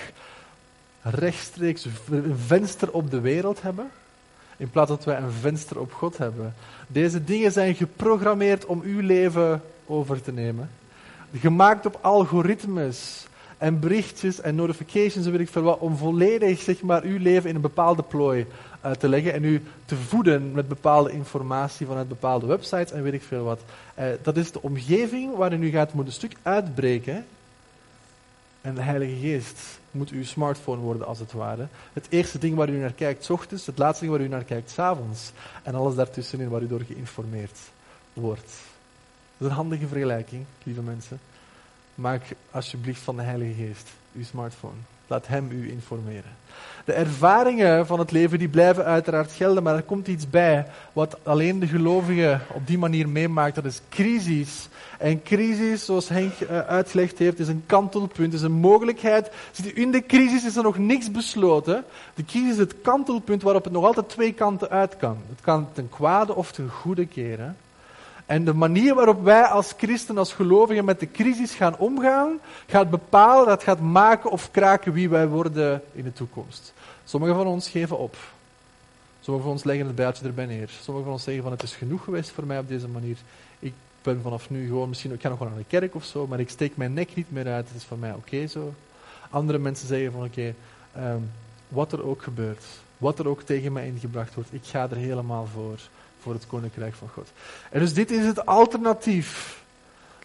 rechtstreeks 1.01 1.85
een 2.09 2.37
venster 2.37 2.91
op 2.91 3.11
de 3.11 3.19
wereld 3.19 3.61
hebben, 3.61 3.89
in 4.57 4.69
plaats 4.69 4.89
dat 4.89 5.03
wij 5.03 5.17
een 5.17 5.31
venster 5.31 5.79
op 5.79 5.93
God 5.93 6.17
hebben. 6.17 6.53
Deze 6.87 7.23
dingen 7.23 7.51
zijn 7.51 7.75
geprogrammeerd 7.75 8.65
om 8.65 8.81
uw 8.81 8.99
leven 8.99 9.61
over 9.85 10.21
te 10.21 10.31
nemen. 10.31 10.69
Gemaakt 11.33 11.85
op 11.85 11.97
algoritmes 12.01 13.27
en 13.61 13.79
berichtjes 13.79 14.41
en 14.41 14.55
notifications 14.55 15.25
en 15.25 15.31
weet 15.31 15.41
ik 15.41 15.49
veel 15.49 15.61
wat, 15.61 15.79
om 15.79 15.97
volledig 15.97 16.61
zeg 16.61 16.81
maar, 16.81 17.03
uw 17.03 17.17
leven 17.17 17.49
in 17.49 17.55
een 17.55 17.61
bepaalde 17.61 18.03
plooi 18.03 18.45
uh, 18.85 18.91
te 18.91 19.09
leggen 19.09 19.33
en 19.33 19.43
u 19.43 19.63
te 19.85 19.95
voeden 19.95 20.51
met 20.51 20.67
bepaalde 20.67 21.11
informatie 21.11 21.87
vanuit 21.87 22.07
bepaalde 22.07 22.45
websites 22.45 22.91
en 22.91 23.03
weet 23.03 23.13
ik 23.13 23.21
veel 23.21 23.43
wat. 23.43 23.61
Uh, 23.99 24.05
dat 24.21 24.37
is 24.37 24.51
de 24.51 24.61
omgeving 24.61 25.35
waarin 25.35 25.63
u 25.63 25.69
gaat 25.69 25.93
moeten 25.93 26.13
een 26.13 26.19
stuk 26.19 26.35
uitbreken. 26.41 27.25
En 28.61 28.75
de 28.75 28.81
Heilige 28.81 29.15
Geest 29.15 29.79
moet 29.91 30.09
uw 30.09 30.23
smartphone 30.23 30.81
worden, 30.81 31.07
als 31.07 31.19
het 31.19 31.31
ware. 31.31 31.67
Het 31.93 32.07
eerste 32.09 32.37
ding 32.37 32.55
waar 32.55 32.69
u 32.69 32.77
naar 32.77 32.93
kijkt, 32.93 33.23
s 33.23 33.29
ochtends, 33.29 33.65
het 33.65 33.77
laatste 33.77 34.05
ding 34.05 34.17
waar 34.17 34.25
u 34.25 34.29
naar 34.29 34.43
kijkt, 34.43 34.69
s 34.69 34.79
avonds. 34.79 35.31
En 35.63 35.75
alles 35.75 35.95
daartussenin 35.95 36.49
waar 36.49 36.61
u 36.61 36.67
door 36.67 36.83
geïnformeerd 36.87 37.59
wordt. 38.13 38.51
Dat 39.37 39.37
is 39.37 39.47
een 39.47 39.51
handige 39.51 39.87
vergelijking, 39.87 40.45
lieve 40.63 40.81
mensen. 40.81 41.19
Maak 42.01 42.21
alsjeblieft 42.51 43.01
van 43.01 43.15
de 43.15 43.21
Heilige 43.21 43.53
Geest 43.53 43.89
uw 44.15 44.23
smartphone. 44.23 44.73
Laat 45.07 45.27
Hem 45.27 45.51
u 45.51 45.71
informeren. 45.71 46.35
De 46.85 46.93
ervaringen 46.93 47.87
van 47.87 47.99
het 47.99 48.11
leven 48.11 48.39
die 48.39 48.47
blijven 48.47 48.85
uiteraard 48.85 49.31
gelden, 49.31 49.63
maar 49.63 49.75
er 49.75 49.83
komt 49.83 50.07
iets 50.07 50.29
bij 50.29 50.67
wat 50.93 51.17
alleen 51.23 51.59
de 51.59 51.67
gelovige 51.67 52.39
op 52.53 52.67
die 52.67 52.77
manier 52.77 53.09
meemaakt. 53.09 53.55
Dat 53.55 53.65
is 53.65 53.81
crisis. 53.89 54.69
En 54.97 55.23
crisis, 55.23 55.85
zoals 55.85 56.09
Henk 56.09 56.33
uh, 56.39 56.59
uitgelegd 56.59 57.17
heeft, 57.17 57.39
is 57.39 57.47
een 57.47 57.63
kantelpunt, 57.65 58.33
is 58.33 58.41
een 58.41 58.51
mogelijkheid. 58.51 59.31
In 59.73 59.91
de 59.91 60.05
crisis 60.05 60.45
is 60.45 60.55
er 60.55 60.63
nog 60.63 60.77
niks 60.77 61.11
besloten. 61.11 61.83
De 62.13 62.25
crisis 62.25 62.51
is 62.51 62.57
het 62.57 62.75
kantelpunt 62.81 63.41
waarop 63.41 63.63
het 63.63 63.73
nog 63.73 63.85
altijd 63.85 64.09
twee 64.09 64.33
kanten 64.33 64.69
uit 64.69 64.97
kan. 64.97 65.17
Het 65.29 65.41
kan 65.41 65.67
ten 65.73 65.89
kwade 65.89 66.35
of 66.35 66.51
ten 66.51 66.69
goede 66.69 67.05
keren. 67.05 67.57
En 68.31 68.45
de 68.45 68.53
manier 68.53 68.95
waarop 68.95 69.23
wij 69.23 69.43
als 69.43 69.73
christen, 69.77 70.17
als 70.17 70.33
gelovigen 70.33 70.85
met 70.85 70.99
de 70.99 71.11
crisis 71.11 71.53
gaan 71.53 71.77
omgaan, 71.77 72.39
gaat 72.67 72.89
bepalen, 72.89 73.47
dat 73.47 73.63
gaat 73.63 73.79
maken 73.79 74.31
of 74.31 74.51
kraken 74.51 74.93
wie 74.93 75.09
wij 75.09 75.27
worden 75.27 75.81
in 75.93 76.03
de 76.03 76.13
toekomst. 76.13 76.73
Sommigen 77.05 77.35
van 77.35 77.47
ons 77.47 77.69
geven 77.69 77.97
op. 77.97 78.15
Sommigen 79.19 79.47
van 79.47 79.57
ons 79.57 79.63
leggen 79.63 79.85
het 79.85 79.95
bijtje 79.95 80.25
erbij 80.25 80.45
neer. 80.45 80.69
Sommigen 80.69 81.03
van 81.03 81.13
ons 81.13 81.23
zeggen 81.23 81.43
van 81.43 81.51
het 81.51 81.63
is 81.63 81.75
genoeg 81.75 82.03
geweest 82.03 82.31
voor 82.31 82.45
mij 82.45 82.59
op 82.59 82.67
deze 82.67 82.87
manier. 82.87 83.17
Ik 83.59 83.73
ben 84.01 84.21
vanaf 84.21 84.49
nu 84.49 84.67
gewoon, 84.67 84.89
misschien, 84.89 85.13
ik 85.13 85.21
ga 85.21 85.29
nog 85.29 85.39
wel 85.39 85.47
naar 85.47 85.57
de 85.57 85.63
kerk 85.67 85.95
of 85.95 86.05
zo, 86.05 86.27
maar 86.27 86.39
ik 86.39 86.49
steek 86.49 86.77
mijn 86.77 86.93
nek 86.93 87.15
niet 87.15 87.31
meer 87.31 87.47
uit. 87.47 87.67
Het 87.67 87.77
is 87.77 87.85
voor 87.85 87.97
mij 87.97 88.13
oké 88.13 88.47
zo. 88.47 88.73
Andere 89.29 89.57
mensen 89.57 89.87
zeggen 89.87 90.11
van 90.11 90.23
oké, 90.23 90.53
ehm, 90.93 91.21
wat 91.67 91.91
er 91.91 92.03
ook 92.05 92.23
gebeurt, 92.23 92.65
wat 92.97 93.19
er 93.19 93.27
ook 93.27 93.41
tegen 93.41 93.73
mij 93.73 93.87
ingebracht 93.87 94.33
wordt, 94.33 94.53
ik 94.53 94.65
ga 94.65 94.89
er 94.89 94.97
helemaal 94.97 95.47
voor 95.53 95.79
voor 96.21 96.33
het 96.33 96.47
koninkrijk 96.47 96.93
van 96.93 97.09
God. 97.13 97.31
En 97.69 97.79
dus 97.79 97.93
dit 97.93 98.11
is 98.11 98.25
het 98.25 98.45
alternatief 98.45 99.59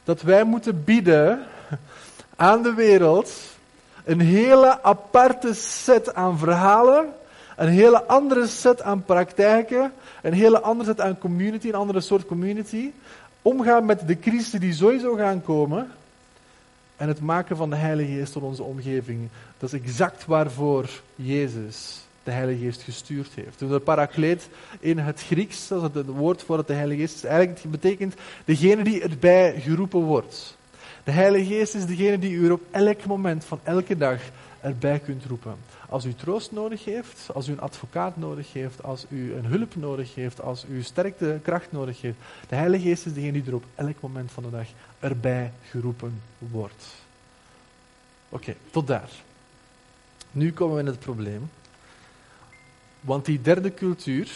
dat 0.04 0.22
wij 0.22 0.44
moeten 0.44 0.84
bieden 0.84 1.46
aan 2.36 2.62
de 2.62 2.74
wereld. 2.74 3.32
Een 4.04 4.20
hele 4.20 4.82
aparte 4.82 5.54
set 5.54 6.14
aan 6.14 6.38
verhalen, 6.38 7.12
een 7.56 7.68
hele 7.68 8.04
andere 8.04 8.46
set 8.46 8.82
aan 8.82 9.04
praktijken, 9.04 9.92
een 10.22 10.32
hele 10.32 10.60
andere 10.60 10.88
set 10.88 11.00
aan 11.00 11.18
community, 11.18 11.68
een 11.68 11.74
andere 11.74 12.00
soort 12.00 12.26
community. 12.26 12.90
Omgaan 13.42 13.84
met 13.84 14.06
de 14.06 14.18
crisissen 14.18 14.60
die 14.60 14.72
sowieso 14.72 15.14
gaan 15.14 15.42
komen. 15.42 15.90
En 16.96 17.08
het 17.08 17.20
maken 17.20 17.56
van 17.56 17.70
de 17.70 17.76
Heilige 17.76 18.12
Geest 18.12 18.32
tot 18.32 18.42
onze 18.42 18.62
omgeving. 18.62 19.28
Dat 19.58 19.72
is 19.72 19.80
exact 19.80 20.24
waarvoor 20.24 20.88
Jezus 21.14 22.05
de 22.26 22.32
Heilige 22.32 22.64
Geest 22.64 22.82
gestuurd 22.82 23.28
heeft. 23.34 23.58
Dus 23.58 23.68
de 23.70 23.78
parakleet 23.78 24.48
in 24.80 24.98
het 24.98 25.22
Grieks, 25.22 25.68
dat 25.68 25.90
is 25.90 25.94
het 25.94 26.06
woord 26.06 26.42
voor 26.42 26.58
het 26.58 26.66
de 26.66 26.72
Heilige 26.72 27.00
Geest, 27.00 27.24
eigenlijk 27.24 27.70
betekent 27.70 28.14
degene 28.44 28.84
die 28.84 29.02
erbij 29.02 29.60
geroepen 29.60 30.00
wordt. 30.00 30.56
De 31.04 31.10
Heilige 31.10 31.54
Geest 31.54 31.74
is 31.74 31.86
degene 31.86 32.18
die 32.18 32.32
u 32.32 32.50
op 32.50 32.62
elk 32.70 33.06
moment 33.06 33.44
van 33.44 33.60
elke 33.62 33.96
dag 33.96 34.20
erbij 34.60 34.98
kunt 34.98 35.24
roepen. 35.24 35.56
Als 35.88 36.04
u 36.04 36.14
troost 36.14 36.52
nodig 36.52 36.84
heeft, 36.84 37.28
als 37.34 37.48
u 37.48 37.52
een 37.52 37.60
advocaat 37.60 38.16
nodig 38.16 38.52
heeft, 38.52 38.82
als 38.82 39.06
u 39.08 39.34
een 39.34 39.44
hulp 39.44 39.76
nodig 39.76 40.14
heeft, 40.14 40.40
als 40.40 40.64
u 40.70 40.82
sterkte, 40.82 41.38
kracht 41.42 41.72
nodig 41.72 42.00
heeft. 42.00 42.16
De 42.48 42.54
Heilige 42.54 42.88
Geest 42.88 43.06
is 43.06 43.14
degene 43.14 43.32
die 43.32 43.46
er 43.46 43.54
op 43.54 43.64
elk 43.74 44.00
moment 44.00 44.30
van 44.30 44.42
de 44.42 44.50
dag 44.50 44.66
erbij 44.98 45.52
geroepen 45.70 46.22
wordt. 46.38 46.84
Oké, 48.28 48.54
tot 48.70 48.86
daar. 48.86 49.10
Nu 50.30 50.52
komen 50.52 50.74
we 50.74 50.80
in 50.80 50.86
het 50.86 50.98
probleem. 50.98 51.50
Want 53.06 53.24
die 53.24 53.40
derde 53.40 53.74
cultuur, 53.74 54.30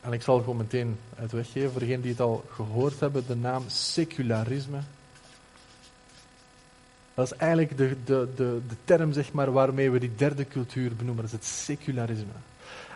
en 0.00 0.12
ik 0.12 0.22
zal 0.22 0.38
gewoon 0.38 0.56
meteen 0.56 0.98
het 1.14 1.32
weggeven 1.32 1.70
voor 1.70 1.80
degenen 1.80 2.00
die 2.00 2.10
het 2.10 2.20
al 2.20 2.44
gehoord 2.50 3.00
hebben, 3.00 3.26
de 3.26 3.36
naam 3.36 3.64
secularisme. 3.66 4.78
Dat 7.14 7.32
is 7.32 7.36
eigenlijk 7.36 7.76
de, 7.76 7.96
de, 8.04 8.28
de, 8.36 8.60
de 8.68 8.74
term 8.84 9.12
zeg 9.12 9.32
maar, 9.32 9.52
waarmee 9.52 9.90
we 9.90 9.98
die 9.98 10.14
derde 10.16 10.48
cultuur 10.48 10.96
benoemen. 10.96 11.24
Dat 11.24 11.32
is 11.32 11.38
het 11.38 11.44
secularisme. 11.44 12.32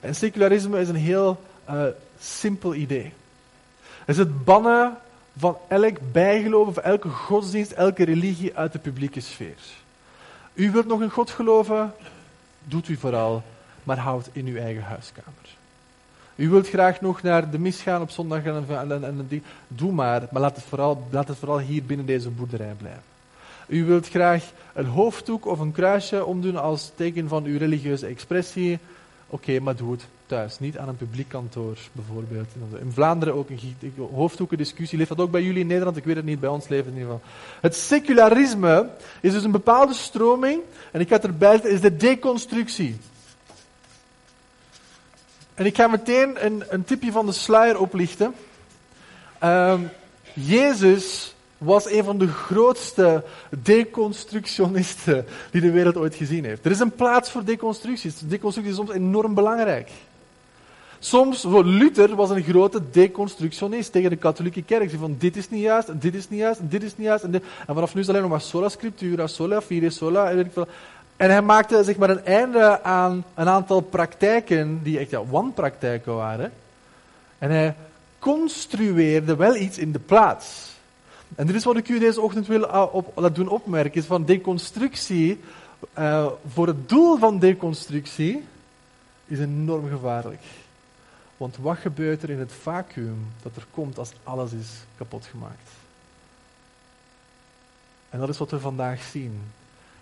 En 0.01 0.15
secularisme 0.15 0.81
is 0.81 0.89
een 0.89 0.95
heel 0.95 1.41
uh, 1.71 1.85
simpel 2.21 2.75
idee. 2.75 3.13
Het 3.99 4.09
is 4.09 4.17
het 4.17 4.45
bannen 4.45 4.97
van 5.37 5.57
elk 5.69 6.13
bijgeloof, 6.13 6.67
of 6.67 6.77
elke 6.77 7.09
godsdienst, 7.09 7.71
elke 7.71 8.05
religie 8.05 8.57
uit 8.57 8.73
de 8.73 8.79
publieke 8.79 9.21
sfeer. 9.21 9.59
U 10.55 10.71
wilt 10.71 10.87
nog 10.87 11.03
in 11.03 11.11
God 11.11 11.31
geloven? 11.31 11.95
Doet 12.65 12.89
u 12.89 12.97
vooral, 12.97 13.43
maar 13.83 13.99
houd 13.99 14.29
in 14.33 14.47
uw 14.47 14.57
eigen 14.57 14.83
huiskamer. 14.83 15.33
U 16.37 16.49
wilt 16.49 16.69
graag 16.69 17.01
nog 17.01 17.23
naar 17.23 17.51
de 17.51 17.59
mis 17.59 17.83
gaan 17.83 18.03
op 18.03 18.11
zondag 18.11 18.45
en, 18.45 18.65
en, 18.69 18.93
en, 18.93 19.05
en 19.05 19.43
doe 19.69 19.93
maar, 19.93 20.23
maar 20.31 20.43
laat 20.43 20.57
het, 20.57 20.65
vooral, 20.65 21.07
laat 21.11 21.29
het 21.29 21.39
vooral 21.39 21.59
hier 21.59 21.83
binnen 21.83 22.07
deze 22.07 22.31
boerderij 22.31 22.75
blijven. 22.79 23.03
U 23.67 23.85
wilt 23.85 24.09
graag 24.09 24.45
een 24.73 24.87
hoofddoek 24.87 25.47
of 25.47 25.59
een 25.59 25.73
kruisje 25.73 26.25
omdoen 26.25 26.57
als 26.57 26.93
teken 26.95 27.29
van 27.29 27.45
uw 27.45 27.59
religieuze 27.59 28.07
expressie. 28.07 28.79
Oké, 29.27 29.61
maar 29.61 29.77
doe 29.77 29.93
het 29.93 30.07
thuis, 30.27 30.59
niet 30.59 30.79
aan 30.79 30.89
een 30.89 30.97
publiek 30.97 31.29
kantoor 31.29 31.79
bijvoorbeeld. 31.93 32.47
In 32.81 32.93
Vlaanderen 32.93 33.35
ook 33.35 33.51
een 33.51 33.93
hoofddoekendiscussie. 34.15 34.99
Leeft 34.99 35.11
dat 35.11 35.21
ook 35.21 35.31
bij 35.31 35.43
jullie 35.43 35.61
in 35.61 35.67
Nederland? 35.67 35.97
Ik 35.97 36.05
weet 36.05 36.17
het 36.17 36.25
niet, 36.25 36.41
bij 36.41 36.49
ons 36.49 36.69
het 36.69 36.87
in 36.87 36.93
ieder 36.93 37.01
geval. 37.01 37.21
Het 37.61 37.75
secularisme 37.75 38.89
is 39.21 39.33
dus 39.33 39.45
een 39.45 39.51
bepaalde 39.51 39.95
stroming, 39.95 40.61
en 40.91 41.01
ik 41.01 41.09
ga 41.09 41.15
het 41.15 41.25
erbij 41.25 41.57
is 41.57 41.81
de 41.81 41.97
deconstructie. 41.97 42.97
En 45.55 45.67
ik 45.67 45.77
ga 45.77 45.87
meteen 45.87 46.45
een, 46.45 46.65
een 46.69 46.85
tipje 46.85 47.13
van 47.13 47.27
de 47.27 47.33
sluier 47.33 47.79
oplichten. 47.79 48.35
Um, 49.45 49.91
Jezus 50.33 51.35
was 51.59 51.91
een 51.91 52.05
van 52.05 52.19
de 52.19 52.29
grootste 52.29 53.25
deconstructionisten 53.63 55.27
die 55.51 55.61
de 55.61 55.71
wereld 55.71 55.97
ooit 55.97 56.15
gezien 56.15 56.45
heeft. 56.45 56.65
Er 56.65 56.71
is 56.71 56.81
een 56.81 56.95
plaats 56.95 57.31
voor 57.31 57.45
deconstructies. 57.45 58.19
Deconstructie 58.19 58.73
is 58.73 58.79
soms 58.79 58.93
enorm 58.93 59.35
belangrijk. 59.35 59.91
Soms, 61.05 61.45
Luther 61.45 62.15
was 62.15 62.31
een 62.31 62.43
grote 62.43 62.81
deconstructionist 62.91 63.93
tegen 63.93 64.11
de 64.11 64.17
katholieke 64.17 64.63
kerk. 64.63 64.91
Hij 64.91 64.99
van 64.99 65.17
dit 65.19 65.37
is 65.37 65.51
niet 65.51 65.63
juist, 65.63 65.89
en 65.89 65.99
dit 65.99 66.15
is 66.15 66.29
niet 66.29 66.41
juist, 66.41 66.61
en 66.61 66.69
dit 66.69 66.83
is 66.83 66.97
niet 66.97 67.07
juist. 67.07 67.25
En, 67.25 67.35
en 67.35 67.43
vanaf 67.67 67.95
nu 67.95 68.01
is 68.01 68.07
het 68.07 68.17
alleen 68.17 68.29
nog 68.29 68.39
maar 68.39 68.49
sola 68.49 68.69
scriptura, 68.69 69.27
sola 69.27 69.63
fide, 69.63 69.91
sola... 69.91 70.33
En 71.17 71.31
hij 71.31 71.43
maakte 71.43 71.85
zeg 71.85 71.97
maar, 71.97 72.11
een 72.11 72.25
einde 72.25 72.83
aan 72.83 73.25
een 73.35 73.49
aantal 73.49 73.81
praktijken 73.81 74.81
die 74.83 74.99
echt 74.99 75.11
ja, 75.11 75.25
wanpraktijken 75.25 76.15
waren. 76.15 76.53
En 77.39 77.51
hij 77.51 77.75
construeerde 78.19 79.37
wel 79.37 79.57
iets 79.57 79.79
in 79.79 79.93
de 79.93 79.99
plaats. 79.99 80.73
En 81.35 81.47
dit 81.47 81.57
is 81.57 81.65
wat 81.65 81.77
ik 81.77 81.89
u 81.89 81.99
deze 81.99 82.21
ochtend 82.21 82.47
wil 82.47 82.63
uh, 82.63 82.87
op, 82.93 83.13
laten 83.15 83.35
doen 83.35 83.49
opmerken, 83.49 84.01
is 84.01 84.07
van 84.07 84.25
deconstructie, 84.25 85.41
uh, 85.99 86.27
voor 86.53 86.67
het 86.67 86.89
doel 86.89 87.17
van 87.17 87.39
deconstructie, 87.39 88.45
is 89.27 89.39
enorm 89.39 89.89
gevaarlijk. 89.89 90.41
Want 91.45 91.57
wat 91.57 91.79
gebeurt 91.79 92.23
er 92.23 92.31
in 92.31 92.39
het 92.39 92.53
vacuüm 92.53 93.27
dat 93.43 93.57
er 93.57 93.67
komt 93.71 93.99
als 93.99 94.13
alles 94.23 94.53
is 94.53 94.71
kapot 94.97 95.25
gemaakt? 95.25 95.71
En 98.11 98.19
dat 98.19 98.29
is 98.29 98.39
wat 98.39 98.51
we 98.51 98.61
vandaag 98.61 99.03
zien 99.03 99.41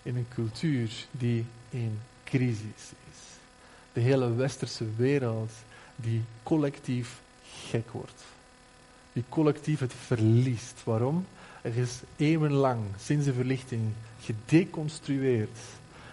in 0.03 0.15
een 0.15 0.27
cultuur 0.33 1.05
die 1.11 1.45
in 1.69 1.99
crisis 2.23 2.91
is. 3.11 3.19
De 3.93 3.99
hele 3.99 4.33
westerse 4.33 4.85
wereld 4.95 5.51
die 5.95 6.23
collectief 6.43 7.21
gek 7.43 7.91
wordt 7.91 8.23
die 9.13 9.23
collectief 9.29 9.79
het 9.79 9.93
verliest. 9.93 10.81
Waarom? 10.83 11.25
Er 11.61 11.77
is 11.77 11.99
eeuwenlang, 12.17 12.81
sinds 12.99 13.25
de 13.25 13.33
verlichting, 13.33 13.81
gedeconstrueerd. 14.21 15.59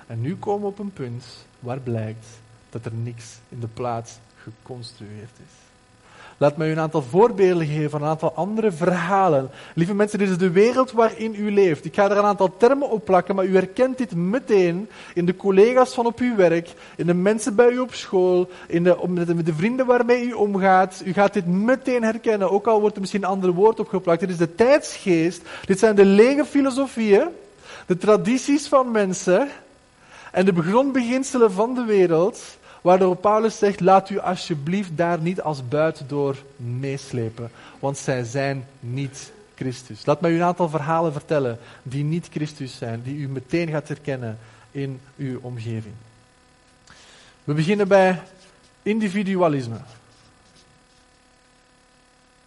En 0.06 0.20
nu 0.20 0.36
komen 0.36 0.60
we 0.60 0.66
op 0.66 0.78
een 0.78 0.92
punt 0.92 1.24
waar 1.58 1.78
blijkt 1.80 2.26
dat 2.70 2.84
er 2.84 2.94
niks 2.94 3.38
in 3.48 3.60
de 3.60 3.68
plaats 3.68 4.18
geconstrueerd 4.42 5.36
is. 5.36 5.58
Laat 6.36 6.56
mij 6.56 6.68
u 6.68 6.70
een 6.70 6.78
aantal 6.78 7.02
voorbeelden 7.02 7.66
geven 7.66 7.90
van 7.90 8.02
een 8.02 8.08
aantal 8.08 8.32
andere 8.32 8.72
verhalen. 8.72 9.50
Lieve 9.74 9.94
mensen, 9.94 10.18
dit 10.18 10.28
is 10.28 10.38
de 10.38 10.50
wereld 10.50 10.92
waarin 10.92 11.34
u 11.34 11.52
leeft. 11.52 11.84
Ik 11.84 11.94
ga 11.94 12.10
er 12.10 12.16
een 12.16 12.24
aantal 12.24 12.56
termen 12.56 12.90
op 12.90 13.04
plakken, 13.04 13.34
maar 13.34 13.44
u 13.44 13.54
herkent 13.54 13.98
dit 13.98 14.14
meteen 14.14 14.88
in 15.14 15.24
de 15.24 15.36
collega's 15.36 15.94
van 15.94 16.06
op 16.06 16.18
uw 16.18 16.36
werk, 16.36 16.72
in 16.96 17.06
de 17.06 17.14
mensen 17.14 17.54
bij 17.54 17.70
u 17.70 17.78
op 17.78 17.94
school, 17.94 18.50
in 18.66 18.84
de, 18.84 18.96
met 19.08 19.46
de 19.46 19.54
vrienden 19.54 19.86
waarmee 19.86 20.24
u 20.24 20.32
omgaat. 20.32 21.02
U 21.04 21.12
gaat 21.12 21.32
dit 21.32 21.46
meteen 21.46 22.02
herkennen, 22.02 22.50
ook 22.50 22.66
al 22.66 22.80
wordt 22.80 22.94
er 22.94 23.00
misschien 23.00 23.22
een 23.22 23.28
ander 23.28 23.52
woord 23.52 23.80
opgeplakt. 23.80 24.20
Dit 24.20 24.30
is 24.30 24.36
de 24.36 24.54
tijdsgeest, 24.54 25.42
dit 25.64 25.78
zijn 25.78 25.94
de 25.96 26.04
lege 26.04 26.44
filosofieën 26.44 27.28
de 27.86 27.96
tradities 27.96 28.68
van 28.68 28.90
mensen 28.90 29.48
en 30.32 30.44
de 30.44 30.62
grondbeginselen 30.62 31.52
van 31.52 31.74
de 31.74 31.84
wereld, 31.84 32.58
waardoor 32.80 33.16
Paulus 33.16 33.58
zegt, 33.58 33.80
laat 33.80 34.10
u 34.10 34.18
alsjeblieft 34.18 34.96
daar 34.96 35.20
niet 35.20 35.40
als 35.40 35.68
buiten 35.68 36.08
door 36.08 36.36
meeslepen, 36.56 37.50
want 37.78 37.98
zij 37.98 38.24
zijn 38.24 38.66
niet 38.80 39.32
Christus. 39.54 40.06
Laat 40.06 40.20
mij 40.20 40.30
u 40.30 40.34
een 40.34 40.42
aantal 40.42 40.68
verhalen 40.68 41.12
vertellen 41.12 41.58
die 41.82 42.04
niet 42.04 42.28
Christus 42.30 42.76
zijn, 42.76 43.02
die 43.02 43.16
u 43.16 43.28
meteen 43.28 43.68
gaat 43.68 43.88
herkennen 43.88 44.38
in 44.70 45.00
uw 45.16 45.38
omgeving. 45.40 45.94
We 47.44 47.54
beginnen 47.54 47.88
bij 47.88 48.22
individualisme. 48.82 49.80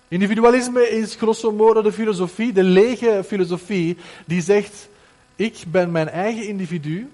Individualisme 0.07 0.89
is 0.89 1.15
grosso 1.15 1.51
modo 1.51 1.81
de 1.81 1.91
filosofie, 1.91 2.53
de 2.53 2.63
lege 2.63 3.23
filosofie, 3.27 3.97
die 4.25 4.41
zegt: 4.41 4.87
Ik 5.35 5.63
ben 5.67 5.91
mijn 5.91 6.09
eigen 6.09 6.47
individu, 6.47 7.09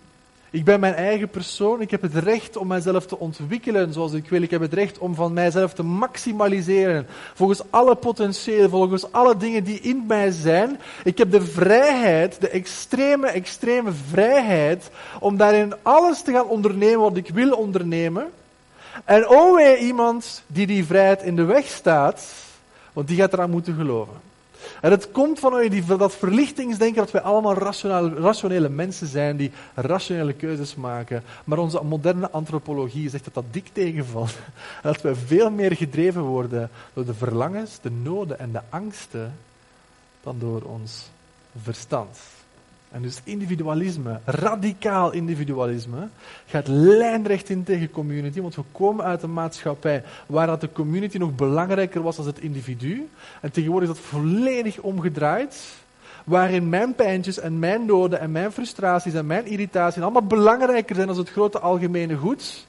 ik 0.51 0.65
ben 0.65 0.79
mijn 0.79 0.93
eigen 0.93 1.29
persoon, 1.29 1.81
ik 1.81 1.91
heb 1.91 2.01
het 2.01 2.15
recht 2.15 2.57
om 2.57 2.67
mijzelf 2.67 3.05
te 3.05 3.19
ontwikkelen 3.19 3.93
zoals 3.93 4.13
ik 4.13 4.29
wil, 4.29 4.41
ik 4.41 4.51
heb 4.51 4.61
het 4.61 4.73
recht 4.73 4.97
om 4.97 5.15
van 5.15 5.33
mijzelf 5.33 5.73
te 5.73 5.83
maximaliseren, 5.83 7.07
volgens 7.33 7.61
alle 7.69 7.95
potentieel, 7.95 8.69
volgens 8.69 9.11
alle 9.11 9.37
dingen 9.37 9.63
die 9.63 9.79
in 9.79 10.03
mij 10.07 10.31
zijn. 10.31 10.79
Ik 11.03 11.17
heb 11.17 11.31
de 11.31 11.41
vrijheid, 11.41 12.41
de 12.41 12.49
extreme, 12.49 13.27
extreme 13.27 13.91
vrijheid, 14.09 14.89
om 15.19 15.37
daarin 15.37 15.73
alles 15.81 16.21
te 16.21 16.31
gaan 16.31 16.47
ondernemen 16.47 16.99
wat 16.99 17.17
ik 17.17 17.29
wil 17.29 17.51
ondernemen. 17.51 18.27
En 19.05 19.27
oh 19.27 19.81
iemand 19.81 20.43
die 20.47 20.67
die 20.67 20.85
vrijheid 20.85 21.23
in 21.23 21.35
de 21.35 21.43
weg 21.43 21.67
staat, 21.67 22.33
want 22.93 23.07
die 23.07 23.17
gaat 23.17 23.33
eraan 23.33 23.49
moeten 23.49 23.75
geloven. 23.75 24.28
En 24.81 24.91
het 24.91 25.11
komt 25.11 25.39
vanuit 25.39 25.87
dat 25.87 26.15
verlichtingsdenken 26.15 26.97
dat 26.97 27.11
wij 27.11 27.21
allemaal 27.21 27.53
rationele, 27.53 28.13
rationele 28.13 28.69
mensen 28.69 29.07
zijn 29.07 29.37
die 29.37 29.51
rationele 29.75 30.33
keuzes 30.33 30.75
maken. 30.75 31.23
Maar 31.43 31.57
onze 31.57 31.83
moderne 31.83 32.29
antropologie 32.29 33.09
zegt 33.09 33.23
dat 33.23 33.33
dat 33.33 33.53
dik 33.53 33.69
tegenvalt. 33.73 34.37
En 34.81 34.89
dat 34.93 35.01
wij 35.01 35.15
veel 35.15 35.51
meer 35.51 35.75
gedreven 35.75 36.21
worden 36.21 36.69
door 36.93 37.05
de 37.05 37.13
verlangens, 37.13 37.79
de 37.81 37.91
noden 37.91 38.39
en 38.39 38.51
de 38.51 38.61
angsten 38.69 39.35
dan 40.23 40.39
door 40.39 40.61
ons 40.61 41.09
verstand. 41.61 42.17
En 42.91 43.01
dus 43.01 43.21
individualisme, 43.23 44.19
radicaal 44.25 45.11
individualisme, 45.11 46.07
gaat 46.45 46.67
lijnrecht 46.67 47.49
in 47.49 47.63
tegen 47.63 47.91
community, 47.91 48.41
want 48.41 48.55
we 48.55 48.63
komen 48.71 49.05
uit 49.05 49.23
een 49.23 49.33
maatschappij 49.33 50.03
waar 50.25 50.47
dat 50.47 50.61
de 50.61 50.71
community 50.71 51.17
nog 51.17 51.35
belangrijker 51.35 52.01
was 52.01 52.15
dan 52.15 52.25
het 52.25 52.39
individu. 52.39 53.09
En 53.41 53.51
tegenwoordig 53.51 53.89
is 53.89 53.95
dat 53.95 54.05
volledig 54.05 54.79
omgedraaid, 54.79 55.67
waarin 56.23 56.69
mijn 56.69 56.95
pijntjes 56.95 57.39
en 57.39 57.59
mijn 57.59 57.85
noden 57.85 58.19
en 58.19 58.31
mijn 58.31 58.51
frustraties 58.51 59.13
en 59.13 59.25
mijn 59.25 59.45
irritaties 59.45 60.01
allemaal 60.01 60.21
belangrijker 60.21 60.95
zijn 60.95 61.07
dan 61.07 61.17
het 61.17 61.29
grote 61.29 61.59
algemene 61.59 62.15
goed. 62.15 62.67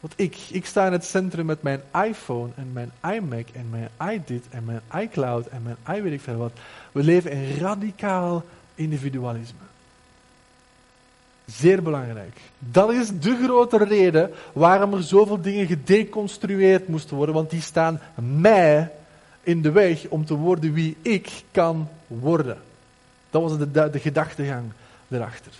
Want 0.00 0.12
ik, 0.16 0.36
ik 0.50 0.66
sta 0.66 0.86
in 0.86 0.92
het 0.92 1.04
centrum 1.04 1.46
met 1.46 1.62
mijn 1.62 1.80
iPhone 2.04 2.48
en 2.54 2.72
mijn 2.72 2.92
iMac 3.14 3.46
en 3.52 3.66
mijn 3.70 3.88
iDit 4.12 4.44
en 4.50 4.64
mijn 4.64 4.80
iCloud 5.02 5.46
en 5.46 5.62
mijn 5.62 5.98
i 5.98 6.02
weet 6.02 6.12
ik 6.12 6.20
veel 6.20 6.36
wat. 6.36 6.52
We 6.92 7.02
leven 7.02 7.30
in 7.30 7.58
radicaal 7.58 8.44
individualisme. 8.78 9.66
Zeer 11.46 11.82
belangrijk. 11.82 12.40
Dat 12.58 12.92
is 12.92 13.08
de 13.20 13.40
grote 13.44 13.84
reden 13.84 14.30
waarom 14.52 14.94
er 14.94 15.02
zoveel 15.02 15.40
dingen 15.40 15.66
gedeconstrueerd 15.66 16.88
moesten 16.88 17.16
worden, 17.16 17.34
want 17.34 17.50
die 17.50 17.60
staan 17.60 18.00
mij 18.14 18.90
in 19.42 19.62
de 19.62 19.70
weg 19.70 20.08
om 20.08 20.24
te 20.24 20.34
worden 20.34 20.72
wie 20.72 20.96
ik 21.02 21.42
kan 21.50 21.88
worden. 22.06 22.58
Dat 23.30 23.42
was 23.42 23.58
de, 23.58 23.90
de, 23.90 23.98
gedachtegang 23.98 24.72
erachter. 25.08 25.52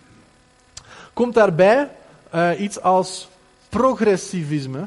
Komt 1.13 1.35
daarbij 1.35 1.91
uh, 2.35 2.61
iets 2.61 2.81
als 2.81 3.29
progressivisme. 3.69 4.85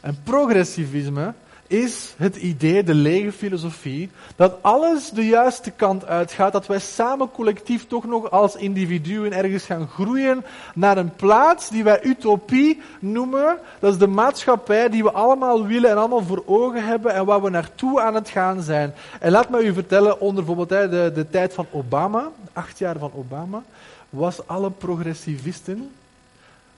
En 0.00 0.18
progressivisme 0.22 1.34
is 1.68 2.14
het 2.16 2.36
idee, 2.36 2.82
de 2.82 2.94
lege 2.94 3.32
filosofie, 3.32 4.10
dat 4.36 4.56
alles 4.60 5.10
de 5.10 5.26
juiste 5.26 5.70
kant 5.70 6.06
uitgaat, 6.06 6.52
dat 6.52 6.66
wij 6.66 6.78
samen 6.78 7.30
collectief 7.30 7.86
toch 7.86 8.04
nog 8.04 8.30
als 8.30 8.56
individuen 8.56 9.32
ergens 9.32 9.64
gaan 9.64 9.88
groeien 9.88 10.44
naar 10.74 10.96
een 10.96 11.14
plaats 11.14 11.68
die 11.68 11.84
wij 11.84 12.04
utopie 12.04 12.80
noemen. 13.00 13.58
Dat 13.78 13.92
is 13.92 13.98
de 13.98 14.06
maatschappij 14.06 14.88
die 14.88 15.02
we 15.02 15.12
allemaal 15.12 15.66
willen 15.66 15.90
en 15.90 15.96
allemaal 15.96 16.22
voor 16.22 16.42
ogen 16.46 16.84
hebben 16.84 17.14
en 17.14 17.24
waar 17.24 17.42
we 17.42 17.50
naartoe 17.50 18.00
aan 18.00 18.14
het 18.14 18.28
gaan 18.28 18.62
zijn. 18.62 18.94
En 19.20 19.30
laat 19.30 19.50
me 19.50 19.64
u 19.64 19.72
vertellen, 19.72 20.20
onder 20.20 20.44
bijvoorbeeld 20.44 20.90
de, 20.90 21.10
de 21.14 21.26
tijd 21.30 21.54
van 21.54 21.66
Obama, 21.70 22.28
acht 22.52 22.78
jaar 22.78 22.98
van 22.98 23.12
Obama, 23.14 23.62
was 24.10 24.46
alle 24.46 24.70
progressivisten 24.70 25.90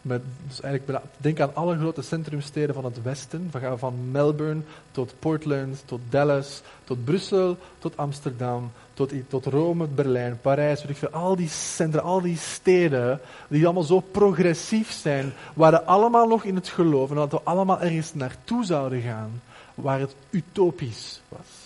dus 0.03 0.61
eigenlijk, 0.61 1.03
denk 1.17 1.41
aan 1.41 1.55
alle 1.55 1.79
grote 1.79 2.03
centrumsteden 2.03 2.75
van 2.75 2.85
het 2.85 3.03
Westen. 3.03 3.49
Van, 3.51 3.79
van 3.79 4.11
Melbourne 4.11 4.61
tot 4.91 5.15
Portland, 5.19 5.83
tot 5.85 6.01
Dallas, 6.09 6.63
tot 6.85 7.05
Brussel, 7.05 7.57
tot 7.79 7.97
Amsterdam, 7.97 8.73
tot, 8.95 9.13
tot 9.29 9.47
Rome, 9.47 9.87
Berlijn, 9.87 10.39
Parijs. 10.41 10.81
Weet 10.81 10.91
ik 10.91 10.97
veel. 10.97 11.09
Al 11.09 11.37
die 11.37 11.49
centra, 11.49 12.01
al 12.01 12.21
die 12.21 12.37
steden, 12.37 13.21
die 13.49 13.65
allemaal 13.65 13.83
zo 13.83 14.01
progressief 14.01 14.91
zijn, 14.91 15.33
waren 15.55 15.87
allemaal 15.87 16.27
nog 16.27 16.45
in 16.45 16.55
het 16.55 16.69
geloof 16.69 17.11
en 17.11 17.17
dat 17.17 17.31
we 17.31 17.41
allemaal 17.43 17.81
ergens 17.81 18.15
naartoe 18.15 18.65
zouden 18.65 19.01
gaan 19.01 19.43
waar 19.75 20.01
het 20.01 20.15
utopisch 20.31 21.21
was. 21.29 21.59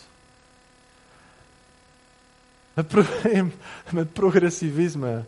Het 2.74 2.88
probleem 2.88 3.52
met 3.90 4.12
progressivisme 4.12 5.22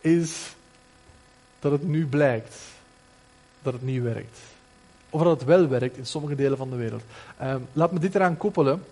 is 0.00 0.54
dat 1.58 1.72
het 1.72 1.88
nu 1.88 2.06
blijkt 2.06 2.56
dat 3.62 3.72
het 3.72 3.82
niet 3.82 4.02
werkt. 4.02 4.38
Of 5.10 5.22
dat 5.22 5.40
het 5.40 5.48
wel 5.48 5.68
werkt 5.68 5.96
in 5.96 6.06
sommige 6.06 6.34
delen 6.34 6.58
van 6.58 6.70
de 6.70 6.76
wereld. 6.76 7.02
Um, 7.42 7.66
laat 7.72 7.92
me 7.92 7.98
dit 7.98 8.14
eraan 8.14 8.36
koppelen. 8.36 8.82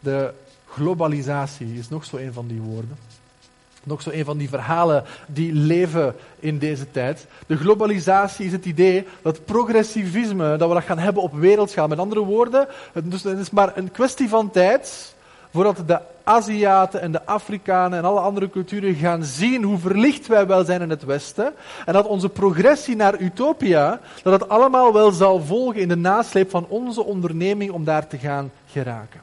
De 0.00 0.32
globalisatie 0.68 1.78
is 1.78 1.88
nog 1.88 2.04
zo 2.04 2.16
een 2.16 2.32
van 2.32 2.46
die 2.46 2.60
woorden. 2.60 2.98
Nog 3.84 4.02
zo 4.02 4.10
een 4.10 4.24
van 4.24 4.38
die 4.38 4.48
verhalen 4.48 5.04
die 5.26 5.52
leven 5.52 6.14
in 6.38 6.58
deze 6.58 6.90
tijd. 6.90 7.26
De 7.46 7.56
globalisatie 7.56 8.46
is 8.46 8.52
het 8.52 8.64
idee 8.64 9.06
dat 9.22 9.44
progressivisme, 9.44 10.56
dat 10.56 10.68
we 10.68 10.74
dat 10.74 10.84
gaan 10.84 10.98
hebben 10.98 11.22
op 11.22 11.34
wereldschaal. 11.34 11.88
Met 11.88 11.98
andere 11.98 12.20
woorden, 12.20 12.68
het 12.92 13.24
is 13.24 13.50
maar 13.50 13.76
een 13.76 13.90
kwestie 13.90 14.28
van 14.28 14.50
tijd 14.50 15.14
voordat 15.50 15.82
de 15.86 16.00
Aziaten 16.24 17.00
en 17.00 17.12
de 17.12 17.26
Afrikanen 17.26 17.98
en 17.98 18.04
alle 18.04 18.20
andere 18.20 18.50
culturen 18.50 18.94
gaan 18.94 19.24
zien 19.24 19.62
hoe 19.62 19.78
verlicht 19.78 20.26
wij 20.26 20.46
wel 20.46 20.64
zijn 20.64 20.80
in 20.80 20.90
het 20.90 21.04
Westen. 21.04 21.52
En 21.86 21.92
dat 21.92 22.06
onze 22.06 22.28
progressie 22.28 22.96
naar 22.96 23.20
Utopia, 23.20 24.00
dat 24.22 24.40
het 24.40 24.48
allemaal 24.48 24.92
wel 24.92 25.10
zal 25.10 25.40
volgen 25.40 25.80
in 25.80 25.88
de 25.88 25.96
nasleep 25.96 26.50
van 26.50 26.66
onze 26.68 27.04
onderneming 27.04 27.70
om 27.70 27.84
daar 27.84 28.06
te 28.06 28.18
gaan 28.18 28.50
geraken. 28.66 29.20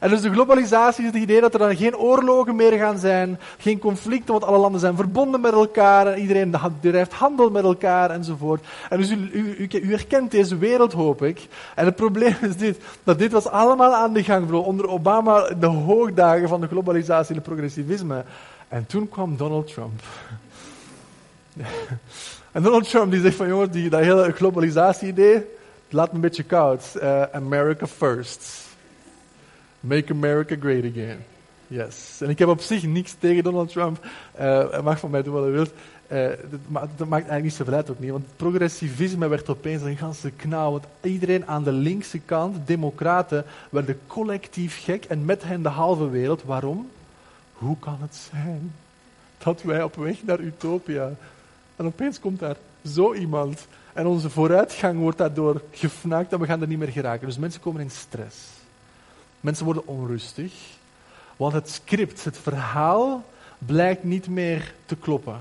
En 0.00 0.08
dus 0.08 0.20
de 0.20 0.32
globalisatie 0.32 1.04
is 1.04 1.12
het 1.12 1.22
idee 1.22 1.40
dat 1.40 1.52
er 1.52 1.58
dan 1.58 1.76
geen 1.76 1.96
oorlogen 1.96 2.56
meer 2.56 2.72
gaan 2.72 2.98
zijn, 2.98 3.38
geen 3.58 3.78
conflicten, 3.78 4.32
want 4.32 4.44
alle 4.44 4.58
landen 4.58 4.80
zijn 4.80 4.96
verbonden 4.96 5.40
met 5.40 5.52
elkaar 5.52 6.06
en 6.06 6.18
iedereen 6.18 6.54
drijft 6.80 7.12
handel 7.12 7.50
met 7.50 7.64
elkaar 7.64 8.10
enzovoort. 8.10 8.64
En 8.88 8.98
dus 8.98 9.10
u, 9.10 9.30
u, 9.32 9.66
u, 9.70 9.90
herkent 9.90 10.30
deze 10.30 10.58
wereld, 10.58 10.92
hoop 10.92 11.22
ik. 11.22 11.48
En 11.74 11.84
het 11.84 11.96
probleem 11.96 12.36
is 12.40 12.56
dit, 12.56 12.78
dat 13.04 13.18
dit 13.18 13.32
was 13.32 13.46
allemaal 13.46 13.94
aan 13.94 14.12
de 14.12 14.24
gang, 14.24 14.46
bro. 14.46 14.60
Onder 14.60 14.88
Obama, 14.88 15.48
de 15.48 15.66
hoogdagen 15.66 16.48
van 16.48 16.60
de 16.60 16.66
globalisatie 16.66 17.28
en 17.28 17.34
het 17.34 17.44
progressivisme. 17.44 18.24
En 18.68 18.86
toen 18.86 19.08
kwam 19.08 19.36
Donald 19.36 19.72
Trump. 19.72 20.02
en 22.52 22.62
Donald 22.62 22.88
Trump 22.88 23.10
die 23.10 23.20
zegt 23.20 23.36
van, 23.36 23.48
jongens, 23.48 23.70
die, 23.70 23.90
dat 23.90 24.00
hele 24.00 24.32
globalisatie-idee, 24.32 25.46
laat 25.88 26.08
me 26.08 26.14
een 26.14 26.20
beetje 26.20 26.42
koud. 26.42 26.92
Uh, 27.02 27.22
America 27.22 27.86
first. 27.86 28.61
Make 29.82 30.12
America 30.12 30.56
Great 30.60 30.84
Again. 30.84 31.18
Yes. 31.66 32.20
En 32.20 32.28
ik 32.28 32.38
heb 32.38 32.48
op 32.48 32.60
zich 32.60 32.82
niks 32.82 33.14
tegen 33.18 33.42
Donald 33.42 33.72
Trump. 33.72 34.04
Uh, 34.40 34.70
hij 34.70 34.82
mag 34.82 34.98
van 34.98 35.10
mij 35.10 35.22
doen 35.22 35.32
wat 35.34 35.42
hij 35.42 35.52
wil. 35.52 35.66
Dat, 36.50 36.60
maar 36.66 36.82
dat 36.96 37.08
maakt 37.08 37.28
eigenlijk 37.28 37.42
niet 37.42 37.54
zoveel 37.54 37.74
uit 37.74 37.90
ook 37.90 37.98
niet. 37.98 38.10
Want 38.10 38.24
progressivisme 38.36 39.28
werd 39.28 39.48
opeens 39.48 39.82
een 39.82 39.96
ganse 39.96 40.30
knauw. 40.30 40.70
Want 40.70 40.84
iedereen 41.00 41.46
aan 41.46 41.62
de 41.64 41.72
linkse 41.72 42.18
kant, 42.18 42.66
democraten, 42.66 43.44
werden 43.70 44.00
collectief 44.06 44.84
gek. 44.84 45.04
En 45.04 45.24
met 45.24 45.42
hen 45.42 45.62
de 45.62 45.68
halve 45.68 46.08
wereld. 46.08 46.42
Waarom? 46.42 46.90
Hoe 47.52 47.76
kan 47.78 47.98
het 48.00 48.28
zijn 48.30 48.72
dat 49.38 49.62
wij 49.62 49.82
op 49.82 49.94
weg 49.94 50.22
naar 50.24 50.40
Utopia... 50.40 51.10
En 51.76 51.88
opeens 51.88 52.20
komt 52.20 52.38
daar 52.38 52.56
zo 52.84 53.14
iemand. 53.14 53.66
En 53.92 54.06
onze 54.06 54.30
vooruitgang 54.30 54.98
wordt 54.98 55.18
daardoor 55.18 55.62
gefnaakt 55.70 56.32
en 56.32 56.40
we 56.40 56.46
gaan 56.46 56.60
er 56.60 56.66
niet 56.66 56.78
meer 56.78 56.88
geraken. 56.88 57.26
Dus 57.26 57.38
mensen 57.38 57.60
komen 57.60 57.80
in 57.80 57.90
stress. 57.90 58.36
Mensen 59.42 59.64
worden 59.64 59.86
onrustig, 59.86 60.52
want 61.36 61.52
het 61.52 61.70
script, 61.70 62.24
het 62.24 62.38
verhaal, 62.38 63.24
blijkt 63.58 64.04
niet 64.04 64.28
meer 64.28 64.74
te 64.86 64.96
kloppen. 64.96 65.40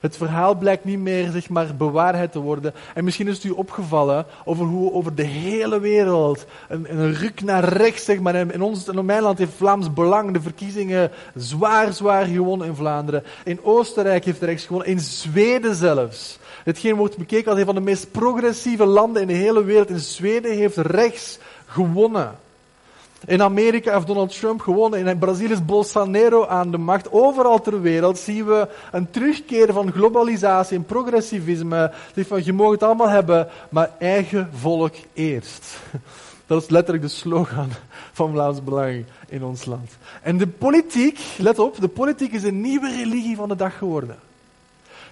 Het 0.00 0.16
verhaal 0.16 0.54
blijkt 0.54 0.84
niet 0.84 0.98
meer 0.98 1.30
zeg 1.30 1.48
maar, 1.48 1.76
bewaarheid 1.76 2.32
te 2.32 2.38
worden. 2.38 2.74
En 2.94 3.04
misschien 3.04 3.28
is 3.28 3.34
het 3.34 3.44
u 3.44 3.50
opgevallen 3.50 4.26
over 4.44 4.66
hoe 4.66 4.92
over 4.92 5.14
de 5.14 5.24
hele 5.24 5.80
wereld 5.80 6.46
een, 6.68 6.98
een 6.98 7.14
ruk 7.14 7.42
naar 7.42 7.64
rechts, 7.64 8.04
zeg 8.04 8.20
maar. 8.20 8.34
In, 8.34 8.62
ons, 8.62 8.88
in 8.88 9.04
mijn 9.04 9.22
land 9.22 9.38
heeft 9.38 9.52
Vlaams 9.56 9.92
Belang 9.92 10.32
de 10.32 10.40
verkiezingen 10.40 11.10
zwaar, 11.34 11.92
zwaar 11.92 12.24
gewonnen 12.24 12.66
in 12.66 12.74
Vlaanderen. 12.74 13.24
In 13.44 13.62
Oostenrijk 13.62 14.24
heeft 14.24 14.42
rechts 14.42 14.66
gewonnen. 14.66 14.90
In 14.90 15.00
Zweden 15.00 15.74
zelfs. 15.74 16.38
Hetgeen 16.64 16.96
wordt 16.96 17.16
bekeken 17.16 17.50
als 17.50 17.60
een 17.60 17.66
van 17.66 17.74
de 17.74 17.80
meest 17.80 18.10
progressieve 18.10 18.84
landen 18.84 19.22
in 19.22 19.28
de 19.28 19.34
hele 19.34 19.64
wereld. 19.64 19.90
In 19.90 19.98
Zweden 19.98 20.56
heeft 20.56 20.76
rechts 20.76 21.38
gewonnen. 21.66 22.38
In 23.26 23.42
Amerika 23.42 23.94
heeft 23.94 24.06
Donald 24.06 24.38
Trump 24.38 24.60
gewonnen. 24.60 25.06
In 25.06 25.18
Brazilië 25.18 25.52
is 25.52 25.64
Bolsonaro 25.64 26.46
aan 26.46 26.70
de 26.70 26.78
macht. 26.78 27.12
Overal 27.12 27.60
ter 27.60 27.80
wereld 27.80 28.18
zien 28.18 28.46
we 28.46 28.68
een 28.92 29.10
terugkeer 29.10 29.72
van 29.72 29.92
globalisatie 29.92 30.76
en 30.76 30.84
progressivisme. 30.84 31.92
Van, 32.16 32.44
je 32.44 32.52
mag 32.52 32.70
het 32.70 32.82
allemaal 32.82 33.08
hebben, 33.08 33.48
maar 33.70 33.90
eigen 33.98 34.50
volk 34.52 34.94
eerst. 35.12 35.78
Dat 36.46 36.62
is 36.62 36.68
letterlijk 36.68 37.04
de 37.04 37.10
slogan 37.10 37.68
van 38.12 38.30
Vlaams 38.32 38.64
Belang 38.64 39.04
in 39.28 39.44
ons 39.44 39.64
land. 39.64 39.90
En 40.22 40.38
de 40.38 40.46
politiek, 40.46 41.18
let 41.38 41.58
op, 41.58 41.80
de 41.80 41.88
politiek 41.88 42.32
is 42.32 42.42
een 42.42 42.60
nieuwe 42.60 42.90
religie 42.90 43.36
van 43.36 43.48
de 43.48 43.56
dag 43.56 43.78
geworden. 43.78 44.16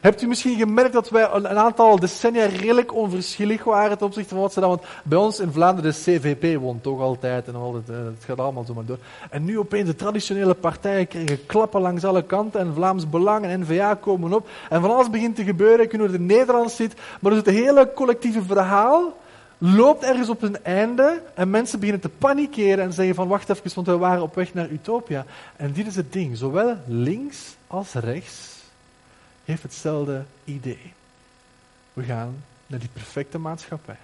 Hebt 0.00 0.22
u 0.22 0.26
misschien 0.26 0.56
gemerkt 0.56 0.92
dat 0.92 1.10
wij 1.10 1.28
een 1.32 1.48
aantal 1.48 1.98
decennia 1.98 2.46
redelijk 2.46 2.94
onverschillig 2.94 3.64
waren 3.64 3.98
ten 3.98 4.06
opzichte 4.06 4.34
van 4.34 4.42
wat 4.42 4.52
ze 4.52 4.60
dan... 4.60 4.68
Want 4.68 4.82
bij 5.04 5.18
ons 5.18 5.40
in 5.40 5.52
Vlaanderen 5.52 5.92
de 5.92 5.98
CVP 5.98 6.60
won 6.60 6.80
toch 6.80 7.00
altijd 7.00 7.48
en 7.48 7.54
altijd, 7.54 7.88
eh, 7.88 7.96
het 7.96 8.24
gaat 8.24 8.38
allemaal 8.38 8.64
zo 8.64 8.74
maar 8.74 8.84
door. 8.84 8.98
En 9.30 9.44
nu 9.44 9.58
opeens 9.58 9.86
de 9.86 9.94
traditionele 9.94 10.54
partijen 10.54 11.08
krijgen 11.08 11.46
klappen 11.46 11.80
langs 11.80 12.04
alle 12.04 12.22
kanten 12.22 12.60
en 12.60 12.74
Vlaams 12.74 13.08
Belang 13.08 13.44
en 13.44 13.60
N-VA 13.60 13.94
komen 13.94 14.32
op. 14.32 14.48
En 14.68 14.80
van 14.80 14.90
alles 14.90 15.10
begint 15.10 15.36
te 15.36 15.44
gebeuren, 15.44 15.84
ik 15.84 15.90
weet 15.90 16.00
hoe 16.00 16.10
het 16.10 16.20
in 16.20 16.26
Nederland 16.26 16.70
zit, 16.70 16.94
maar 17.20 17.30
dus 17.32 17.40
het 17.40 17.54
hele 17.54 17.92
collectieve 17.94 18.42
verhaal 18.42 19.16
loopt 19.58 20.04
ergens 20.04 20.28
op 20.28 20.42
een 20.42 20.64
einde 20.64 21.22
en 21.34 21.50
mensen 21.50 21.78
beginnen 21.78 22.02
te 22.02 22.08
panikeren 22.18 22.84
en 22.84 22.92
zeggen 22.92 23.14
van 23.14 23.28
wacht 23.28 23.50
even, 23.50 23.70
want 23.74 23.86
we 23.86 23.96
waren 23.96 24.22
op 24.22 24.34
weg 24.34 24.54
naar 24.54 24.70
Utopia. 24.70 25.24
En 25.56 25.72
dit 25.72 25.86
is 25.86 25.96
het 25.96 26.12
ding, 26.12 26.36
zowel 26.36 26.76
links 26.86 27.56
als 27.66 27.92
rechts 27.92 28.55
heeft 29.46 29.62
hetzelfde 29.62 30.24
idee. 30.44 30.92
We 31.92 32.02
gaan 32.02 32.44
naar 32.66 32.78
die 32.78 32.88
perfecte 32.92 33.38
maatschappij. 33.38 33.98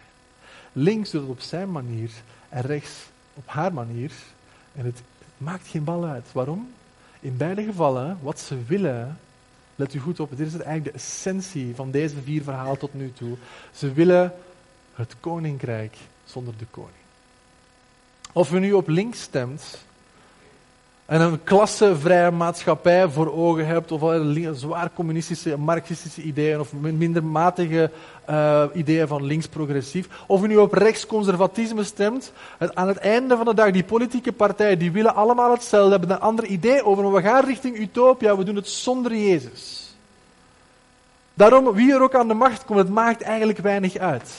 Links 0.73 1.11
doet 1.11 1.21
het 1.21 1.31
op 1.31 1.41
zijn 1.41 1.71
manier 1.71 2.11
en 2.49 2.63
rechts 2.63 2.91
op 3.35 3.43
haar 3.47 3.73
manier. 3.73 4.13
En 4.75 4.85
het 4.85 5.03
maakt 5.37 5.67
geen 5.67 5.85
bal 5.85 6.05
uit. 6.05 6.33
Waarom? 6.33 6.73
In 7.21 7.37
beide 7.37 7.65
gevallen, 7.65 8.19
wat 8.23 8.41
ze 8.41 8.65
willen, 8.65 9.19
let 9.77 9.95
u 9.95 9.99
goed 9.99 10.21
op, 10.21 10.31
dit 10.31 10.47
is 10.47 10.53
eigenlijk 10.53 10.85
de 10.85 10.91
essentie 10.91 11.75
van 11.75 11.91
deze 11.91 12.23
vier 12.23 12.43
verhalen 12.43 12.79
tot 12.79 12.95
nu 12.95 13.13
toe. 13.13 13.37
Ze 13.75 13.93
willen 13.93 14.33
het 14.95 15.15
koninkrijk 15.21 15.97
zonder 16.25 16.55
de 16.59 16.67
koning. 16.71 16.93
Of 18.33 18.53
u 18.53 18.59
nu 18.59 18.73
op 18.73 18.89
links 18.89 19.21
stemt, 19.21 19.85
en 21.13 21.21
een 21.21 21.45
klassevrije 21.45 22.31
maatschappij 22.31 23.09
voor 23.09 23.33
ogen 23.33 23.67
hebt, 23.67 23.93
of 23.93 24.01
zwaar 24.53 24.91
communistische, 24.95 25.59
marxistische 25.59 26.23
ideeën, 26.23 26.61
of 26.61 26.73
minder 26.73 27.25
matige 27.25 27.91
uh, 28.31 28.65
ideeën 28.75 29.09
van 29.09 29.25
links-progressief, 29.25 30.09
of 30.27 30.43
u 30.43 30.47
nu 30.47 30.57
op 30.57 30.73
rechtsconservatisme 30.73 31.85
stemt, 31.85 32.33
aan 32.59 32.89
het 32.89 32.97
einde 32.97 33.37
van 33.37 33.45
de 33.45 33.55
dag, 33.55 33.71
die 33.71 33.85
politieke 33.85 34.33
partijen, 34.33 34.79
die 34.79 34.93
willen 34.93 35.15
allemaal 35.15 35.51
hetzelfde, 35.51 35.91
hebben 35.91 36.11
een 36.11 36.21
ander 36.21 36.45
idee 36.45 36.85
over, 36.85 37.13
we 37.13 37.23
gaan 37.23 37.45
richting 37.45 37.79
utopia, 37.79 38.37
we 38.37 38.45
doen 38.45 38.57
het 38.57 38.69
zonder 38.69 39.17
Jezus. 39.17 39.95
Daarom, 41.35 41.73
wie 41.73 41.93
er 41.93 42.03
ook 42.03 42.15
aan 42.15 42.29
de 42.29 42.35
macht 42.35 42.65
komt, 42.65 42.79
het 42.79 42.91
maakt 42.91 43.23
eigenlijk 43.23 43.59
weinig 43.59 43.97
uit. 43.97 44.33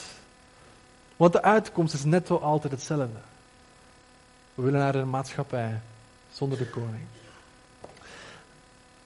Want 1.17 1.33
de 1.33 1.41
uitkomst 1.41 1.93
is 1.93 2.03
netto 2.03 2.37
altijd 2.37 2.73
hetzelfde. 2.73 3.19
We 4.53 4.63
willen 4.63 4.79
naar 4.79 4.95
een 4.95 5.09
maatschappij 5.09 5.79
zonder 6.33 6.57
de 6.57 6.69
koning. 6.69 7.03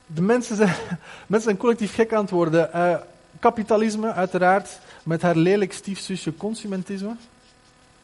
De 0.05 0.21
mensen 0.21 0.55
zijn, 0.55 0.75
mensen 1.27 1.49
zijn 1.49 1.57
collectief 1.57 1.93
gek 1.93 2.13
aan 2.13 2.21
het 2.21 2.29
worden. 2.29 2.69
Uh, 2.75 2.97
kapitalisme, 3.39 4.11
uiteraard, 4.11 4.79
met 5.03 5.21
haar 5.21 5.35
lelijk 5.35 5.73
stiefzusje 5.73 6.35
consumentisme. 6.35 7.15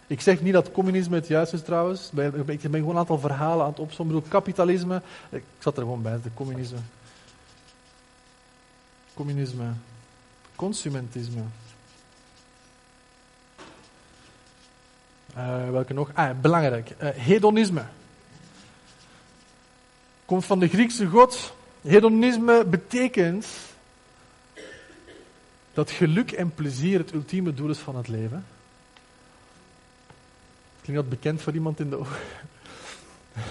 Ik 0.08 0.22
zeg 0.22 0.42
niet 0.42 0.54
dat 0.54 0.72
communisme 0.72 1.16
het 1.16 1.28
juiste 1.28 1.56
is 1.56 1.62
trouwens. 1.62 2.10
Ik 2.46 2.46
ben 2.46 2.60
gewoon 2.62 2.90
een 2.90 2.98
aantal 2.98 3.20
verhalen 3.20 3.66
aan 3.66 3.72
het 3.72 3.80
opzommen. 3.80 4.16
Ik 4.16 4.22
bedoel, 4.22 4.40
kapitalisme. 4.40 5.02
Ik 5.30 5.44
zat 5.60 5.78
er 5.78 5.82
gewoon 5.82 6.02
bij, 6.02 6.20
de 6.24 6.30
communisme. 6.34 6.78
Communisme. 9.14 9.64
Consumentisme. 10.56 11.42
Uh, 15.38 15.70
welke 15.70 15.94
nog? 15.94 16.10
Ah, 16.14 16.30
belangrijk. 16.42 16.96
Uh, 17.02 17.10
hedonisme 17.10 17.84
komt 20.34 20.46
van 20.46 20.60
de 20.60 20.68
Griekse 20.68 21.08
god. 21.08 21.54
Hedonisme 21.82 22.66
betekent 22.66 23.48
dat 25.74 25.92
geluk 25.92 26.32
en 26.32 26.54
plezier 26.54 27.00
het 27.00 27.14
ultieme 27.14 27.54
doel 27.54 27.70
is 27.70 27.78
van 27.78 27.96
het 27.96 28.08
leven. 28.08 28.46
Klinkt 30.82 31.02
dat 31.02 31.10
bekend 31.10 31.42
voor 31.42 31.54
iemand 31.54 31.80
in 31.80 31.90
de 31.90 32.00
ogen? 32.00 32.18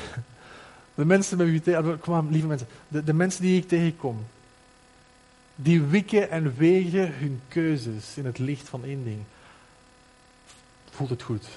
De 0.95 1.05
mensen 1.05 1.37
met 1.37 1.47
wie 1.47 1.77
ik 1.77 2.01
kom 2.01 2.15
aan, 2.15 2.31
lieve 2.31 2.47
mensen, 2.47 2.67
de 2.89 3.13
mensen 3.13 3.43
die 3.43 3.61
ik 3.61 3.69
tegenkom, 3.69 4.27
die 5.55 5.83
wikken 5.83 6.31
en 6.31 6.57
wegen 6.57 7.15
hun 7.19 7.41
keuzes 7.49 8.17
in 8.17 8.25
het 8.25 8.39
licht 8.39 8.69
van 8.69 8.85
één 8.85 9.05
ding. 9.05 9.23
Voelt 10.91 11.11
het 11.11 11.23
goed? 11.23 11.49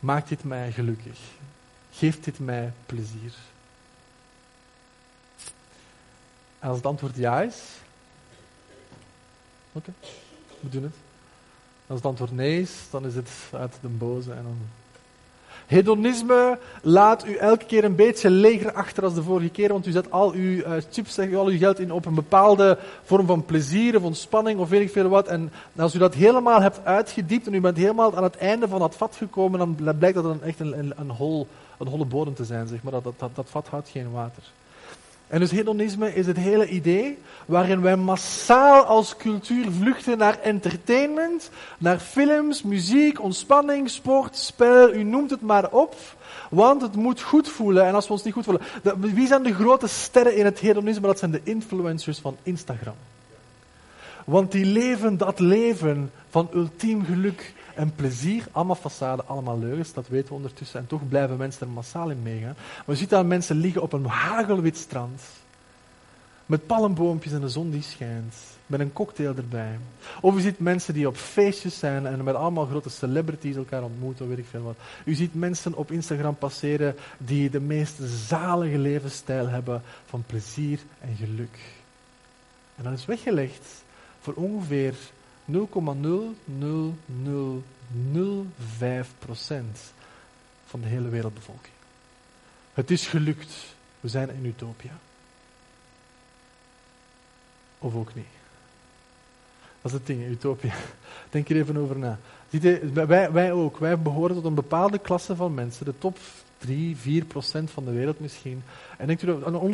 Maakt 0.00 0.28
dit 0.28 0.44
mij 0.44 0.72
gelukkig? 0.72 1.18
Geeft 1.92 2.24
dit 2.24 2.38
mij 2.38 2.72
plezier? 2.86 3.32
En 6.62 6.68
als 6.68 6.76
het 6.76 6.86
antwoord 6.86 7.16
ja 7.16 7.40
is, 7.40 7.56
oké, 9.72 9.92
we 10.60 10.68
doen 10.68 10.82
het. 10.82 10.94
Als 11.86 11.98
het 11.98 12.06
antwoord 12.06 12.32
nee 12.32 12.60
is, 12.60 12.70
dan 12.90 13.06
is 13.06 13.14
het 13.14 13.30
uit 13.52 13.74
de 13.80 13.88
boze. 13.88 14.30
En 14.30 14.42
dan... 14.42 14.56
Hedonisme 15.66 16.58
laat 16.82 17.26
u 17.26 17.34
elke 17.34 17.64
keer 17.64 17.84
een 17.84 17.96
beetje 17.96 18.30
leger 18.30 18.72
achter 18.72 19.04
als 19.04 19.14
de 19.14 19.22
vorige 19.22 19.48
keer, 19.48 19.68
want 19.68 19.86
u 19.86 19.90
zet 19.90 20.10
al 20.10 20.32
uw 20.32 20.40
uh, 20.40 20.72
chips, 20.90 21.18
al 21.18 21.46
uw 21.46 21.58
geld 21.58 21.78
in 21.78 21.92
op 21.92 22.06
een 22.06 22.14
bepaalde 22.14 22.78
vorm 23.02 23.26
van 23.26 23.44
plezier 23.44 23.96
of 23.96 24.02
ontspanning 24.02 24.60
of 24.60 24.68
weet 24.68 24.80
ik 24.80 24.92
veel 24.92 25.08
wat. 25.08 25.28
En 25.28 25.52
als 25.76 25.94
u 25.94 25.98
dat 25.98 26.14
helemaal 26.14 26.60
hebt 26.60 26.84
uitgediept 26.84 27.46
en 27.46 27.54
u 27.54 27.60
bent 27.60 27.76
helemaal 27.76 28.16
aan 28.16 28.22
het 28.22 28.36
einde 28.36 28.68
van 28.68 28.78
dat 28.78 28.96
vat 28.96 29.16
gekomen, 29.16 29.58
dan 29.58 29.96
blijkt 29.98 30.16
dat 30.16 30.24
een, 30.24 30.42
echt 30.42 30.60
een, 30.60 30.78
een, 30.78 30.92
een, 30.96 31.10
hol, 31.10 31.46
een 31.78 31.88
holle 31.88 32.04
bodem 32.04 32.34
te 32.34 32.44
zijn, 32.44 32.68
zeg 32.68 32.82
maar. 32.82 32.92
Dat, 32.92 33.04
dat, 33.16 33.30
dat 33.34 33.50
vat 33.50 33.68
houdt 33.68 33.88
geen 33.88 34.10
water. 34.10 34.42
En 35.32 35.40
dus 35.40 35.50
hedonisme 35.50 36.14
is 36.14 36.26
het 36.26 36.36
hele 36.36 36.68
idee 36.68 37.18
waarin 37.46 37.80
wij 37.80 37.96
massaal 37.96 38.84
als 38.84 39.16
cultuur 39.16 39.70
vluchten 39.70 40.18
naar 40.18 40.38
entertainment, 40.38 41.50
naar 41.78 41.98
films, 41.98 42.62
muziek, 42.62 43.22
ontspanning, 43.22 43.90
sport, 43.90 44.36
spel, 44.36 44.94
u 44.94 45.02
noemt 45.02 45.30
het 45.30 45.40
maar 45.40 45.70
op. 45.70 45.94
Want 46.50 46.82
het 46.82 46.96
moet 46.96 47.20
goed 47.20 47.48
voelen 47.48 47.86
en 47.86 47.94
als 47.94 48.06
we 48.06 48.12
ons 48.12 48.22
niet 48.22 48.32
goed 48.34 48.44
voelen. 48.44 48.62
wie 49.14 49.26
zijn 49.26 49.42
de 49.42 49.54
grote 49.54 49.86
sterren 49.86 50.36
in 50.36 50.44
het 50.44 50.60
hedonisme? 50.60 51.06
Dat 51.06 51.18
zijn 51.18 51.30
de 51.30 51.40
influencers 51.42 52.18
van 52.18 52.36
Instagram. 52.42 52.96
Want 54.24 54.52
die 54.52 54.64
leven 54.64 55.16
dat 55.16 55.40
leven 55.40 56.10
van 56.30 56.48
ultiem 56.54 57.04
geluk 57.04 57.54
en 57.74 57.94
plezier. 57.94 58.44
Allemaal 58.52 58.76
façade, 58.76 59.26
allemaal 59.26 59.58
leugens, 59.58 59.92
dat 59.92 60.08
weten 60.08 60.28
we 60.28 60.34
ondertussen. 60.34 60.80
En 60.80 60.86
toch 60.86 61.08
blijven 61.08 61.36
mensen 61.36 61.66
er 61.66 61.72
massaal 61.72 62.10
in 62.10 62.22
meegaan. 62.22 62.54
Maar 62.56 62.94
je 62.94 62.96
ziet 62.96 63.10
dan 63.10 63.26
mensen 63.26 63.56
liggen 63.56 63.82
op 63.82 63.92
een 63.92 64.06
hagelwit 64.06 64.76
strand. 64.76 65.22
Met 66.46 66.66
palmboompjes 66.66 67.32
en 67.32 67.40
de 67.40 67.48
zon 67.48 67.70
die 67.70 67.82
schijnt. 67.82 68.34
Met 68.66 68.80
een 68.80 68.92
cocktail 68.92 69.36
erbij. 69.36 69.78
Of 70.20 70.36
u 70.36 70.40
ziet 70.40 70.58
mensen 70.58 70.94
die 70.94 71.06
op 71.06 71.16
feestjes 71.16 71.78
zijn 71.78 72.06
en 72.06 72.24
met 72.24 72.34
allemaal 72.34 72.66
grote 72.66 72.90
celebrities 72.90 73.56
elkaar 73.56 73.82
ontmoeten, 73.82 74.28
weet 74.28 74.38
ik 74.38 74.46
veel 74.50 74.62
wat. 74.62 74.76
U 75.04 75.14
ziet 75.14 75.34
mensen 75.34 75.74
op 75.74 75.90
Instagram 75.90 76.36
passeren 76.36 76.96
die 77.18 77.50
de 77.50 77.60
meest 77.60 77.94
zalige 78.28 78.78
levensstijl 78.78 79.48
hebben 79.48 79.82
van 80.06 80.24
plezier 80.26 80.80
en 81.00 81.16
geluk. 81.16 81.58
En 82.76 82.84
dat 82.84 82.92
is 82.92 83.04
weggelegd 83.04 83.82
voor 84.20 84.34
ongeveer 84.34 84.94
0,0005% 85.44 85.54
van 90.66 90.80
de 90.80 90.86
hele 90.86 91.08
wereldbevolking. 91.08 91.74
Het 92.74 92.90
is 92.90 93.06
gelukt. 93.06 93.74
We 94.00 94.08
zijn 94.08 94.30
in 94.30 94.44
Utopia. 94.44 94.98
Of 97.78 97.94
ook 97.94 98.14
niet. 98.14 98.26
Dat 99.82 99.92
is 99.92 99.98
het 99.98 100.06
ding, 100.06 100.26
Utopia. 100.26 100.74
Denk 101.30 101.48
er 101.48 101.56
even 101.56 101.76
over 101.76 101.98
na. 101.98 102.18
wij, 102.92 103.32
wij 103.32 103.52
ook. 103.52 103.78
Wij 103.78 103.98
behoren 103.98 104.34
tot 104.34 104.44
een 104.44 104.54
bepaalde 104.54 104.98
klasse 104.98 105.36
van 105.36 105.54
mensen, 105.54 105.84
de 105.84 105.98
top 105.98 106.18
3, 106.62 106.96
4 106.96 107.24
procent 107.24 107.70
van 107.70 107.84
de 107.84 107.92
wereld 107.92 108.20
misschien. 108.20 108.62
En 108.98 109.06
denkt 109.06 109.22
u 109.22 109.28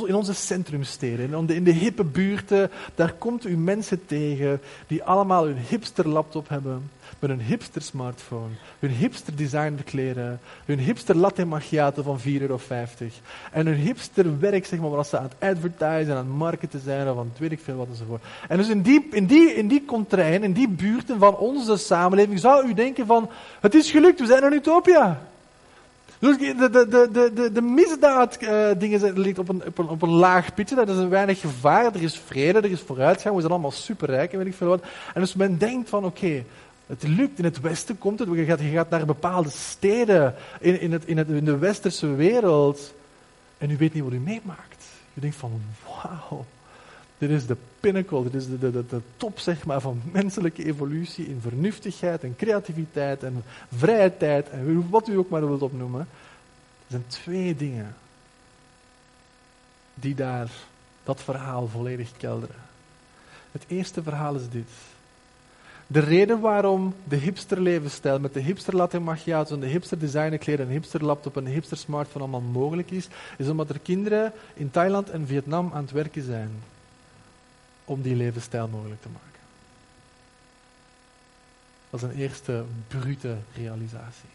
in 0.06 0.14
onze 0.14 0.34
centrumsteden, 0.34 1.32
in 1.32 1.46
de, 1.46 1.54
in 1.54 1.64
de 1.64 1.70
hippe 1.70 2.04
buurten, 2.04 2.70
daar 2.94 3.12
komt 3.12 3.46
u 3.46 3.56
mensen 3.56 4.06
tegen 4.06 4.60
die 4.86 5.04
allemaal 5.04 5.44
hun 5.44 5.58
hipster 5.68 6.08
laptop 6.08 6.48
hebben, 6.48 6.90
met 7.18 7.30
een 7.30 7.40
hipster 7.40 7.82
smartphone, 7.82 8.54
hun 8.78 8.90
hipster 8.90 9.36
designer 9.36 9.82
kleren, 9.84 10.40
hun 10.64 10.78
hipster 10.78 11.16
latte 11.16 11.44
macchiato 11.44 12.02
van 12.02 12.18
4,50 12.18 12.24
euro. 12.24 12.58
En 13.52 13.66
hun 13.66 13.74
hipster 13.74 14.38
werk, 14.38 14.66
zeg 14.66 14.78
maar, 14.78 14.90
waar 14.90 15.04
ze 15.04 15.18
aan 15.18 15.22
het 15.22 15.34
advertisen 15.38 16.08
en 16.08 16.10
aan 16.10 16.16
het 16.16 16.36
marketen 16.36 16.80
zijn, 16.80 17.08
of 17.08 17.18
aan 17.18 17.32
weet 17.38 17.52
ik 17.52 17.60
veel 17.60 17.76
wat 17.76 17.88
enzovoort. 17.88 18.22
En 18.48 18.56
dus 18.56 18.68
in 18.68 18.82
die, 18.82 19.08
in 19.10 19.26
die, 19.26 19.54
in 19.54 19.68
die 19.68 19.84
contrain, 19.84 20.42
in 20.42 20.52
die 20.52 20.68
buurten 20.68 21.18
van 21.18 21.36
onze 21.36 21.76
samenleving, 21.76 22.38
zou 22.38 22.68
u 22.68 22.74
denken 22.74 23.06
van, 23.06 23.30
het 23.60 23.74
is 23.74 23.90
gelukt, 23.90 24.20
we 24.20 24.26
zijn 24.26 24.44
een 24.44 24.52
utopia. 24.52 25.20
Dus 26.18 26.38
de, 26.38 26.70
de, 26.70 26.88
de, 26.88 27.30
de, 27.34 27.52
de 27.52 27.62
misdaad 27.62 28.38
dingen 28.78 29.18
ligt 29.18 29.38
op 29.38 29.48
een, 29.48 29.62
op, 29.66 29.78
een, 29.78 29.88
op 29.88 30.02
een 30.02 30.10
laag 30.10 30.54
pitje. 30.54 30.74
Dat 30.74 30.88
is 30.88 30.96
een 30.96 31.08
weinig 31.08 31.40
gevaar. 31.40 31.84
Er 31.84 32.02
is 32.02 32.18
vrede, 32.18 32.58
er 32.58 32.70
is 32.70 32.80
vooruitgang. 32.80 33.34
We 33.34 33.40
zijn 33.40 33.52
allemaal 33.52 33.70
superrijk 33.70 34.32
en 34.32 34.38
weet 34.38 34.46
ik 34.46 34.54
veel 34.54 34.68
wat. 34.68 34.82
En 35.14 35.20
dus 35.20 35.34
men 35.34 35.58
denkt 35.58 35.88
van 35.88 36.04
oké, 36.04 36.44
het 36.86 37.02
lukt. 37.02 37.38
In 37.38 37.44
het 37.44 37.60
westen 37.60 37.98
komt 37.98 38.18
het. 38.18 38.28
Je 38.32 38.44
gaat, 38.44 38.60
gaat 38.60 38.90
naar 38.90 39.06
bepaalde 39.06 39.50
steden 39.50 40.34
in, 40.60 40.80
in, 40.80 40.92
het, 40.92 41.04
in, 41.04 41.18
het, 41.18 41.28
in 41.28 41.44
de 41.44 41.58
westerse 41.58 42.14
wereld. 42.14 42.94
En 43.58 43.70
u 43.70 43.76
weet 43.76 43.94
niet 43.94 44.02
wat 44.02 44.12
u 44.12 44.20
meemaakt. 44.20 44.84
U 45.14 45.20
denkt 45.20 45.36
van 45.36 45.60
wauw. 45.84 46.44
Dit 47.18 47.30
is 47.30 47.46
de 47.46 47.56
pinnacle, 47.80 48.22
dit 48.22 48.34
is 48.34 48.46
de, 48.46 48.58
de, 48.58 48.70
de, 48.70 48.84
de, 48.88 49.00
top 49.16 49.38
zeg 49.38 49.64
maar, 49.64 49.80
van 49.80 50.02
menselijke 50.12 50.64
evolutie 50.64 51.26
in 51.26 51.40
vernuftigheid 51.40 52.22
en 52.22 52.36
creativiteit 52.36 53.22
en 53.22 53.42
vrije 53.74 54.16
tijd 54.16 54.48
en 54.48 54.90
wat 54.90 55.08
u 55.08 55.16
ook 55.16 55.28
maar 55.28 55.46
wilt 55.46 55.62
opnoemen. 55.62 56.00
Er 56.00 56.06
zijn 56.86 57.06
twee 57.06 57.56
dingen 57.56 57.94
die 59.94 60.14
daar 60.14 60.50
dat 61.04 61.22
verhaal 61.22 61.68
volledig 61.68 62.10
kelderen. 62.16 62.56
Het 63.52 63.64
eerste 63.66 64.02
verhaal 64.02 64.34
is 64.34 64.48
dit. 64.50 64.68
De 65.86 66.00
reden 66.00 66.40
waarom 66.40 66.94
de 67.04 67.16
hipster 67.16 67.60
levensstijl 67.60 68.20
met 68.20 68.34
de 68.34 68.40
hipster 68.40 68.76
latte 68.76 68.98
macchiato 68.98 69.54
en 69.54 69.60
de 69.60 69.66
hipster 69.66 69.98
designerkleren, 69.98 70.66
een 70.66 70.72
hipster 70.72 71.04
laptop 71.04 71.36
en 71.36 71.46
een 71.46 71.52
hipster 71.52 71.76
smartphone 71.76 72.24
allemaal 72.24 72.50
mogelijk 72.50 72.90
is, 72.90 73.08
is 73.38 73.48
omdat 73.48 73.68
er 73.68 73.78
kinderen 73.78 74.32
in 74.54 74.70
Thailand 74.70 75.10
en 75.10 75.26
Vietnam 75.26 75.70
aan 75.72 75.82
het 75.82 75.90
werken 75.90 76.22
zijn 76.22 76.50
om 77.88 78.02
die 78.02 78.16
levensstijl 78.16 78.68
mogelijk 78.68 79.02
te 79.02 79.08
maken. 79.08 79.40
Dat 81.90 82.02
is 82.02 82.08
een 82.08 82.22
eerste 82.22 82.64
brute 82.88 83.36
realisatie. 83.54 84.28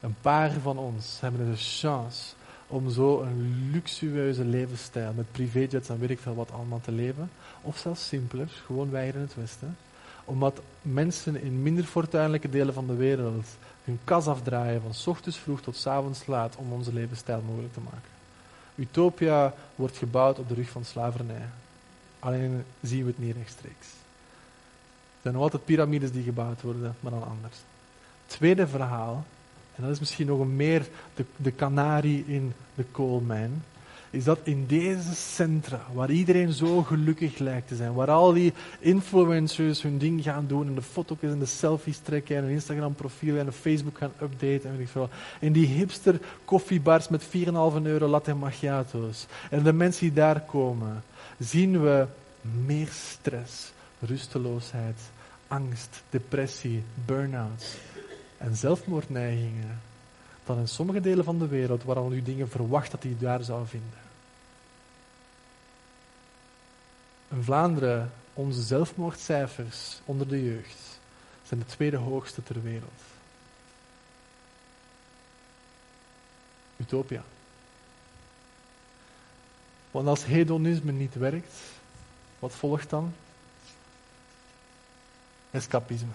Een 0.00 0.16
paar 0.20 0.50
van 0.50 0.78
ons 0.78 1.20
hebben 1.20 1.50
de 1.50 1.56
chance 1.56 2.34
om 2.66 2.90
zo 2.90 3.20
een 3.20 3.68
luxueuze 3.72 4.44
levensstijl 4.44 5.12
met 5.12 5.32
privéjets 5.32 5.88
en 5.88 5.98
weet 5.98 6.10
ik 6.10 6.18
veel 6.18 6.34
wat 6.34 6.52
allemaal 6.52 6.80
te 6.80 6.92
leven. 6.92 7.30
Of 7.62 7.78
zelfs 7.78 8.06
simpeler, 8.06 8.48
gewoon 8.66 8.90
wij 8.90 9.08
in 9.08 9.20
het 9.20 9.34
Westen. 9.34 9.76
Omdat 10.24 10.60
mensen 10.82 11.42
in 11.42 11.62
minder 11.62 11.84
fortuinlijke 11.84 12.48
delen 12.48 12.74
van 12.74 12.86
de 12.86 12.94
wereld 12.94 13.46
hun 13.84 13.98
kas 14.04 14.26
afdraaien 14.26 14.82
van 14.82 15.12
ochtends 15.12 15.38
vroeg 15.38 15.60
tot 15.60 15.76
s 15.76 15.86
avonds 15.86 16.26
laat 16.26 16.56
om 16.56 16.72
onze 16.72 16.92
levensstijl 16.92 17.42
mogelijk 17.46 17.72
te 17.72 17.80
maken. 17.80 18.10
Utopia 18.74 19.54
wordt 19.74 19.96
gebouwd 19.96 20.38
op 20.38 20.48
de 20.48 20.54
rug 20.54 20.68
van 20.68 20.84
slavernij. 20.84 21.48
Alleen 22.20 22.64
zien 22.82 23.00
we 23.00 23.06
het 23.06 23.18
niet 23.18 23.36
rechtstreeks. 23.36 23.86
Er 23.86 25.26
zijn 25.26 25.34
nog 25.34 25.42
altijd 25.42 25.64
piramides 25.64 26.12
die 26.12 26.22
gebouwd 26.22 26.62
worden, 26.62 26.94
maar 27.00 27.12
dan 27.12 27.28
anders. 27.28 27.56
Tweede 28.26 28.66
verhaal, 28.66 29.24
en 29.74 29.82
dat 29.82 29.92
is 29.92 29.98
misschien 29.98 30.26
nog 30.26 30.46
meer 30.46 30.88
de, 31.14 31.24
de 31.36 31.50
kanarie 31.50 32.24
in 32.26 32.52
de 32.74 32.84
koolmijn, 32.90 33.62
is 34.10 34.24
dat 34.24 34.38
in 34.42 34.66
deze 34.66 35.14
centra, 35.14 35.86
waar 35.92 36.10
iedereen 36.10 36.52
zo 36.52 36.82
gelukkig 36.82 37.38
lijkt 37.38 37.68
te 37.68 37.76
zijn, 37.76 37.94
waar 37.94 38.10
al 38.10 38.32
die 38.32 38.52
influencers 38.78 39.82
hun 39.82 39.98
ding 39.98 40.22
gaan 40.22 40.46
doen 40.46 40.66
en 40.66 40.74
de 40.74 40.82
foto's 40.82 41.18
en 41.20 41.38
de 41.38 41.46
selfies 41.46 41.98
trekken 41.98 42.36
en 42.36 42.44
een 42.44 42.50
Instagram 42.50 42.94
profiel 42.94 43.36
en 43.36 43.46
een 43.46 43.52
Facebook 43.52 43.98
gaan 43.98 44.12
updaten 44.22 44.70
en 44.70 44.76
weet 44.76 44.86
ik 44.86 44.88
veel. 44.88 45.08
In 45.40 45.52
die 45.52 45.66
hipster 45.66 46.20
koffiebars 46.44 47.08
met 47.08 47.24
4,5 47.24 47.30
euro 47.82 48.06
latte 48.06 48.34
macchiato's. 48.34 49.26
En 49.50 49.62
de 49.62 49.72
mensen 49.72 50.02
die 50.02 50.12
daar 50.12 50.40
komen, 50.40 51.02
zien 51.40 51.82
we 51.82 52.06
meer 52.40 52.88
stress, 52.88 53.72
rusteloosheid, 53.98 55.00
angst, 55.48 56.02
depressie, 56.10 56.82
burn-outs 57.04 57.74
en 58.36 58.56
zelfmoordneigingen 58.56 59.80
dan 60.44 60.58
in 60.58 60.68
sommige 60.68 61.00
delen 61.00 61.24
van 61.24 61.38
de 61.38 61.48
wereld 61.48 61.84
waar 61.84 62.12
u 62.12 62.22
dingen 62.22 62.48
verwacht 62.48 62.90
dat 62.90 63.04
u 63.04 63.16
daar 63.18 63.42
zou 63.42 63.66
vinden. 63.66 63.98
In 67.28 67.42
Vlaanderen, 67.42 68.12
onze 68.32 68.62
zelfmoordcijfers 68.62 70.00
onder 70.04 70.28
de 70.28 70.44
jeugd 70.44 71.00
zijn 71.42 71.60
de 71.60 71.66
tweede 71.66 71.96
hoogste 71.96 72.42
ter 72.42 72.62
wereld. 72.62 73.00
Utopia. 76.76 77.22
Want 79.90 80.08
als 80.08 80.24
hedonisme 80.24 80.92
niet 80.92 81.14
werkt, 81.14 81.54
wat 82.38 82.52
volgt 82.52 82.90
dan? 82.90 83.12
Escapisme. 85.50 86.12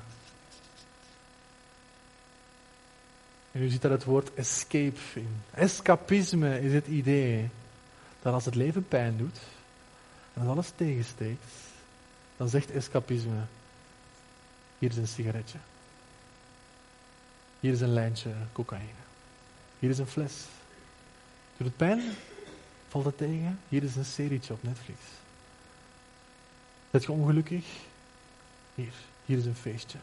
En 3.51 3.61
u 3.61 3.69
ziet 3.69 3.81
daar 3.81 3.91
het 3.91 4.03
woord 4.03 4.33
escape 4.33 4.99
in. 5.13 5.41
Escapisme 5.51 6.61
is 6.61 6.73
het 6.73 6.87
idee 6.87 7.49
dat 8.21 8.33
als 8.33 8.45
het 8.45 8.55
leven 8.55 8.87
pijn 8.87 9.17
doet 9.17 9.39
en 10.33 10.41
als 10.41 10.49
alles 10.49 10.71
tegensteekt, 10.75 11.51
dan 12.37 12.49
zegt 12.49 12.71
escapisme: 12.71 13.45
hier 14.79 14.89
is 14.89 14.97
een 14.97 15.07
sigaretje. 15.07 15.57
Hier 17.59 17.71
is 17.71 17.81
een 17.81 17.93
lijntje 17.93 18.31
cocaïne. 18.51 19.03
Hier 19.79 19.89
is 19.89 19.97
een 19.97 20.07
fles. 20.07 20.45
Doet 21.57 21.67
het 21.67 21.77
pijn? 21.77 22.01
Valt 22.95 23.07
het 23.07 23.17
tegen? 23.17 23.59
Hier 23.69 23.83
is 23.83 23.95
een 23.95 24.05
serietje 24.05 24.53
op 24.53 24.63
Netflix. 24.63 24.99
Ben 26.91 27.01
je 27.01 27.11
ongelukkig? 27.11 27.65
Hier, 28.75 28.93
hier 29.25 29.37
is 29.37 29.45
een 29.45 29.55
feestje. 29.55 29.97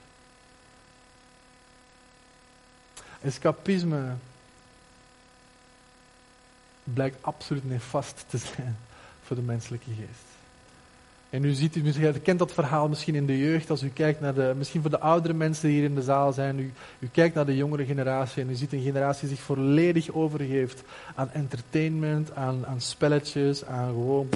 Escapisme 3.20 4.14
blijkt 6.84 7.22
absoluut 7.24 7.64
nefast 7.64 8.24
te 8.28 8.38
zijn 8.38 8.76
voor 9.22 9.36
de 9.36 9.42
menselijke 9.42 9.90
geest. 9.90 10.31
En 11.32 11.44
u 11.44 11.52
ziet, 11.52 11.76
u 11.76 12.12
kent 12.22 12.38
dat 12.38 12.52
verhaal 12.52 12.88
misschien 12.88 13.14
in 13.14 13.26
de 13.26 13.38
jeugd, 13.38 13.70
als 13.70 13.82
u 13.82 13.88
kijkt 13.88 14.20
naar 14.20 14.34
de, 14.34 14.54
misschien 14.56 14.80
voor 14.80 14.90
de 14.90 15.00
oudere 15.00 15.34
mensen 15.34 15.68
die 15.68 15.76
hier 15.76 15.88
in 15.88 15.94
de 15.94 16.02
zaal 16.02 16.32
zijn, 16.32 16.58
u, 16.58 16.72
u 16.98 17.08
kijkt 17.12 17.34
naar 17.34 17.46
de 17.46 17.56
jongere 17.56 17.84
generatie 17.84 18.42
en 18.42 18.50
u 18.50 18.54
ziet 18.54 18.72
een 18.72 18.82
generatie 18.82 19.28
die 19.28 19.36
zich 19.36 19.46
volledig 19.46 20.10
overgeeft 20.10 20.82
aan 21.14 21.30
entertainment, 21.30 22.34
aan, 22.34 22.66
aan 22.66 22.80
spelletjes, 22.80 23.64
aan 23.64 23.88
gewoon... 23.88 24.28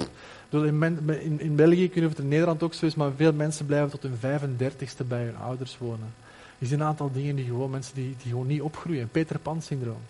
In, 0.51 1.09
in, 1.21 1.41
in 1.41 1.57
België, 1.57 1.85
ik 1.85 1.95
weet 1.95 2.09
het 2.09 2.19
in 2.19 2.29
Nederland 2.29 2.63
ook 2.63 2.75
zo 2.75 2.87
is, 2.87 2.95
maar 2.95 3.11
veel 3.17 3.33
mensen 3.33 3.67
blijven 3.67 3.91
tot 3.91 4.03
hun 4.03 4.41
35ste 4.41 5.07
bij 5.07 5.25
hun 5.25 5.37
ouders 5.37 5.79
wonen. 5.79 6.15
Er 6.59 6.67
zijn 6.67 6.81
een 6.81 6.87
aantal 6.87 7.13
dingen 7.13 7.37
die 7.37 7.45
gewoon 7.45 7.71
mensen 7.71 7.95
die, 7.95 8.17
die 8.23 8.31
gewoon 8.31 8.47
niet 8.47 8.61
opgroeien. 8.61 9.09
Peter 9.09 9.39
Pan 9.39 9.63
syndroom. 9.63 10.03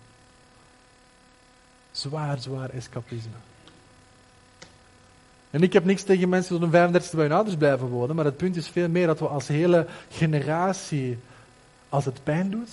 Zwaar, 1.91 2.39
zwaar 2.39 2.69
escapisme. 2.69 3.37
En 5.49 5.61
ik 5.61 5.73
heb 5.73 5.85
niks 5.85 6.03
tegen 6.03 6.29
mensen 6.29 6.59
tot 6.59 6.71
hun 6.71 6.93
35ste 6.93 7.15
bij 7.15 7.23
hun 7.23 7.31
ouders 7.31 7.55
blijven 7.55 7.87
wonen, 7.87 8.15
maar 8.15 8.25
het 8.25 8.37
punt 8.37 8.55
is 8.55 8.67
veel 8.67 8.89
meer 8.89 9.07
dat 9.07 9.19
we 9.19 9.27
als 9.27 9.47
hele 9.47 9.85
generatie, 10.09 11.17
als 11.89 12.05
het 12.05 12.23
pijn 12.23 12.49
doet, 12.49 12.69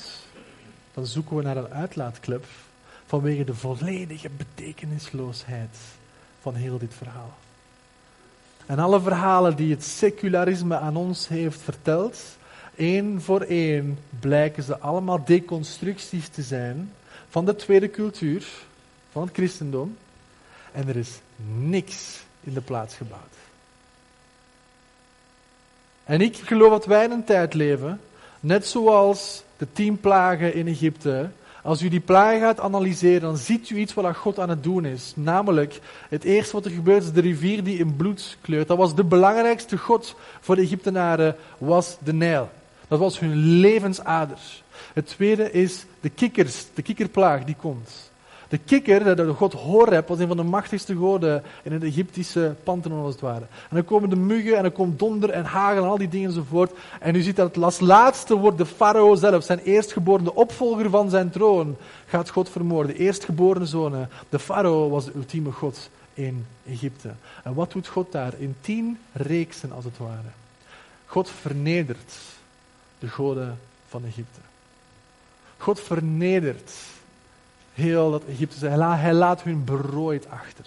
dan 0.94 1.06
zoeken 1.06 1.36
we 1.36 1.42
naar 1.42 1.56
een 1.56 1.72
uitlaatclub 1.72 2.44
vanwege 3.06 3.44
de 3.44 3.54
volledige 3.54 4.28
betekenisloosheid 4.36 5.76
van 6.40 6.54
heel 6.54 6.78
dit 6.78 6.94
verhaal. 6.94 7.34
En 8.66 8.78
alle 8.78 9.00
verhalen 9.00 9.56
die 9.56 9.70
het 9.70 9.84
secularisme 9.84 10.78
aan 10.78 10.96
ons 10.96 11.28
heeft 11.28 11.60
verteld, 11.60 12.36
één 12.76 13.22
voor 13.22 13.40
één 13.40 13.98
blijken 14.20 14.62
ze 14.62 14.78
allemaal 14.78 15.24
deconstructies 15.24 16.28
te 16.28 16.42
zijn 16.42 16.92
van 17.28 17.44
de 17.44 17.56
tweede 17.56 17.90
cultuur, 17.90 18.46
van 19.12 19.22
het 19.22 19.34
christendom. 19.34 19.96
En 20.72 20.88
er 20.88 20.96
is 20.96 21.20
niks 21.58 22.23
in 22.44 22.54
de 22.54 22.60
plaats 22.60 22.94
gebouwd. 22.94 23.34
En 26.04 26.20
ik 26.20 26.36
geloof 26.36 26.70
dat 26.70 26.86
wij 26.86 27.04
in 27.04 27.10
een 27.10 27.24
tijd 27.24 27.54
leven, 27.54 28.00
net 28.40 28.66
zoals 28.66 29.42
de 29.56 29.66
tien 29.72 30.00
plagen 30.00 30.54
in 30.54 30.66
Egypte. 30.66 31.28
Als 31.62 31.82
u 31.82 31.88
die 31.88 32.00
plagen 32.00 32.40
gaat 32.40 32.60
analyseren, 32.60 33.20
dan 33.20 33.36
ziet 33.36 33.70
u 33.70 33.76
iets 33.76 33.94
wat 33.94 34.16
God 34.16 34.38
aan 34.38 34.48
het 34.48 34.62
doen 34.62 34.84
is. 34.84 35.12
Namelijk, 35.16 35.80
het 36.08 36.24
eerste 36.24 36.52
wat 36.52 36.64
er 36.64 36.70
gebeurt 36.70 37.02
is 37.02 37.12
de 37.12 37.20
rivier 37.20 37.64
die 37.64 37.78
in 37.78 37.96
bloed 37.96 38.36
kleurt. 38.40 38.68
Dat 38.68 38.78
was 38.78 38.94
de 38.94 39.04
belangrijkste 39.04 39.78
God 39.78 40.14
voor 40.40 40.56
de 40.56 40.62
Egyptenaren, 40.62 41.36
was 41.58 41.96
de 41.98 42.12
Nijl. 42.12 42.50
Dat 42.88 42.98
was 42.98 43.18
hun 43.18 43.36
levensader. 43.36 44.38
Het 44.92 45.06
tweede 45.06 45.50
is 45.50 45.84
de 46.00 46.08
kikkers, 46.08 46.66
de 46.74 46.82
kikkerplaag 46.82 47.44
die 47.44 47.56
komt. 47.56 48.12
De 48.48 48.58
kikker, 48.58 49.16
de 49.16 49.32
god 49.32 49.52
Horeb, 49.52 50.08
was 50.08 50.18
een 50.18 50.28
van 50.28 50.36
de 50.36 50.42
machtigste 50.42 50.96
goden 50.96 51.42
in 51.62 51.72
het 51.72 51.82
Egyptische 51.82 52.54
pantheon 52.62 53.04
als 53.04 53.12
het 53.12 53.22
ware. 53.22 53.46
En 53.68 53.76
dan 53.76 53.84
komen 53.84 54.10
de 54.10 54.16
muggen 54.16 54.56
en 54.56 54.62
dan 54.62 54.72
komt 54.72 54.98
donder 54.98 55.30
en 55.30 55.44
hagel 55.44 55.82
en 55.82 55.88
al 55.88 55.98
die 55.98 56.08
dingen 56.08 56.28
enzovoort. 56.28 56.72
En 57.00 57.14
u 57.14 57.20
ziet 57.20 57.36
dat 57.36 57.58
als 57.58 57.80
laatste 57.80 58.36
wordt 58.36 58.58
de 58.58 58.66
farao 58.66 59.14
zelf, 59.14 59.44
zijn 59.44 59.58
eerstgeboren, 59.58 60.24
de 60.24 60.34
opvolger 60.34 60.90
van 60.90 61.10
zijn 61.10 61.30
troon, 61.30 61.76
gaat 62.06 62.30
God 62.30 62.48
vermoorden. 62.48 62.96
De 62.96 63.02
eerstgeboren 63.02 63.66
zoon. 63.66 64.06
De 64.28 64.38
farao 64.38 64.88
was 64.88 65.04
de 65.04 65.12
ultieme 65.14 65.50
god 65.50 65.90
in 66.14 66.46
Egypte. 66.66 67.10
En 67.44 67.54
wat 67.54 67.72
doet 67.72 67.86
God 67.86 68.12
daar? 68.12 68.32
In 68.38 68.56
tien 68.60 68.98
reeksen 69.12 69.72
als 69.72 69.84
het 69.84 69.98
ware. 69.98 70.32
God 71.06 71.30
vernedert 71.30 72.14
de 72.98 73.08
goden 73.08 73.58
van 73.88 74.04
Egypte. 74.04 74.40
God 75.56 75.80
vernedert 75.80 76.72
heel 77.74 78.10
dat 78.10 78.22
Egypte. 78.28 78.68
Hij 78.68 79.12
laat 79.12 79.42
hun 79.42 79.64
berooid 79.64 80.30
achter. 80.30 80.64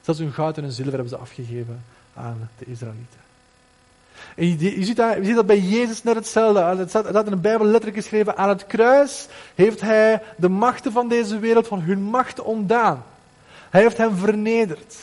Zelfs 0.00 0.20
hun 0.20 0.32
goud 0.32 0.56
en 0.56 0.62
hun 0.62 0.72
zilver 0.72 0.92
hebben 0.92 1.10
ze 1.10 1.16
afgegeven 1.16 1.84
aan 2.14 2.50
de 2.58 2.64
Israëlieten. 2.64 3.22
En 4.36 4.58
je, 4.58 4.84
ziet 4.84 4.96
dat, 4.96 5.16
ziet 5.22 5.34
dat 5.34 5.46
bij 5.46 5.58
Jezus 5.58 6.02
net 6.02 6.14
hetzelfde. 6.14 6.60
Het 6.60 6.88
staat, 6.88 7.12
dat 7.12 7.24
in 7.24 7.30
de 7.30 7.36
Bijbel 7.36 7.66
letterlijk 7.66 7.96
geschreven. 7.96 8.36
Aan 8.36 8.48
het 8.48 8.66
kruis 8.66 9.28
heeft 9.54 9.80
hij 9.80 10.22
de 10.36 10.48
machten 10.48 10.92
van 10.92 11.08
deze 11.08 11.38
wereld 11.38 11.66
van 11.66 11.80
hun 11.80 12.02
macht 12.02 12.40
ontdaan. 12.40 13.04
Hij 13.70 13.80
heeft 13.80 13.96
hem 13.96 14.16
vernederd. 14.16 14.96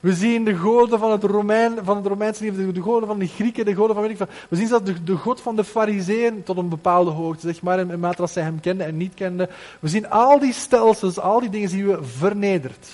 We 0.00 0.14
zien 0.14 0.44
de 0.44 0.56
goden 0.56 0.98
van 0.98 1.10
het, 1.10 1.22
Romein, 1.22 1.78
van 1.82 2.06
Romeinse 2.06 2.42
leven, 2.44 2.74
de 2.74 2.82
goden 2.82 3.08
van 3.08 3.18
de 3.18 3.26
Grieken, 3.26 3.64
de 3.64 3.74
goden 3.74 3.94
van 3.94 4.02
weet 4.02 4.10
ik 4.10 4.16
veel. 4.16 4.36
We 4.48 4.56
zien 4.56 4.68
dat 4.68 4.86
de, 4.86 5.02
de 5.02 5.16
god 5.16 5.40
van 5.40 5.56
de 5.56 5.64
Fariseeën 5.64 6.42
tot 6.42 6.56
een 6.56 6.68
bepaalde 6.68 7.10
hoogte, 7.10 7.52
zeg 7.52 7.62
maar, 7.62 7.78
in, 7.78 8.00
mate 8.00 8.26
zij 8.26 8.42
hem 8.42 8.60
kenden 8.60 8.86
en 8.86 8.96
niet 8.96 9.14
kenden. 9.14 9.48
We 9.80 9.88
zien 9.88 10.10
al 10.10 10.38
die 10.38 10.52
stelsels, 10.52 11.18
al 11.18 11.40
die 11.40 11.50
dingen 11.50 11.68
zien 11.68 11.86
we 11.86 12.04
vernederd. 12.04 12.88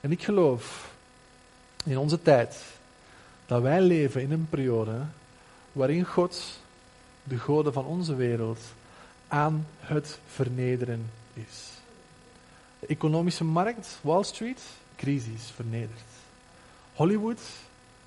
En 0.00 0.12
ik 0.12 0.22
geloof 0.22 0.90
in 1.84 1.98
onze 1.98 2.22
tijd 2.22 2.56
dat 3.46 3.62
wij 3.62 3.80
leven 3.80 4.22
in 4.22 4.32
een 4.32 4.46
periode 4.50 4.92
waarin 5.72 6.04
God 6.04 6.58
de 7.24 7.38
goden 7.38 7.72
van 7.72 7.84
onze 7.84 8.14
wereld 8.14 8.60
aan 9.28 9.66
het 9.80 10.18
vernederen 10.26 11.10
is. 11.34 11.79
Economische 12.86 13.44
markt, 13.44 13.98
Wall 14.02 14.24
Street, 14.24 14.60
crisis, 14.96 15.50
vernederd. 15.54 16.00
Hollywood, 16.94 17.40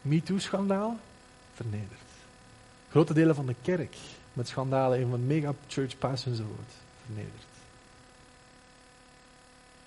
MeToo-schandaal, 0.02 1.00
vernederd. 1.54 2.02
Grote 2.90 3.14
delen 3.14 3.36
van 3.36 3.46
de 3.46 3.56
kerk 3.62 3.96
met 4.34 4.48
schandalen, 4.48 5.02
een 5.02 5.10
van 5.10 5.28
mega-church 5.28 5.98
pass 5.98 6.26
enzovoort, 6.26 6.72
vernederd. 7.06 7.44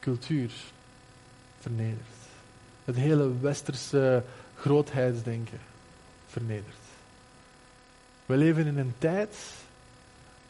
Cultuur, 0.01 0.51
vernederd. 1.61 2.01
Het 2.84 2.97
hele 2.97 3.39
westerse 3.41 4.24
grootheidsdenken, 4.55 5.61
vernederd. 6.26 6.76
We 8.26 8.37
leven 8.37 8.66
in 8.66 8.78
een 8.78 8.95
tijd 8.99 9.37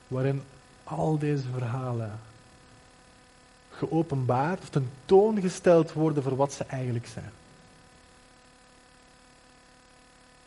waarin 0.09 0.43
al 0.85 1.19
deze 1.19 1.49
verhalen 1.53 2.21
geopenbaard 3.77 4.61
of 4.63 4.69
tentoongesteld 4.69 5.93
worden 5.93 6.23
voor 6.23 6.37
wat 6.37 6.53
ze 6.53 6.65
eigenlijk 6.65 7.07
zijn. 7.07 7.33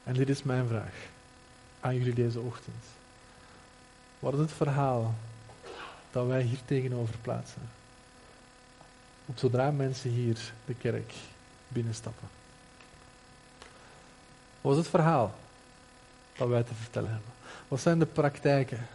En 0.04 0.14
dit 0.14 0.30
is 0.30 0.44
mijn 0.44 0.68
vraag 0.68 0.94
aan 1.80 1.96
jullie 1.96 2.14
deze 2.14 2.40
ochtend. 2.40 2.84
Wat 4.20 4.34
is 4.34 4.40
het 4.40 4.52
verhaal 4.52 5.14
dat 6.12 6.28
wij 6.28 6.42
hier 6.42 6.60
tegenover 6.66 7.16
plaatsen? 7.22 7.62
Op 9.26 9.38
zodra 9.38 9.72
mensen 9.72 10.10
hier 10.10 10.54
de 10.66 10.74
kerk 10.74 11.14
binnenstappen. 11.68 12.28
Wat 14.62 14.72
is 14.72 14.78
het 14.78 14.88
verhaal 14.88 15.36
dat 16.38 16.48
wij 16.48 16.64
te 16.64 16.74
vertellen 16.74 17.12
hebben? 17.12 17.32
Wat 17.68 17.80
zijn 17.80 18.00
de 18.00 18.06
praktijken? 18.06 18.88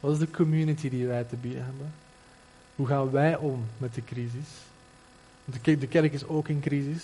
Wat 0.00 0.12
is 0.12 0.18
de 0.18 0.30
community 0.30 0.88
die 0.88 1.06
wij 1.06 1.24
te 1.24 1.36
bieden 1.36 1.64
hebben? 1.64 1.92
Hoe 2.76 2.86
gaan 2.86 3.10
wij 3.10 3.36
om 3.36 3.64
met 3.78 3.94
de 3.94 4.04
crisis? 4.04 4.48
De, 5.44 5.78
de 5.78 5.86
kerk 5.86 6.12
is 6.12 6.26
ook 6.26 6.48
in 6.48 6.60
crisis. 6.60 7.02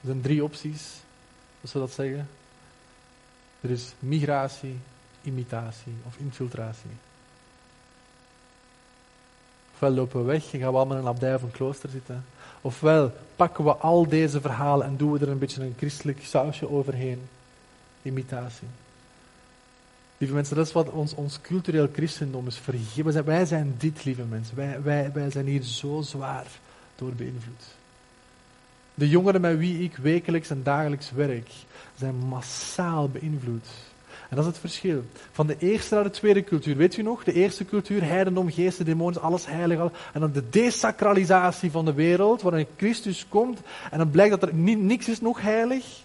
Er 0.00 0.06
zijn 0.06 0.20
drie 0.20 0.44
opties, 0.44 0.92
als 1.60 1.72
we 1.72 1.78
dat 1.78 1.92
zeggen. 1.92 2.28
Er 3.60 3.70
is 3.70 3.92
migratie, 3.98 4.78
imitatie 5.22 5.92
of 6.06 6.16
infiltratie. 6.16 6.90
Ofwel 9.72 9.90
lopen 9.90 10.20
we 10.20 10.26
weg 10.26 10.52
en 10.52 10.60
gaan 10.60 10.70
we 10.70 10.76
allemaal 10.76 10.96
in 10.96 11.02
een 11.02 11.08
abdij 11.08 11.34
of 11.34 11.42
een 11.42 11.50
klooster 11.50 11.88
zitten. 11.88 12.24
Ofwel 12.60 13.12
pakken 13.36 13.64
we 13.64 13.74
al 13.74 14.08
deze 14.08 14.40
verhalen 14.40 14.86
en 14.86 14.96
doen 14.96 15.12
we 15.12 15.18
er 15.18 15.28
een 15.28 15.38
beetje 15.38 15.62
een 15.62 15.74
christelijk 15.76 16.24
sausje 16.24 16.70
overheen. 16.70 17.22
Imitatie. 18.02 18.68
Lieve 20.18 20.34
mensen, 20.34 20.56
dat 20.56 20.66
is 20.66 20.72
wat 20.72 20.90
ons, 20.90 21.14
ons 21.14 21.40
cultureel 21.40 21.88
christendom 21.92 22.46
is 22.46 22.56
vergeven. 22.56 23.24
Wij 23.24 23.44
zijn 23.44 23.74
dit, 23.78 24.04
lieve 24.04 24.22
mensen. 24.22 24.56
Wij, 24.56 24.82
wij, 24.82 25.10
wij 25.14 25.30
zijn 25.30 25.46
hier 25.46 25.62
zo 25.62 26.00
zwaar 26.00 26.46
door 26.94 27.12
beïnvloed. 27.12 27.64
De 28.94 29.08
jongeren 29.08 29.40
met 29.40 29.58
wie 29.58 29.82
ik 29.82 29.96
wekelijks 29.96 30.50
en 30.50 30.62
dagelijks 30.62 31.10
werk, 31.10 31.50
zijn 31.98 32.14
massaal 32.14 33.08
beïnvloed. 33.08 33.66
En 34.30 34.36
dat 34.36 34.38
is 34.38 34.46
het 34.46 34.60
verschil. 34.60 35.04
Van 35.32 35.46
de 35.46 35.56
eerste 35.58 35.94
naar 35.94 36.04
de 36.04 36.10
tweede 36.10 36.44
cultuur. 36.44 36.76
Weet 36.76 36.96
u 36.96 37.02
nog? 37.02 37.24
De 37.24 37.32
eerste 37.32 37.64
cultuur, 37.64 38.04
heidendom, 38.04 38.50
geesten, 38.50 38.84
demonen, 38.84 39.20
alles 39.20 39.46
heilig. 39.46 39.78
En 40.12 40.20
dan 40.20 40.32
de 40.32 40.48
desacralisatie 40.50 41.70
van 41.70 41.84
de 41.84 41.92
wereld, 41.92 42.42
waarin 42.42 42.66
Christus 42.76 43.26
komt. 43.28 43.60
En 43.90 43.98
dan 43.98 44.10
blijkt 44.10 44.40
dat 44.40 44.48
er 44.48 44.54
niks 44.54 45.08
is 45.08 45.20
nog 45.20 45.40
heilig. 45.40 46.02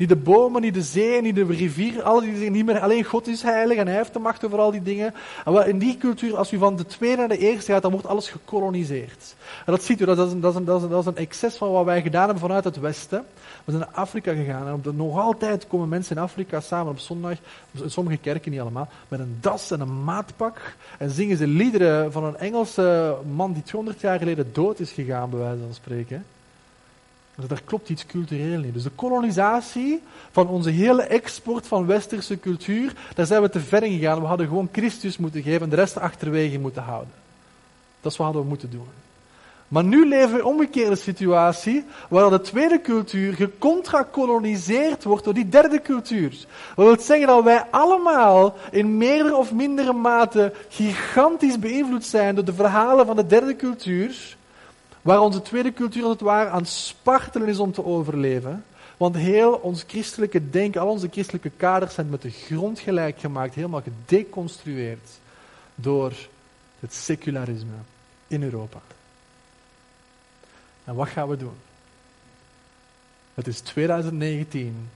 Niet 0.00 0.08
de 0.08 0.16
bomen, 0.16 0.62
niet 0.62 0.74
de 0.74 0.82
zee, 0.82 1.22
niet 1.22 1.34
de 1.34 1.44
rivier, 1.44 2.02
alle 2.02 2.20
die 2.20 2.34
zeggen 2.34 2.52
niet 2.52 2.66
meer, 2.66 2.80
alleen 2.80 3.04
God 3.04 3.28
is 3.28 3.42
heilig 3.42 3.76
en 3.76 3.86
hij 3.86 3.96
heeft 3.96 4.12
de 4.12 4.18
macht 4.18 4.44
over 4.44 4.58
al 4.58 4.70
die 4.70 4.82
dingen. 4.82 5.14
En 5.44 5.68
in 5.68 5.78
die 5.78 5.96
cultuur, 5.96 6.36
als 6.36 6.52
u 6.52 6.58
van 6.58 6.76
de 6.76 6.86
tweede 6.86 7.16
naar 7.16 7.28
de 7.28 7.38
eerste 7.38 7.72
gaat, 7.72 7.82
dan 7.82 7.90
wordt 7.90 8.06
alles 8.06 8.28
gekoloniseerd. 8.28 9.34
En 9.66 9.72
dat 9.72 9.82
ziet 9.82 10.00
u, 10.00 10.04
dat 10.04 10.18
is, 10.18 10.32
een, 10.32 10.40
dat, 10.40 10.56
is 10.56 10.64
dat, 10.64 11.00
is 11.00 11.06
een, 11.06 11.16
excess 11.16 11.56
van 11.56 11.72
wat 11.72 11.84
wij 11.84 12.02
gedaan 12.02 12.24
hebben 12.24 12.40
vanuit 12.40 12.64
het 12.64 12.80
Westen. 12.80 13.24
We 13.64 13.72
zijn 13.72 13.84
naar 13.84 14.02
Afrika 14.02 14.34
gegaan 14.34 14.66
en 14.66 14.72
op 14.72 14.96
nog 14.96 15.18
altijd 15.18 15.66
komen 15.66 15.88
mensen 15.88 16.16
in 16.16 16.22
Afrika 16.22 16.60
samen 16.60 16.92
op 16.92 16.98
zondag, 16.98 17.36
in 17.72 17.90
sommige 17.90 18.16
kerken 18.16 18.50
niet 18.50 18.60
allemaal, 18.60 18.88
met 19.08 19.20
een 19.20 19.38
das 19.40 19.70
en 19.70 19.80
een 19.80 20.04
maatpak. 20.04 20.76
En 20.98 21.10
zingen 21.10 21.36
ze 21.36 21.46
liederen 21.46 22.12
van 22.12 22.24
een 22.24 22.36
Engelse 22.36 23.16
man 23.34 23.52
die 23.52 23.62
200 23.62 24.00
jaar 24.00 24.18
geleden 24.18 24.50
dood 24.52 24.80
is 24.80 24.92
gegaan, 24.92 25.30
bij 25.30 25.38
wijze 25.38 25.62
van 25.64 25.74
spreken. 25.74 26.24
Daar 27.48 27.62
klopt 27.64 27.88
iets 27.88 28.06
cultureel 28.06 28.58
niet. 28.58 28.74
Dus 28.74 28.82
de 28.82 28.90
kolonisatie 28.90 30.02
van 30.30 30.48
onze 30.48 30.70
hele 30.70 31.02
export 31.02 31.66
van 31.66 31.86
westerse 31.86 32.40
cultuur, 32.40 32.92
daar 33.14 33.26
zijn 33.26 33.42
we 33.42 33.48
te 33.48 33.60
ver 33.60 33.82
in 33.82 33.98
gegaan. 33.98 34.20
We 34.20 34.26
hadden 34.26 34.46
gewoon 34.46 34.68
Christus 34.72 35.18
moeten 35.18 35.42
geven 35.42 35.62
en 35.62 35.68
de 35.68 35.76
rest 35.76 35.98
achterwege 35.98 36.58
moeten 36.58 36.82
houden. 36.82 37.12
Dat 38.00 38.12
is 38.12 38.18
wat 38.18 38.26
hadden 38.26 38.42
we 38.42 38.48
moeten 38.48 38.70
doen. 38.70 38.86
Maar 39.70 39.84
nu 39.84 40.08
leven 40.08 40.28
we 40.28 40.38
in 40.38 40.38
een 40.38 40.52
omgekeerde 40.52 40.96
situatie, 40.96 41.84
waar 42.08 42.30
de 42.30 42.40
tweede 42.40 42.80
cultuur 42.80 43.34
gecontrakoloniseerd 43.34 45.04
wordt 45.04 45.24
door 45.24 45.34
die 45.34 45.48
derde 45.48 45.82
cultuur. 45.82 46.30
Dat 46.76 46.86
wil 46.86 46.98
zeggen 47.00 47.26
dat 47.26 47.44
wij 47.44 47.64
allemaal 47.70 48.56
in 48.70 48.96
meerdere 48.96 49.36
of 49.36 49.52
mindere 49.52 49.92
mate 49.92 50.52
gigantisch 50.68 51.58
beïnvloed 51.58 52.04
zijn 52.04 52.34
door 52.34 52.44
de 52.44 52.52
verhalen 52.52 53.06
van 53.06 53.16
de 53.16 53.26
derde 53.26 53.56
cultuur, 53.56 54.36
Waar 55.02 55.20
onze 55.20 55.42
tweede 55.42 55.72
cultuur 55.72 56.02
als 56.02 56.12
het 56.12 56.20
ware 56.20 56.48
aan 56.48 56.66
spartelen 56.66 57.48
is 57.48 57.58
om 57.58 57.72
te 57.72 57.84
overleven. 57.84 58.64
Want 58.96 59.16
heel 59.16 59.52
ons 59.52 59.84
christelijke 59.86 60.50
denken, 60.50 60.80
al 60.80 60.88
onze 60.88 61.08
christelijke 61.10 61.50
kaders 61.50 61.94
zijn 61.94 62.08
met 62.08 62.22
de 62.22 62.30
grond 62.30 62.78
gelijk 62.78 63.18
gemaakt, 63.18 63.54
helemaal 63.54 63.82
gedeconstrueerd 63.82 65.08
door 65.74 66.12
het 66.80 66.94
secularisme 66.94 67.74
in 68.26 68.42
Europa. 68.42 68.80
En 70.84 70.94
wat 70.94 71.08
gaan 71.08 71.28
we 71.28 71.36
doen? 71.36 71.54
Het 73.34 73.46
is 73.46 73.60
2019 73.60 74.90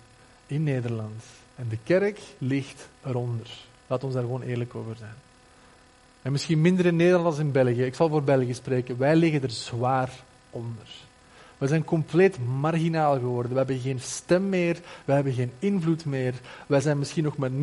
in 0.46 0.62
Nederland 0.62 1.22
en 1.56 1.68
de 1.68 1.78
kerk 1.84 2.20
ligt 2.38 2.88
eronder. 3.04 3.50
Laat 3.86 4.04
ons 4.04 4.14
daar 4.14 4.22
gewoon 4.22 4.42
eerlijk 4.42 4.74
over 4.74 4.96
zijn. 4.96 5.14
En 6.24 6.32
misschien 6.32 6.60
minder 6.60 6.86
in 6.86 6.96
Nederland 6.96 7.24
als 7.24 7.38
in 7.38 7.52
België. 7.52 7.84
Ik 7.84 7.94
zal 7.94 8.08
voor 8.08 8.22
België 8.22 8.54
spreken. 8.54 8.98
Wij 8.98 9.16
liggen 9.16 9.42
er 9.42 9.50
zwaar 9.50 10.10
onder. 10.50 10.86
We 11.58 11.66
zijn 11.66 11.84
compleet 11.84 12.38
marginaal 12.60 13.18
geworden. 13.18 13.50
We 13.50 13.56
hebben 13.56 13.78
geen 13.78 14.00
stem 14.00 14.48
meer. 14.48 14.78
We 15.04 15.12
hebben 15.12 15.32
geen 15.32 15.52
invloed 15.58 16.04
meer. 16.04 16.34
Wij 16.66 16.80
zijn 16.80 16.98
misschien 16.98 17.24
nog 17.24 17.38
met 17.38 17.52
0,02, 17.52 17.58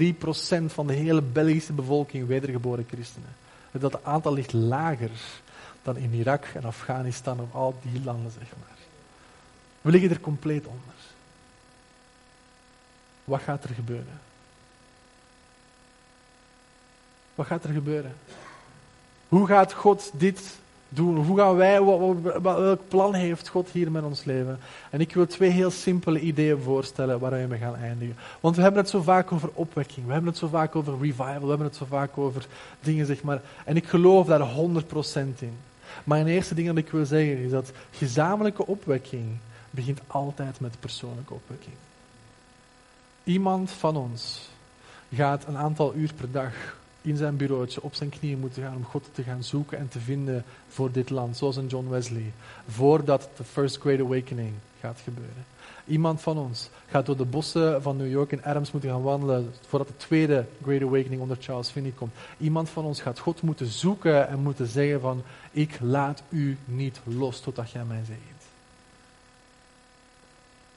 0,03 0.00 0.18
procent 0.18 0.72
van 0.72 0.86
de 0.86 0.92
hele 0.92 1.22
Belgische 1.22 1.72
bevolking 1.72 2.26
wedergeboren 2.26 2.86
christenen. 2.88 3.36
Dat 3.70 4.04
aantal 4.04 4.32
ligt 4.32 4.52
lager 4.52 5.10
dan 5.82 5.96
in 5.96 6.12
Irak 6.12 6.44
en 6.44 6.64
Afghanistan 6.64 7.40
of 7.40 7.54
al 7.54 7.78
die 7.82 8.04
landen, 8.04 8.30
zeg 8.30 8.48
maar. 8.58 8.78
We 9.80 9.90
liggen 9.90 10.10
er 10.10 10.20
compleet 10.20 10.66
onder. 10.66 10.94
Wat 13.24 13.40
gaat 13.40 13.64
er 13.64 13.74
gebeuren? 13.74 14.20
Wat 17.38 17.46
gaat 17.46 17.64
er 17.64 17.72
gebeuren? 17.72 18.14
Hoe 19.28 19.46
gaat 19.46 19.72
God 19.72 20.10
dit 20.14 20.58
doen? 20.88 21.16
Hoe 21.16 21.36
gaan 21.38 21.56
wij, 21.56 21.82
welk 22.42 22.80
plan 22.88 23.14
heeft 23.14 23.48
God 23.48 23.68
hier 23.68 23.90
met 23.90 24.02
ons 24.02 24.24
leven? 24.24 24.58
En 24.90 25.00
ik 25.00 25.14
wil 25.14 25.26
twee 25.26 25.50
heel 25.50 25.70
simpele 25.70 26.20
ideeën 26.20 26.62
voorstellen 26.62 27.18
waar 27.18 27.48
we 27.48 27.56
gaan 27.56 27.76
eindigen. 27.76 28.16
Want 28.40 28.56
we 28.56 28.62
hebben 28.62 28.80
het 28.80 28.90
zo 28.90 29.02
vaak 29.02 29.32
over 29.32 29.50
opwekking, 29.54 30.06
we 30.06 30.12
hebben 30.12 30.30
het 30.30 30.38
zo 30.38 30.48
vaak 30.48 30.76
over 30.76 30.98
revival, 31.00 31.40
we 31.40 31.48
hebben 31.48 31.66
het 31.66 31.76
zo 31.76 31.86
vaak 31.88 32.18
over 32.18 32.46
dingen, 32.80 33.06
zeg 33.06 33.22
maar. 33.22 33.40
En 33.64 33.76
ik 33.76 33.86
geloof 33.86 34.26
daar 34.26 34.48
100% 34.56 35.38
in. 35.38 35.56
Maar 36.04 36.20
een 36.20 36.26
eerste 36.26 36.54
ding 36.54 36.66
dat 36.66 36.76
ik 36.76 36.90
wil 36.90 37.06
zeggen 37.06 37.38
is 37.38 37.50
dat 37.50 37.72
gezamenlijke 37.90 38.66
opwekking 38.66 39.26
begint 39.70 40.00
altijd 40.06 40.60
met 40.60 40.80
persoonlijke 40.80 41.34
opwekking. 41.34 41.74
Iemand 43.24 43.70
van 43.70 43.96
ons 43.96 44.48
gaat 45.14 45.44
een 45.46 45.56
aantal 45.56 45.94
uur 45.94 46.12
per 46.14 46.30
dag 46.30 46.76
in 47.02 47.16
zijn 47.16 47.36
bureautje 47.36 47.82
op 47.82 47.94
zijn 47.94 48.10
knieën 48.10 48.38
moeten 48.38 48.62
gaan 48.62 48.76
om 48.76 48.84
God 48.84 49.08
te 49.12 49.22
gaan 49.22 49.44
zoeken 49.44 49.78
en 49.78 49.88
te 49.88 50.00
vinden 50.00 50.44
voor 50.68 50.92
dit 50.92 51.10
land, 51.10 51.36
zoals 51.36 51.56
een 51.56 51.66
John 51.66 51.88
Wesley, 51.88 52.32
voordat 52.68 53.28
de 53.36 53.44
First 53.44 53.76
Great 53.76 54.00
Awakening 54.00 54.52
gaat 54.80 55.00
gebeuren. 55.04 55.44
Iemand 55.86 56.20
van 56.20 56.38
ons 56.38 56.70
gaat 56.86 57.06
door 57.06 57.16
de 57.16 57.24
bossen 57.24 57.82
van 57.82 57.96
New 57.96 58.10
York 58.10 58.32
en 58.32 58.44
Adams 58.44 58.72
moeten 58.72 58.90
gaan 58.90 59.02
wandelen 59.02 59.52
voordat 59.66 59.88
de 59.88 59.96
tweede 59.96 60.46
Great 60.62 60.82
Awakening 60.82 61.20
onder 61.20 61.36
Charles 61.40 61.68
Finney 61.68 61.92
komt. 61.96 62.12
Iemand 62.38 62.68
van 62.68 62.84
ons 62.84 63.00
gaat 63.00 63.18
God 63.18 63.42
moeten 63.42 63.66
zoeken 63.66 64.28
en 64.28 64.38
moeten 64.38 64.66
zeggen 64.66 65.00
van 65.00 65.22
ik 65.50 65.78
laat 65.80 66.22
u 66.28 66.58
niet 66.64 67.00
los 67.04 67.40
totdat 67.40 67.70
jij 67.70 67.84
mij 67.84 68.02
zegt. 68.06 68.46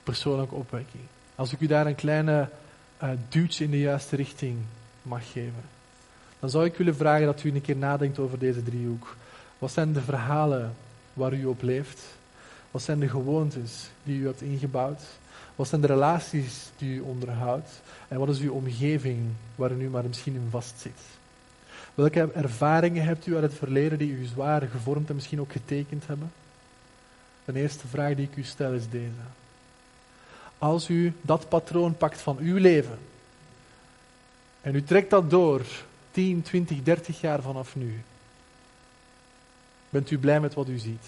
Persoonlijke 0.04 0.56
opwekking. 0.56 1.04
Als 1.36 1.54
ik 1.54 1.60
u 1.60 1.68
daar 1.68 1.86
een 1.86 1.96
kleine 1.96 2.50
uh, 3.04 3.10
duwtje 3.30 3.64
in 3.64 3.72
de 3.72 3.80
juiste 3.80 4.16
richting 4.16 4.58
mag 5.02 5.32
geven 5.32 5.64
dan 6.42 6.50
zou 6.50 6.66
ik 6.66 6.76
willen 6.76 6.96
vragen 6.96 7.26
dat 7.26 7.44
u 7.44 7.52
een 7.52 7.62
keer 7.62 7.78
nadenkt 7.78 8.20
over 8.20 8.40
deze 8.40 8.64
driehoek. 8.64 9.16
Wat 9.60 9.72
zijn 9.72 9.94
de 9.94 10.02
verhalen 10.02 10.74
waar 11.14 11.34
u 11.34 11.46
op 11.46 11.62
leeft? 11.62 12.02
Wat 12.72 12.82
zijn 12.82 13.00
de 13.00 13.10
gewoontes 13.10 13.90
die 14.04 14.20
u 14.20 14.26
hebt 14.26 14.42
ingebouwd? 14.42 15.02
Wat 15.56 15.68
zijn 15.68 15.82
de 15.82 15.88
relaties 15.88 16.70
die 16.78 16.96
u 16.96 17.00
onderhoudt? 17.00 17.70
En 18.08 18.20
wat 18.20 18.30
is 18.30 18.40
uw 18.40 18.54
omgeving 18.54 19.20
waar 19.56 19.72
u 19.72 19.90
maar 19.90 20.04
misschien 20.04 20.34
in 20.34 20.48
vastzit? 20.50 21.00
Welke 21.94 22.32
ervaringen 22.34 23.04
hebt 23.04 23.28
u 23.28 23.34
uit 23.34 23.44
het 23.44 23.54
verleden 23.54 23.98
die 23.98 24.12
u 24.12 24.26
zwaar 24.26 24.62
gevormd 24.62 25.10
en 25.10 25.16
misschien 25.16 25.40
ook 25.40 25.52
getekend 25.52 26.08
hebben? 26.08 26.32
De 27.46 27.60
eerste 27.60 27.88
vraag 27.88 28.16
die 28.16 28.28
ik 28.32 28.38
u 28.38 28.44
stel 28.44 28.74
is 28.74 28.90
deze. 28.90 29.26
Als 30.58 30.90
u 30.90 31.14
dat 31.22 31.50
patroon 31.50 31.98
pakt 31.98 32.22
van 32.22 32.38
uw 32.38 32.58
leven 32.58 32.98
en 34.62 34.76
u 34.76 34.84
trekt 34.84 35.10
dat 35.10 35.30
door 35.30 35.62
10, 36.12 36.42
20, 36.42 36.84
30 36.84 37.22
jaar 37.22 37.42
vanaf 37.42 37.76
nu. 37.76 38.02
Bent 39.90 40.12
u 40.12 40.18
blij 40.18 40.40
met 40.40 40.54
wat 40.54 40.68
u 40.68 40.78
ziet? 40.78 41.06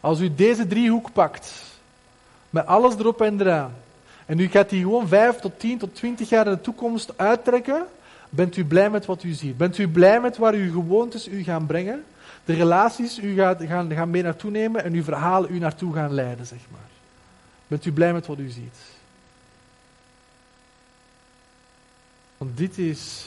Als 0.00 0.20
u 0.20 0.34
deze 0.34 0.66
driehoek 0.66 1.12
pakt, 1.12 1.52
met 2.50 2.66
alles 2.66 2.94
erop 2.94 3.20
en 3.20 3.40
eraan, 3.40 3.74
en 4.26 4.38
u 4.38 4.48
gaat 4.48 4.70
die 4.70 4.82
gewoon 4.82 5.08
5 5.08 5.36
tot 5.36 5.60
10 5.60 5.78
tot 5.78 5.94
20 5.94 6.28
jaar 6.28 6.46
in 6.46 6.52
de 6.52 6.60
toekomst 6.60 7.18
uittrekken, 7.18 7.86
bent 8.28 8.56
u 8.56 8.64
blij 8.64 8.90
met 8.90 9.06
wat 9.06 9.22
u 9.22 9.32
ziet? 9.32 9.56
Bent 9.56 9.78
u 9.78 9.88
blij 9.88 10.20
met 10.20 10.36
waar 10.36 10.54
uw 10.54 10.72
gewoontes 10.72 11.28
u 11.28 11.42
gaan 11.42 11.66
brengen? 11.66 12.04
De 12.44 12.54
relaties 12.54 13.18
u 13.18 13.34
gaat, 13.34 13.62
gaan, 13.62 13.92
gaan 13.92 14.10
mee 14.10 14.22
naartoe 14.22 14.50
nemen 14.50 14.84
en 14.84 14.92
uw 14.92 15.02
verhalen 15.02 15.54
u 15.54 15.58
naartoe 15.58 15.94
gaan 15.94 16.12
leiden, 16.14 16.46
zeg 16.46 16.58
maar. 16.70 16.90
Bent 17.66 17.84
u 17.84 17.92
blij 17.92 18.12
met 18.12 18.26
wat 18.26 18.38
u 18.38 18.48
ziet? 18.48 18.95
Want 22.38 22.56
dit 22.56 22.78
is 22.78 23.24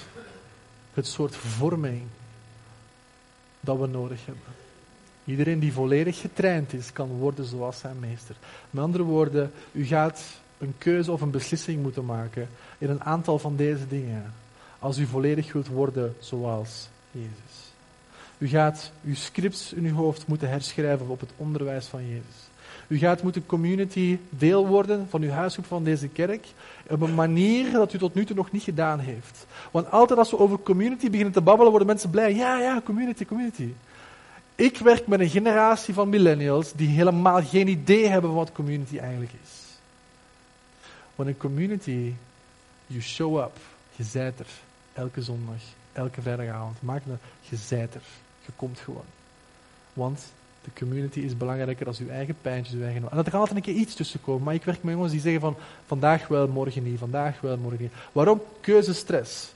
het 0.94 1.08
soort 1.08 1.36
vorming 1.36 2.02
dat 3.60 3.80
we 3.80 3.88
nodig 3.88 4.26
hebben. 4.26 4.44
Iedereen 5.26 5.60
die 5.60 5.74
volledig 5.74 6.20
getraind 6.20 6.74
is, 6.74 6.94
kan 6.94 7.08
worden 7.08 7.46
zoals 7.46 7.80
zijn 7.80 8.00
meester. 8.00 8.36
Met 8.70 8.84
andere 8.84 9.04
woorden, 9.04 9.52
u 9.72 9.86
gaat 9.86 10.24
een 10.58 10.74
keuze 10.78 11.12
of 11.12 11.22
een 11.22 11.32
beslissing 11.32 11.82
moeten 11.82 12.06
maken 12.06 12.50
in 12.78 12.90
een 12.90 13.04
aantal 13.04 13.40
van 13.40 13.56
deze 13.56 13.88
dingen. 13.88 14.34
Als 14.80 14.98
u 14.98 15.06
volledig 15.06 15.54
wilt 15.54 15.68
worden 15.68 16.16
zoals 16.20 16.90
Jezus. 17.12 17.72
U 18.38 18.48
gaat 18.48 18.92
uw 19.04 19.16
scripts 19.16 19.74
in 19.74 19.86
uw 19.86 19.96
hoofd 19.96 20.28
moeten 20.28 20.50
herschrijven 20.50 21.08
op 21.08 21.20
het 21.20 21.32
onderwijs 21.38 21.86
van 21.86 22.08
Jezus. 22.08 22.49
U 22.90 22.98
gaat 22.98 23.24
moeten 23.24 23.46
community 23.46 24.20
deel 24.30 24.68
worden 24.68 25.08
van 25.10 25.22
uw 25.22 25.30
huisgroep 25.30 25.66
van 25.66 25.84
deze 25.84 26.08
kerk 26.08 26.48
op 26.90 27.02
een 27.02 27.16
manier 27.16 27.72
dat 27.72 27.94
u 27.94 27.98
tot 27.98 28.14
nu 28.14 28.26
toe 28.26 28.36
nog 28.36 28.52
niet 28.52 28.64
gedaan 28.64 29.00
heeft. 29.00 29.46
Want 29.72 29.92
altijd 29.92 30.20
als 30.20 30.32
we 30.32 30.38
over 30.38 30.60
community 30.60 31.10
beginnen 31.10 31.34
te 31.34 31.42
babbelen, 31.42 31.70
worden 31.70 31.88
mensen 31.88 32.10
blij. 32.10 32.36
Ja, 32.36 32.60
ja, 32.60 32.82
community, 32.86 33.26
community. 33.26 33.74
Ik 34.56 34.78
werk 34.78 35.08
met 35.08 35.20
een 35.20 35.30
generatie 35.30 35.94
van 35.94 36.10
millennials 36.10 36.74
die 36.74 36.88
helemaal 36.88 37.44
geen 37.44 37.68
idee 37.68 38.08
hebben 38.08 38.34
wat 38.34 38.52
community 38.52 38.98
eigenlijk 38.98 39.32
is. 39.44 39.60
Want 41.16 41.30
een 41.30 41.38
community, 41.38 42.14
you 42.88 43.02
show 43.02 43.40
up, 43.40 43.58
je 43.96 44.04
zijt 44.04 44.40
er. 44.40 44.48
Elke 44.94 45.22
zondag, 45.22 45.62
elke 45.94 46.22
vrijdagavond. 46.22 46.82
Maak 46.82 47.02
het, 47.06 47.20
je 47.42 47.56
zijt 47.56 47.94
er. 47.94 48.02
Je 48.46 48.52
komt 48.56 48.80
gewoon. 48.80 49.06
Want 49.94 50.32
de 50.64 50.70
community 50.80 51.20
is 51.20 51.38
belangrijker 51.38 51.86
dan 51.86 51.96
uw 52.00 52.10
eigen 52.10 52.36
pijntjes, 52.42 52.76
uw 52.76 52.84
eigen... 52.84 53.02
En 53.10 53.16
dat 53.16 53.30
kan 53.30 53.40
altijd 53.40 53.58
een 53.58 53.64
keer 53.64 53.82
iets 53.82 53.96
tussen 53.96 54.22
komen. 54.22 54.44
Maar 54.44 54.54
ik 54.54 54.64
werk 54.64 54.84
met 54.84 54.94
jongens 54.94 55.12
die 55.12 55.22
zeggen 55.22 55.42
van, 55.42 55.56
vandaag 55.86 56.28
wel, 56.28 56.48
morgen 56.48 56.84
niet, 56.84 57.00
vandaag 57.00 57.42
wel, 57.42 57.58
morgen 57.58 57.82
niet. 57.82 57.92
Waarom? 58.12 58.42
Keuzestress. 58.62 59.54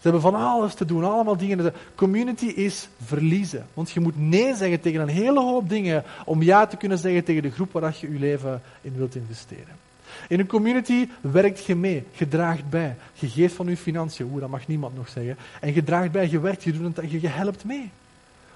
Ze 0.00 0.08
hebben 0.08 0.20
van 0.20 0.34
alles 0.34 0.74
te 0.74 0.84
doen, 0.84 1.04
allemaal 1.04 1.36
dingen. 1.36 1.58
De 1.58 1.72
community 1.94 2.46
is 2.46 2.88
verliezen. 3.04 3.66
Want 3.74 3.90
je 3.90 4.00
moet 4.00 4.18
nee 4.18 4.54
zeggen 4.54 4.80
tegen 4.80 5.00
een 5.00 5.08
hele 5.08 5.40
hoop 5.40 5.68
dingen 5.68 6.04
om 6.24 6.42
ja 6.42 6.66
te 6.66 6.76
kunnen 6.76 6.98
zeggen 6.98 7.24
tegen 7.24 7.42
de 7.42 7.50
groep 7.50 7.72
waar 7.72 7.96
je 8.00 8.12
je 8.12 8.18
leven 8.18 8.62
in 8.80 8.96
wilt 8.96 9.14
investeren. 9.14 9.78
In 10.28 10.40
een 10.40 10.46
community 10.46 11.08
werkt 11.20 11.64
je 11.64 11.74
mee, 11.74 12.04
je 12.12 12.28
draagt 12.28 12.70
bij, 12.70 12.96
je 13.12 13.28
geeft 13.28 13.54
van 13.54 13.66
je 13.66 13.76
financiën, 13.76 14.26
oeh, 14.30 14.40
dat 14.40 14.50
mag 14.50 14.66
niemand 14.66 14.96
nog 14.96 15.08
zeggen. 15.08 15.36
En 15.60 15.74
je 15.74 15.84
draagt 15.84 16.12
bij, 16.12 16.30
je 16.30 16.40
werkt, 16.40 16.62
je 16.62 16.72
doet 16.72 16.96
het, 16.96 17.10
je 17.10 17.28
helpt 17.28 17.64
mee. 17.64 17.90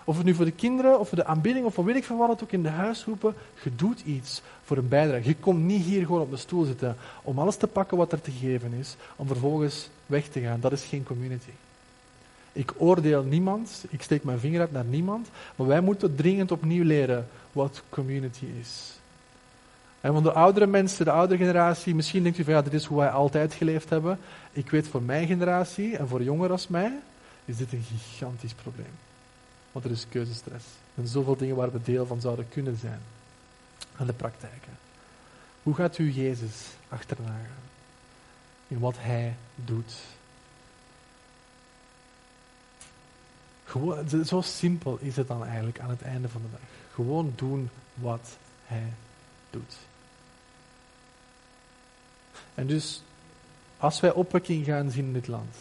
Of 0.05 0.17
het 0.17 0.27
nu 0.27 0.35
voor 0.35 0.45
de 0.45 0.51
kinderen, 0.51 1.01
of 1.01 1.09
voor 1.09 1.19
de 1.19 1.25
aanbidding, 1.25 1.67
of 1.67 1.75
voor 1.75 1.85
weet 1.85 1.97
ik 1.97 2.05
van 2.05 2.17
wat 2.17 2.43
ook 2.43 2.53
in 2.53 2.63
de 2.63 2.69
huisgroepen. 2.69 3.35
Je 3.63 3.75
doet 3.77 4.01
iets 4.01 4.43
voor 4.65 4.77
een 4.77 4.89
bijdrage. 4.89 5.29
Je 5.29 5.37
komt 5.37 5.63
niet 5.63 5.85
hier 5.85 6.07
gewoon 6.07 6.21
op 6.21 6.31
de 6.31 6.37
stoel 6.37 6.65
zitten 6.65 6.97
om 7.23 7.39
alles 7.39 7.57
te 7.57 7.67
pakken 7.67 7.97
wat 7.97 8.13
er 8.13 8.21
te 8.21 8.31
geven 8.31 8.73
is, 8.73 8.97
om 9.17 9.27
vervolgens 9.27 9.89
weg 10.07 10.29
te 10.29 10.41
gaan. 10.41 10.61
Dat 10.61 10.73
is 10.73 10.85
geen 10.85 11.03
community. 11.03 11.51
Ik 12.53 12.73
oordeel 12.77 13.23
niemand, 13.23 13.85
ik 13.89 14.03
steek 14.03 14.25
mijn 14.25 14.39
vinger 14.39 14.61
uit 14.61 14.73
naar 14.73 14.85
niemand, 14.85 15.29
maar 15.57 15.67
wij 15.67 15.81
moeten 15.81 16.17
dringend 16.17 16.53
opnieuw 16.53 16.85
leren 16.85 17.29
wat 17.53 17.83
community 17.89 18.47
is. 18.61 18.99
En 20.01 20.13
van 20.13 20.23
de 20.23 20.33
oudere 20.33 20.67
mensen, 20.67 21.05
de 21.05 21.11
oudere 21.11 21.39
generatie, 21.39 21.95
misschien 21.95 22.23
denkt 22.23 22.39
u 22.39 22.45
van 22.45 22.53
ja, 22.53 22.63
dit 22.63 22.73
is 22.73 22.85
hoe 22.85 22.99
wij 22.99 23.11
altijd 23.11 23.55
geleefd 23.55 23.91
hebben. 23.91 24.19
Ik 24.53 24.71
weet 24.71 24.89
voor 24.89 25.03
mijn 25.03 25.27
generatie 25.27 25.97
en 25.97 26.09
voor 26.09 26.23
jongeren 26.23 26.51
als 26.51 26.69
mij, 26.69 26.93
is 27.45 27.57
dit 27.57 27.73
een 27.73 27.85
gigantisch 28.09 28.55
probleem. 28.55 28.93
Want 29.75 29.87
er 29.87 29.93
is 29.93 30.07
keuzestress. 30.09 30.67
En 30.95 31.07
zoveel 31.07 31.37
dingen 31.37 31.57
waar 31.57 31.73
we 31.73 31.83
deel 31.83 32.07
van 32.07 32.21
zouden 32.21 32.49
kunnen 32.49 32.77
zijn. 32.77 33.01
Aan 33.97 34.07
de 34.07 34.13
praktijken. 34.13 34.79
Hoe 35.63 35.75
gaat 35.75 35.99
u 35.99 36.11
Jezus 36.11 36.67
achterna 36.89 37.29
gaan? 37.29 37.65
In 38.69 38.79
wat 38.79 38.95
Hij 38.99 39.37
doet. 39.55 39.95
Zo 44.27 44.41
simpel 44.41 44.99
is 45.01 45.17
het 45.17 45.29
dan 45.29 45.45
eigenlijk 45.45 45.81
aan 45.81 45.91
het 45.91 46.03
einde 46.03 46.29
van 46.29 46.43
de 46.43 46.49
dag. 46.51 46.61
Gewoon 46.95 47.33
doen 47.37 47.71
wat 47.95 48.37
Hij 48.67 48.93
doet. 49.51 49.77
En 52.55 52.67
dus, 52.67 53.03
als 53.77 54.01
wij 54.01 54.13
opwekking 54.13 54.65
gaan 54.65 54.91
zien 54.91 55.05
in 55.05 55.13
dit 55.13 55.27
land, 55.27 55.57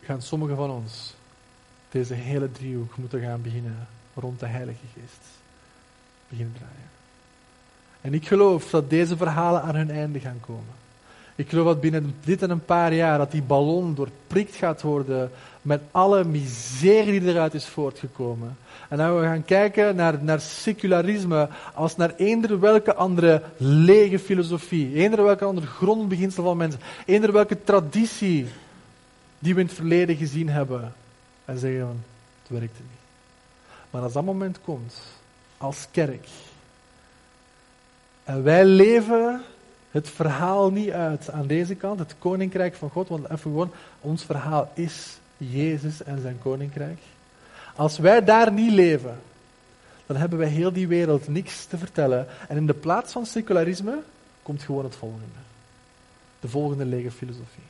gaan 0.00 0.22
sommigen 0.22 0.56
van 0.56 0.70
ons 0.70 1.14
deze 1.94 2.14
hele 2.14 2.52
driehoek 2.52 2.96
moeten 2.96 3.20
gaan 3.20 3.42
beginnen 3.42 3.86
rond 4.14 4.40
de 4.40 4.46
Heilige 4.46 4.86
Geest. 4.94 5.22
Beginnen 6.28 6.54
draaien. 6.54 6.90
En 8.00 8.14
ik 8.14 8.26
geloof 8.26 8.70
dat 8.70 8.90
deze 8.90 9.16
verhalen 9.16 9.62
aan 9.62 9.74
hun 9.74 9.90
einde 9.90 10.20
gaan 10.20 10.40
komen. 10.40 10.74
Ik 11.34 11.48
geloof 11.48 11.66
dat 11.66 11.80
binnen 11.80 12.14
dit 12.24 12.42
en 12.42 12.50
een 12.50 12.64
paar 12.64 12.94
jaar 12.94 13.18
dat 13.18 13.30
die 13.30 13.42
ballon 13.42 13.94
doorprikt 13.94 14.54
gaat 14.54 14.82
worden 14.82 15.30
met 15.62 15.80
alle 15.90 16.24
miserie 16.24 17.20
die 17.20 17.28
eruit 17.28 17.54
is 17.54 17.66
voortgekomen. 17.66 18.56
En 18.88 18.98
dat 18.98 19.18
we 19.18 19.22
gaan 19.22 19.44
kijken 19.44 19.96
naar, 19.96 20.24
naar 20.24 20.40
secularisme 20.40 21.48
als 21.74 21.96
naar 21.96 22.14
eender 22.16 22.60
welke 22.60 22.94
andere 22.94 23.42
lege 23.56 24.18
filosofie, 24.18 24.94
eender 24.94 25.24
welke 25.24 25.44
andere 25.44 25.66
grondbeginsel 25.66 26.44
van 26.44 26.56
mensen, 26.56 26.80
eender 27.06 27.32
welke 27.32 27.62
traditie 27.64 28.46
die 29.38 29.54
we 29.54 29.60
in 29.60 29.66
het 29.66 29.74
verleden 29.74 30.16
gezien 30.16 30.48
hebben, 30.48 30.92
en 31.44 31.58
zeggen 31.58 31.80
van, 31.80 32.02
het 32.42 32.58
werkte 32.58 32.82
niet. 32.82 33.00
Maar 33.90 34.02
als 34.02 34.12
dat 34.12 34.24
moment 34.24 34.58
komt, 34.64 34.94
als 35.58 35.86
kerk, 35.90 36.28
en 38.24 38.42
wij 38.42 38.64
leven 38.64 39.42
het 39.90 40.08
verhaal 40.08 40.70
niet 40.70 40.90
uit 40.90 41.30
aan 41.30 41.46
deze 41.46 41.74
kant, 41.74 41.98
het 41.98 42.14
koninkrijk 42.18 42.74
van 42.74 42.90
God, 42.90 43.08
want 43.08 43.24
even 43.24 43.38
gewoon, 43.38 43.72
ons 44.00 44.24
verhaal 44.24 44.70
is 44.74 45.18
Jezus 45.36 46.02
en 46.02 46.20
zijn 46.20 46.38
koninkrijk. 46.42 46.98
Als 47.76 47.98
wij 47.98 48.24
daar 48.24 48.52
niet 48.52 48.72
leven, 48.72 49.20
dan 50.06 50.16
hebben 50.16 50.38
wij 50.38 50.48
heel 50.48 50.72
die 50.72 50.88
wereld 50.88 51.28
niks 51.28 51.64
te 51.64 51.78
vertellen. 51.78 52.26
En 52.48 52.56
in 52.56 52.66
de 52.66 52.74
plaats 52.74 53.12
van 53.12 53.26
secularisme 53.26 53.98
komt 54.42 54.62
gewoon 54.62 54.84
het 54.84 54.96
volgende. 54.96 55.24
De 56.40 56.48
volgende 56.48 56.84
lege 56.84 57.10
filosofie. 57.10 57.62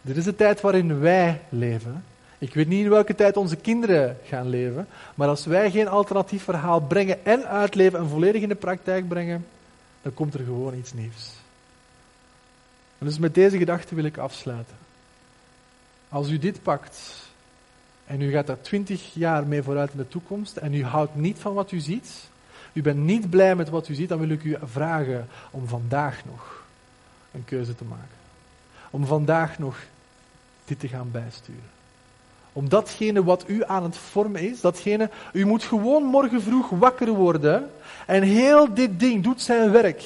Dit 0.00 0.16
is 0.16 0.24
de 0.24 0.36
tijd 0.36 0.60
waarin 0.60 1.00
wij 1.00 1.40
leven. 1.48 2.04
Ik 2.38 2.54
weet 2.54 2.68
niet 2.68 2.84
in 2.84 2.90
welke 2.90 3.14
tijd 3.14 3.36
onze 3.36 3.56
kinderen 3.56 4.18
gaan 4.24 4.48
leven, 4.48 4.88
maar 5.14 5.28
als 5.28 5.46
wij 5.46 5.70
geen 5.70 5.88
alternatief 5.88 6.42
verhaal 6.42 6.80
brengen 6.80 7.24
en 7.24 7.46
uitleven 7.48 7.98
en 7.98 8.08
volledig 8.08 8.42
in 8.42 8.48
de 8.48 8.54
praktijk 8.54 9.08
brengen, 9.08 9.46
dan 10.02 10.14
komt 10.14 10.34
er 10.34 10.44
gewoon 10.44 10.74
iets 10.74 10.92
nieuws. 10.92 11.32
En 12.98 13.06
dus 13.06 13.18
met 13.18 13.34
deze 13.34 13.58
gedachte 13.58 13.94
wil 13.94 14.04
ik 14.04 14.18
afsluiten. 14.18 14.76
Als 16.08 16.30
u 16.30 16.38
dit 16.38 16.62
pakt 16.62 17.26
en 18.06 18.20
u 18.20 18.30
gaat 18.30 18.46
daar 18.46 18.60
twintig 18.60 19.14
jaar 19.14 19.46
mee 19.46 19.62
vooruit 19.62 19.90
in 19.90 19.98
de 19.98 20.08
toekomst 20.08 20.56
en 20.56 20.74
u 20.74 20.84
houdt 20.84 21.14
niet 21.14 21.38
van 21.38 21.54
wat 21.54 21.72
u 21.72 21.78
ziet, 21.78 22.28
u 22.72 22.82
bent 22.82 22.98
niet 22.98 23.30
blij 23.30 23.54
met 23.54 23.68
wat 23.68 23.88
u 23.88 23.94
ziet, 23.94 24.08
dan 24.08 24.18
wil 24.18 24.28
ik 24.28 24.44
u 24.44 24.56
vragen 24.62 25.28
om 25.50 25.66
vandaag 25.66 26.24
nog 26.24 26.64
een 27.32 27.44
keuze 27.44 27.74
te 27.74 27.84
maken. 27.84 28.16
Om 28.90 29.06
vandaag 29.06 29.58
nog 29.58 29.78
dit 30.64 30.80
te 30.80 30.88
gaan 30.88 31.10
bijsturen. 31.10 31.77
Om 32.52 32.68
datgene 32.68 33.24
wat 33.24 33.44
u 33.46 33.64
aan 33.66 33.82
het 33.82 33.96
vormen 33.96 34.40
is, 34.40 34.60
datgene, 34.60 35.10
u 35.32 35.46
moet 35.46 35.62
gewoon 35.62 36.04
morgen 36.04 36.42
vroeg 36.42 36.68
wakker 36.68 37.08
worden 37.08 37.70
en 38.06 38.22
heel 38.22 38.74
dit 38.74 39.00
ding 39.00 39.22
doet 39.22 39.42
zijn 39.42 39.70
werk. 39.70 40.04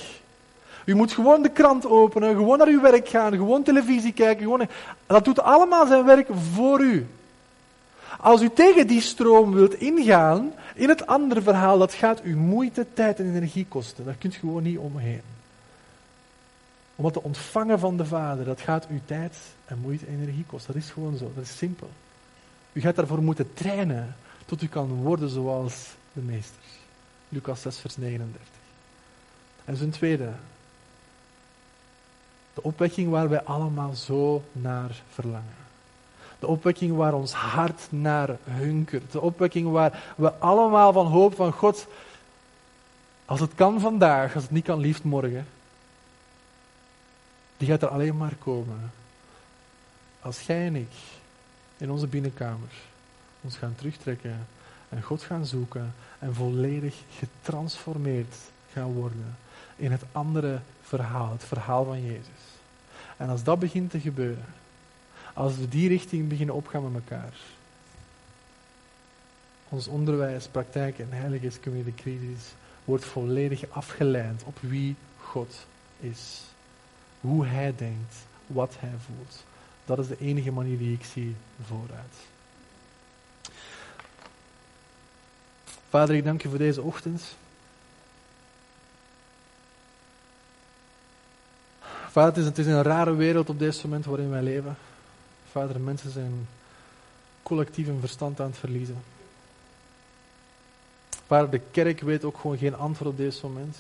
U 0.84 0.95
moet 0.95 1.12
gewoon 1.12 1.43
de 1.43 1.49
krant 1.49 1.86
openen, 1.86 2.34
gewoon 2.34 2.59
naar 2.59 2.66
uw 2.66 2.80
werk 2.80 3.09
gaan, 3.09 3.32
gewoon 3.32 3.62
televisie 3.62 4.12
kijken. 4.12 4.43
Gewoon, 4.43 4.68
dat 5.07 5.24
doet 5.24 5.40
allemaal 5.40 5.86
zijn 5.86 6.05
werk 6.05 6.28
voor 6.55 6.80
u. 6.80 7.07
Als 8.20 8.43
u 8.43 8.51
tegen 8.51 8.86
die 8.86 9.01
stroom 9.01 9.53
wilt 9.53 9.74
ingaan, 9.74 10.53
in 10.74 10.88
het 10.88 11.07
andere 11.07 11.43
verhaal, 11.43 11.78
dat 11.78 11.93
gaat 11.93 12.20
u 12.24 12.36
moeite, 12.36 12.86
tijd 12.95 13.18
en 13.18 13.34
energie 13.34 13.66
kosten. 13.68 14.05
Daar 14.05 14.14
kunt 14.18 14.34
u 14.34 14.38
gewoon 14.38 14.62
niet 14.62 14.78
omheen. 14.78 15.22
Om 16.97 17.05
wat 17.05 17.12
te 17.12 17.22
ontvangen 17.22 17.78
van 17.78 17.97
de 17.97 18.05
Vader, 18.05 18.45
dat 18.45 18.61
gaat 18.61 18.86
u 18.90 19.01
tijd 19.05 19.36
en 19.64 19.78
moeite 19.82 20.07
en 20.07 20.18
energie 20.20 20.45
kosten. 20.47 20.72
Dat 20.72 20.82
is 20.82 20.90
gewoon 20.90 21.16
zo, 21.16 21.30
dat 21.34 21.45
is 21.45 21.57
simpel. 21.57 21.88
U 22.73 22.81
gaat 22.81 22.97
daarvoor 22.97 23.23
moeten 23.23 23.55
trainen 23.55 24.16
tot 24.47 24.62
u 24.62 24.66
kan 24.66 24.89
worden 24.89 25.29
zoals 25.29 25.91
de 26.12 26.20
meesters. 26.20 26.66
Lucas 27.29 27.62
6, 27.62 27.79
vers 27.79 27.97
39. 27.97 28.41
En 29.64 29.77
zijn 29.77 29.91
tweede, 29.91 30.33
de 32.55 32.62
opwekking 32.62 33.11
waar 33.11 33.29
wij 33.29 33.43
allemaal 33.43 33.95
zo 33.95 34.43
naar 34.53 35.03
verlangen. 35.12 35.61
De 36.39 36.47
opwekking 36.47 36.97
waar 36.97 37.14
ons 37.14 37.33
hart 37.33 37.87
naar 37.89 38.37
hunkert. 38.45 39.12
De 39.12 39.20
opwekking 39.20 39.70
waar 39.70 40.12
we 40.16 40.35
allemaal 40.35 40.93
van 40.93 41.07
hoop 41.07 41.35
van 41.35 41.53
God, 41.53 41.87
als 43.25 43.41
het 43.41 43.55
kan 43.55 43.81
vandaag, 43.81 44.35
als 44.35 44.43
het 44.43 44.53
niet 44.53 44.64
kan 44.64 44.79
liefst 44.79 45.05
morgen, 45.05 45.47
die 47.57 47.68
gaat 47.68 47.83
er 47.83 47.89
alleen 47.89 48.16
maar 48.16 48.35
komen. 48.39 48.93
Als 50.20 50.41
jij 50.41 50.66
en 50.66 50.77
ik 50.77 50.93
in 51.83 51.91
onze 51.91 52.07
binnenkamer 52.07 52.72
ons 53.41 53.57
gaan 53.57 53.74
terugtrekken 53.74 54.47
en 54.89 55.03
God 55.03 55.22
gaan 55.22 55.47
zoeken 55.47 55.95
en 56.18 56.35
volledig 56.35 57.03
getransformeerd 57.18 58.37
gaan 58.72 58.93
worden 58.93 59.37
in 59.76 59.93
het 59.93 60.03
andere 60.12 60.61
verhaal, 60.83 61.33
het 61.33 61.45
verhaal 61.45 61.85
van 61.85 62.03
Jezus. 62.03 62.43
En 63.16 63.28
als 63.28 63.43
dat 63.43 63.59
begint 63.59 63.91
te 63.91 64.01
gebeuren, 64.01 64.45
als 65.35 65.57
we 65.57 65.68
die 65.68 65.89
richting 65.89 66.28
beginnen 66.28 66.55
opgaan 66.55 66.93
met 66.93 67.03
elkaar, 67.03 67.33
ons 69.68 69.87
onderwijs, 69.87 70.47
praktijk 70.47 70.99
en 70.99 71.09
heiligheidscommunity 71.11 72.03
crisis 72.03 72.53
wordt 72.85 73.05
volledig 73.05 73.64
afgeleid 73.70 74.43
op 74.45 74.59
wie 74.61 74.97
God 75.20 75.66
is. 76.01 76.41
Hoe 77.20 77.47
hij 77.47 77.74
denkt, 77.76 78.14
wat 78.47 78.74
hij 78.78 78.93
voelt. 79.07 79.45
Dat 79.85 79.99
is 79.99 80.09
de 80.09 80.18
enige 80.20 80.53
manier 80.53 80.78
die 80.78 80.93
ik 80.93 81.05
zie 81.05 81.35
vooruit. 81.66 82.14
Vader, 85.89 86.14
ik 86.14 86.24
dank 86.24 86.43
je 86.43 86.49
voor 86.49 86.59
deze 86.59 86.83
ochtend. 86.83 87.22
Vader, 92.11 92.30
het 92.30 92.37
is, 92.37 92.45
het 92.45 92.59
is 92.59 92.66
een 92.66 92.83
rare 92.83 93.14
wereld 93.14 93.49
op 93.49 93.59
dit 93.59 93.85
moment 93.85 94.05
waarin 94.05 94.30
wij 94.30 94.43
leven. 94.43 94.76
Vader, 95.51 95.80
mensen 95.80 96.11
zijn 96.11 96.49
collectief 97.43 97.87
hun 97.87 98.01
verstand 98.01 98.41
aan 98.41 98.47
het 98.47 98.59
verliezen. 98.59 99.03
Vader, 101.26 101.51
de 101.51 101.61
kerk 101.70 102.01
weet 102.01 102.24
ook 102.24 102.39
gewoon 102.39 102.59
geen 102.59 102.76
antwoord 102.76 103.11
op 103.11 103.16
dit 103.16 103.43
moment. 103.43 103.76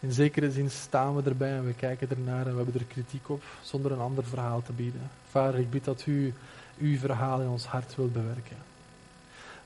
In 0.00 0.12
zekere 0.12 0.50
zin 0.50 0.70
staan 0.70 1.16
we 1.16 1.22
erbij 1.22 1.56
en 1.56 1.66
we 1.66 1.72
kijken 1.72 2.10
ernaar 2.10 2.46
en 2.46 2.50
we 2.50 2.62
hebben 2.62 2.80
er 2.80 2.86
kritiek 2.86 3.28
op, 3.28 3.42
zonder 3.62 3.92
een 3.92 3.98
ander 3.98 4.24
verhaal 4.24 4.62
te 4.62 4.72
bieden. 4.72 5.10
Vader, 5.30 5.60
ik 5.60 5.70
bid 5.70 5.84
dat 5.84 6.06
u 6.06 6.34
uw 6.78 6.98
verhaal 6.98 7.40
in 7.40 7.48
ons 7.48 7.64
hart 7.64 7.96
wilt 7.96 8.12
bewerken. 8.12 8.56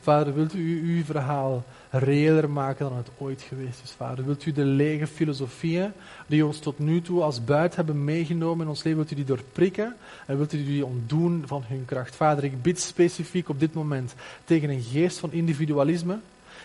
Vader, 0.01 0.35
wilt 0.35 0.55
u 0.55 0.97
uw 0.97 1.05
verhaal 1.05 1.64
reëler 1.91 2.51
maken 2.51 2.89
dan 2.89 2.97
het 2.97 3.11
ooit 3.18 3.43
geweest 3.43 3.80
is, 3.85 3.91
Vader? 3.91 4.24
Wilt 4.24 4.47
u 4.47 4.53
de 4.53 4.64
lege 4.64 5.07
filosofieën 5.07 5.93
die 6.26 6.47
ons 6.47 6.59
tot 6.59 6.78
nu 6.78 7.03
toe 7.03 7.22
als 7.22 7.45
buit 7.45 7.76
hebben 7.76 8.05
meegenomen 8.05 8.64
in 8.64 8.68
ons 8.68 8.82
leven, 8.82 8.99
wilt 8.99 9.12
u 9.12 9.14
die 9.14 9.24
doorprikken 9.24 9.97
en 10.26 10.37
wilt 10.37 10.53
u 10.53 10.64
die 10.64 10.87
ontdoen 10.87 11.43
van 11.47 11.62
hun 11.66 11.85
kracht? 11.85 12.16
Vader, 12.16 12.45
ik 12.45 12.62
bid 12.62 12.80
specifiek 12.80 13.49
op 13.49 13.61
dit 13.61 13.74
moment 13.74 14.14
tegen 14.45 14.70
een 14.70 14.82
geest 14.82 15.18
van 15.18 15.32
individualisme, 15.32 16.18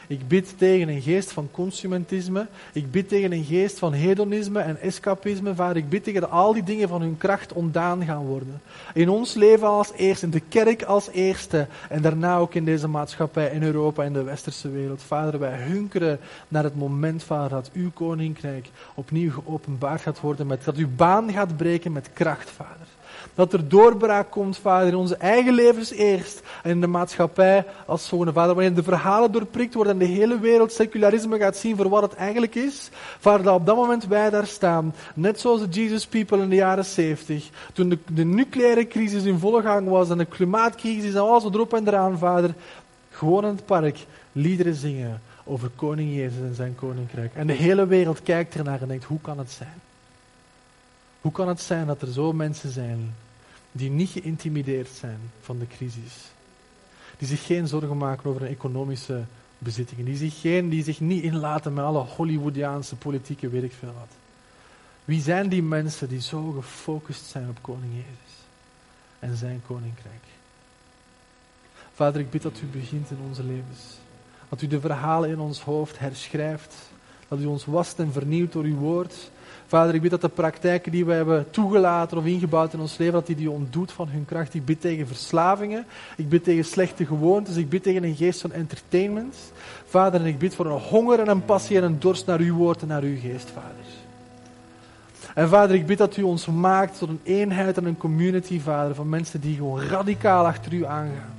ik 0.10 0.28
bid 0.28 0.54
tegen 0.58 0.90
een 0.90 1.02
geest 1.02 1.32
van 1.32 1.48
consumentisme. 1.52 2.48
Ik 2.74 2.92
bid 2.92 3.10
tegen 3.10 3.32
een 3.32 3.44
geest 3.44 3.80
van 3.80 3.94
hedonisme 3.94 4.60
en 4.60 4.82
escapisme. 4.82 5.56
Vader, 5.56 5.78
ik 5.78 5.90
bid 5.90 6.04
tegen 6.04 6.22
dat 6.22 6.30
al 6.30 6.54
die 6.54 6.64
dingen 6.64 6.88
van 6.90 7.02
hun 7.02 7.18
kracht 7.18 7.54
ontdaan 7.54 8.06
gaan 8.06 8.26
worden. 8.26 8.62
In 8.94 9.10
ons 9.10 9.34
leven 9.34 9.68
als 9.68 9.92
eerste, 9.92 10.26
in 10.26 10.32
de 10.32 10.40
kerk 10.40 10.84
als 10.84 11.10
eerste. 11.10 11.68
En 11.90 12.02
daarna 12.02 12.38
ook 12.38 12.54
in 12.54 12.66
deze 12.66 12.88
maatschappij, 12.88 13.50
in 13.50 13.64
Europa 13.64 14.04
en 14.04 14.14
de 14.14 14.24
westerse 14.24 14.70
wereld. 14.70 15.02
Vader, 15.02 15.40
wij 15.40 15.58
hunkeren 15.58 16.20
naar 16.48 16.64
het 16.64 16.76
moment, 16.76 17.24
Vader, 17.24 17.50
dat 17.50 17.70
uw 17.74 17.92
koninkrijk 17.92 18.70
opnieuw 18.96 19.32
geopenbaard 19.32 20.02
gaat 20.02 20.20
worden. 20.20 20.48
Met, 20.48 20.64
dat 20.64 20.76
uw 20.76 20.90
baan 20.96 21.32
gaat 21.32 21.58
breken 21.58 21.92
met 21.92 22.10
kracht, 22.14 22.50
Vader. 22.50 22.88
Dat 23.34 23.54
er 23.54 23.70
doorbraak 23.70 24.32
komt, 24.32 24.58
Vader, 24.58 24.88
in 24.88 24.96
onze 24.96 25.16
eigen 25.16 25.54
levens 25.54 25.92
eerst. 25.92 26.42
En 26.64 26.70
in 26.70 26.82
de 26.82 26.88
maatschappij 26.88 27.66
als 27.86 28.08
volgende, 28.08 28.34
Vader. 28.34 28.56
Wanneer 28.56 28.74
de 28.74 28.84
verhalen 28.84 29.32
doorprikt 29.32 29.74
worden 29.74 29.94
en 29.94 30.00
de 30.00 30.14
hele 30.14 30.40
wereld 30.40 30.72
secularisme 30.72 31.38
gaat 31.38 31.58
zien 31.58 31.76
voor 31.76 31.90
wat 31.90 32.02
het 32.02 32.14
eigenlijk 32.14 32.56
is. 32.56 32.90
Vader, 33.20 33.44
dat 33.44 33.56
op 33.56 33.66
dat 33.66 33.76
moment 33.76 34.08
wij 34.08 34.30
daar 34.30 34.48
staan. 34.48 34.94
Net 35.16 35.40
zoals 35.40 35.62
de 35.62 35.68
Jesus 35.68 36.08
People 36.08 36.42
in 36.42 36.50
de 36.50 36.56
jaren 36.56 36.86
70. 36.86 37.50
Toen 37.74 37.90
de, 37.90 37.98
de 38.14 38.26
nucleaire 38.26 38.88
crisis 38.88 39.24
in 39.24 39.40
volle 39.40 39.62
gang 39.62 39.88
was 39.88 40.10
en 40.10 40.18
de 40.18 40.26
klimaatcrisis 40.26 41.14
en 41.14 41.22
alles 41.22 41.44
erop 41.44 41.74
en 41.74 41.88
eraan, 41.88 42.18
Vader. 42.18 42.54
Gewoon 43.10 43.44
in 43.44 43.50
het 43.50 43.66
park 43.66 44.06
liederen 44.32 44.76
zingen 44.76 45.22
over 45.44 45.70
koning 45.76 46.16
Jezus 46.16 46.40
en 46.40 46.56
zijn 46.56 46.76
koninkrijk. 46.76 47.32
En 47.34 47.48
de 47.48 47.54
hele 47.54 47.88
wereld 47.88 48.24
kijkt 48.24 48.56
ernaar 48.56 48.82
en 48.82 48.88
denkt, 48.88 49.04
hoe 49.04 49.22
kan 49.22 49.38
het 49.38 49.52
zijn? 49.52 49.82
Hoe 51.22 51.32
kan 51.32 51.48
het 51.48 51.62
zijn 51.62 51.88
dat 51.88 52.02
er 52.02 52.12
zo 52.12 52.34
mensen 52.34 52.72
zijn 52.72 53.16
die 53.72 53.90
niet 53.90 54.10
geïntimideerd 54.10 54.90
zijn 54.90 55.20
van 55.42 55.60
de 55.60 55.68
crisis? 55.68 56.32
Die 57.18 57.28
zich 57.28 57.46
geen 57.46 57.68
zorgen 57.68 57.98
maken 57.98 58.30
over 58.30 58.42
een 58.42 58.48
economische 58.48 59.24
bezittingen. 59.58 60.06
Die 60.06 60.18
zich, 60.18 60.40
geen, 60.40 60.70
die 60.70 60.84
zich 60.84 61.00
niet 61.00 61.24
inlaten 61.24 61.74
met 61.74 61.84
alle 61.84 62.00
Hollywoodiaanse 62.00 62.96
politieke 62.96 63.50
weet. 63.50 63.74
Wie 65.06 65.22
zijn 65.22 65.50
die 65.50 65.64
mensen 65.64 66.10
die 66.10 66.22
zo 66.22 66.52
gefocust 66.52 67.26
zijn 67.26 67.50
op 67.50 67.58
koning 67.62 67.92
Jezus 67.94 68.36
en 69.20 69.36
zijn 69.36 69.62
koninkrijk? 69.68 70.24
Vader, 71.94 72.22
ik 72.22 72.30
bid 72.30 72.42
dat 72.42 72.62
u 72.64 72.66
begint 72.66 73.10
in 73.10 73.18
onze 73.28 73.44
levens. 73.44 73.98
Dat 74.50 74.62
u 74.62 74.68
de 74.68 74.80
verhalen 74.80 75.30
in 75.30 75.40
ons 75.40 75.62
hoofd 75.62 76.00
herschrijft. 76.00 76.76
Dat 77.28 77.40
u 77.40 77.46
ons 77.46 77.66
wast 77.66 78.00
en 78.00 78.12
vernieuwt 78.12 78.52
door 78.52 78.64
uw 78.64 78.78
woord. 78.78 79.32
Vader, 79.70 79.96
ik 79.96 80.02
bid 80.02 80.12
dat 80.12 80.22
de 80.22 80.30
praktijken 80.30 80.92
die 80.92 81.06
we 81.06 81.14
hebben 81.14 81.52
toegelaten 81.52 82.18
of 82.18 82.26
ingebouwd 82.26 82.74
in 82.74 82.80
ons 82.80 82.98
leven, 82.98 83.14
dat 83.14 83.26
die 83.28 83.36
die 83.36 83.52
ontdoet 83.52 83.92
van 83.92 84.08
hun 84.10 84.26
kracht. 84.26 84.54
Ik 84.54 84.66
bid 84.66 84.82
tegen 84.82 85.08
verslavingen. 85.08 85.86
Ik 86.18 86.30
bid 86.30 86.44
tegen 86.44 86.66
slechte 86.66 87.06
gewoontes. 87.06 87.56
Ik 87.56 87.70
bid 87.70 87.84
tegen 87.84 88.04
een 88.04 88.16
geest 88.16 88.42
van 88.42 88.52
entertainment. 88.52 89.36
Vader, 89.86 90.22
en 90.22 90.26
ik 90.26 90.38
bid 90.38 90.56
voor 90.56 90.66
een 90.66 90.80
honger 90.80 91.20
en 91.20 91.28
een 91.28 91.46
passie 91.46 91.78
en 91.78 91.84
een 91.84 92.00
dorst 92.00 92.26
naar 92.26 92.40
uw 92.40 92.56
woord 92.56 92.82
en 92.82 92.88
naar 92.88 93.04
uw 93.04 93.20
geest, 93.20 93.50
Vader. 93.50 93.86
En 95.36 95.50
Vader, 95.50 95.76
ik 95.76 95.86
bid 95.86 95.98
dat 95.98 96.18
u 96.18 96.22
ons 96.22 96.46
maakt 96.46 96.98
tot 96.98 97.10
een 97.10 97.22
eenheid 97.24 97.78
en 97.78 97.86
een 97.86 97.98
community, 97.98 98.60
Vader, 98.60 98.96
van 98.96 99.10
mensen 99.10 99.42
die 99.42 99.56
gewoon 99.56 99.82
radicaal 99.82 100.46
achter 100.46 100.74
u 100.74 100.86
aangaan. 100.86 101.39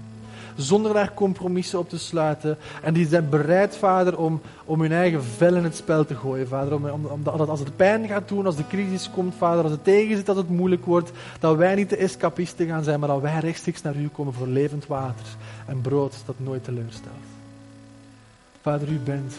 Zonder 0.60 0.94
daar 0.94 1.14
compromissen 1.14 1.78
op 1.78 1.88
te 1.88 1.98
sluiten. 1.98 2.58
En 2.82 2.94
die 2.94 3.06
zijn 3.06 3.28
bereid, 3.28 3.76
Vader, 3.76 4.18
om, 4.18 4.40
om 4.64 4.80
hun 4.80 4.92
eigen 4.92 5.24
vel 5.24 5.54
in 5.54 5.64
het 5.64 5.76
spel 5.76 6.04
te 6.04 6.14
gooien, 6.14 6.48
Vader. 6.48 6.74
Om, 6.74 6.84
om, 6.84 7.06
om, 7.06 7.22
dat 7.22 7.48
als 7.48 7.60
het 7.60 7.76
pijn 7.76 8.06
gaat 8.06 8.28
doen, 8.28 8.46
als 8.46 8.56
de 8.56 8.66
crisis 8.66 9.10
komt, 9.10 9.34
Vader, 9.34 9.62
als 9.62 9.72
het 9.72 9.84
tegenzit, 9.84 10.28
als 10.28 10.38
het 10.38 10.48
moeilijk 10.48 10.84
wordt, 10.84 11.10
dat 11.40 11.56
wij 11.56 11.74
niet 11.74 11.90
de 11.90 11.96
escapisten 11.96 12.66
gaan 12.66 12.84
zijn, 12.84 13.00
maar 13.00 13.08
dat 13.08 13.20
wij 13.20 13.38
rechtstreeks 13.38 13.82
naar 13.82 13.96
U 13.96 14.08
komen 14.08 14.32
voor 14.32 14.46
levend 14.46 14.86
water 14.86 15.26
en 15.66 15.80
brood 15.80 16.14
dat 16.26 16.34
nooit 16.38 16.64
teleurstelt. 16.64 17.14
Vader, 18.60 18.88
U 18.88 18.98
bent 18.98 19.34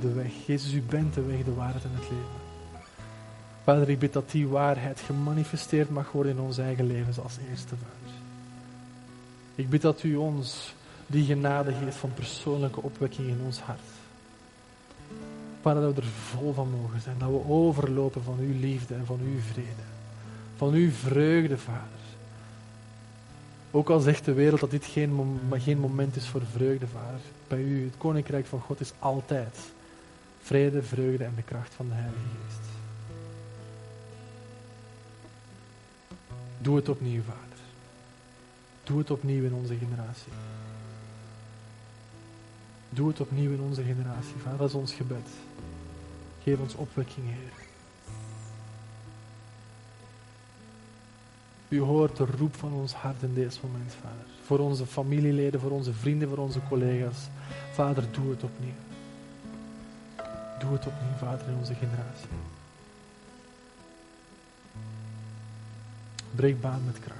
de 0.00 0.12
weg. 0.12 0.32
Jezus, 0.46 0.72
U 0.72 0.82
bent 0.88 1.14
de 1.14 1.22
weg, 1.22 1.44
de 1.44 1.54
waarheid 1.54 1.84
en 1.84 1.90
het 1.94 2.10
leven. 2.10 2.40
Vader, 3.64 3.88
ik 3.88 3.98
bid 3.98 4.12
dat 4.12 4.30
die 4.30 4.48
waarheid 4.48 5.00
gemanifesteerd 5.00 5.90
mag 5.90 6.12
worden 6.12 6.32
in 6.32 6.40
ons 6.40 6.58
eigen 6.58 6.86
leven 6.86 7.22
als 7.22 7.36
eerste. 7.50 7.74
Ik 9.54 9.68
bid 9.68 9.82
dat 9.82 10.02
u 10.02 10.16
ons 10.16 10.74
die 11.06 11.24
genade 11.24 11.72
geeft 11.72 11.96
van 11.96 12.14
persoonlijke 12.14 12.82
opwekking 12.82 13.28
in 13.28 13.40
ons 13.44 13.60
hart. 13.60 13.80
Vader, 15.60 15.82
dat 15.82 15.94
we 15.94 16.00
er 16.00 16.06
vol 16.06 16.52
van 16.52 16.70
mogen 16.70 17.00
zijn. 17.00 17.18
Dat 17.18 17.28
we 17.28 17.48
overlopen 17.48 18.22
van 18.22 18.38
uw 18.40 18.60
liefde 18.60 18.94
en 18.94 19.06
van 19.06 19.20
uw 19.22 19.40
vrede. 19.52 19.88
Van 20.56 20.72
uw 20.72 20.90
vreugde, 20.90 21.58
Vader. 21.58 22.00
Ook 23.70 23.90
al 23.90 24.00
zegt 24.00 24.24
de 24.24 24.32
wereld 24.32 24.60
dat 24.60 24.70
dit 24.70 24.84
geen, 24.84 25.40
geen 25.52 25.78
moment 25.78 26.16
is 26.16 26.26
voor 26.26 26.42
vreugde, 26.52 26.86
Vader. 26.86 27.20
Bij 27.48 27.62
u, 27.62 27.84
het 27.84 27.94
Koninkrijk 27.98 28.46
van 28.46 28.60
God, 28.60 28.80
is 28.80 28.92
altijd 28.98 29.56
vrede, 30.42 30.82
vreugde 30.82 31.24
en 31.24 31.32
de 31.36 31.42
kracht 31.42 31.74
van 31.74 31.88
de 31.88 31.94
Heilige 31.94 32.20
Geest. 32.44 32.68
Doe 36.58 36.76
het 36.76 36.88
opnieuw, 36.88 37.22
Vader. 37.22 37.49
Doe 38.90 38.98
het 38.98 39.10
opnieuw 39.10 39.44
in 39.44 39.54
onze 39.54 39.76
generatie. 39.76 40.32
Doe 42.88 43.08
het 43.08 43.20
opnieuw 43.20 43.52
in 43.52 43.60
onze 43.60 43.82
generatie, 43.82 44.34
Vader. 44.42 44.58
Dat 44.58 44.68
is 44.68 44.74
ons 44.74 44.92
gebed. 44.92 45.28
Geef 46.42 46.58
ons 46.58 46.74
opwekking, 46.74 47.26
Heer. 47.26 47.52
U 51.68 51.80
hoort 51.80 52.16
de 52.16 52.26
roep 52.38 52.54
van 52.54 52.72
ons 52.72 52.92
hart 52.92 53.22
in 53.22 53.34
deze 53.34 53.58
moment, 53.62 53.92
Vader. 54.00 54.26
Voor 54.44 54.58
onze 54.58 54.86
familieleden, 54.86 55.60
voor 55.60 55.70
onze 55.70 55.92
vrienden, 55.92 56.28
voor 56.28 56.38
onze 56.38 56.60
collega's. 56.68 57.28
Vader, 57.72 58.04
doe 58.12 58.30
het 58.30 58.42
opnieuw. 58.42 58.80
Doe 60.58 60.72
het 60.72 60.86
opnieuw, 60.86 61.16
Vader, 61.18 61.48
in 61.48 61.56
onze 61.58 61.74
generatie. 61.74 62.28
Breek 66.34 66.60
baan 66.60 66.84
met 66.84 67.00
kracht. 67.00 67.19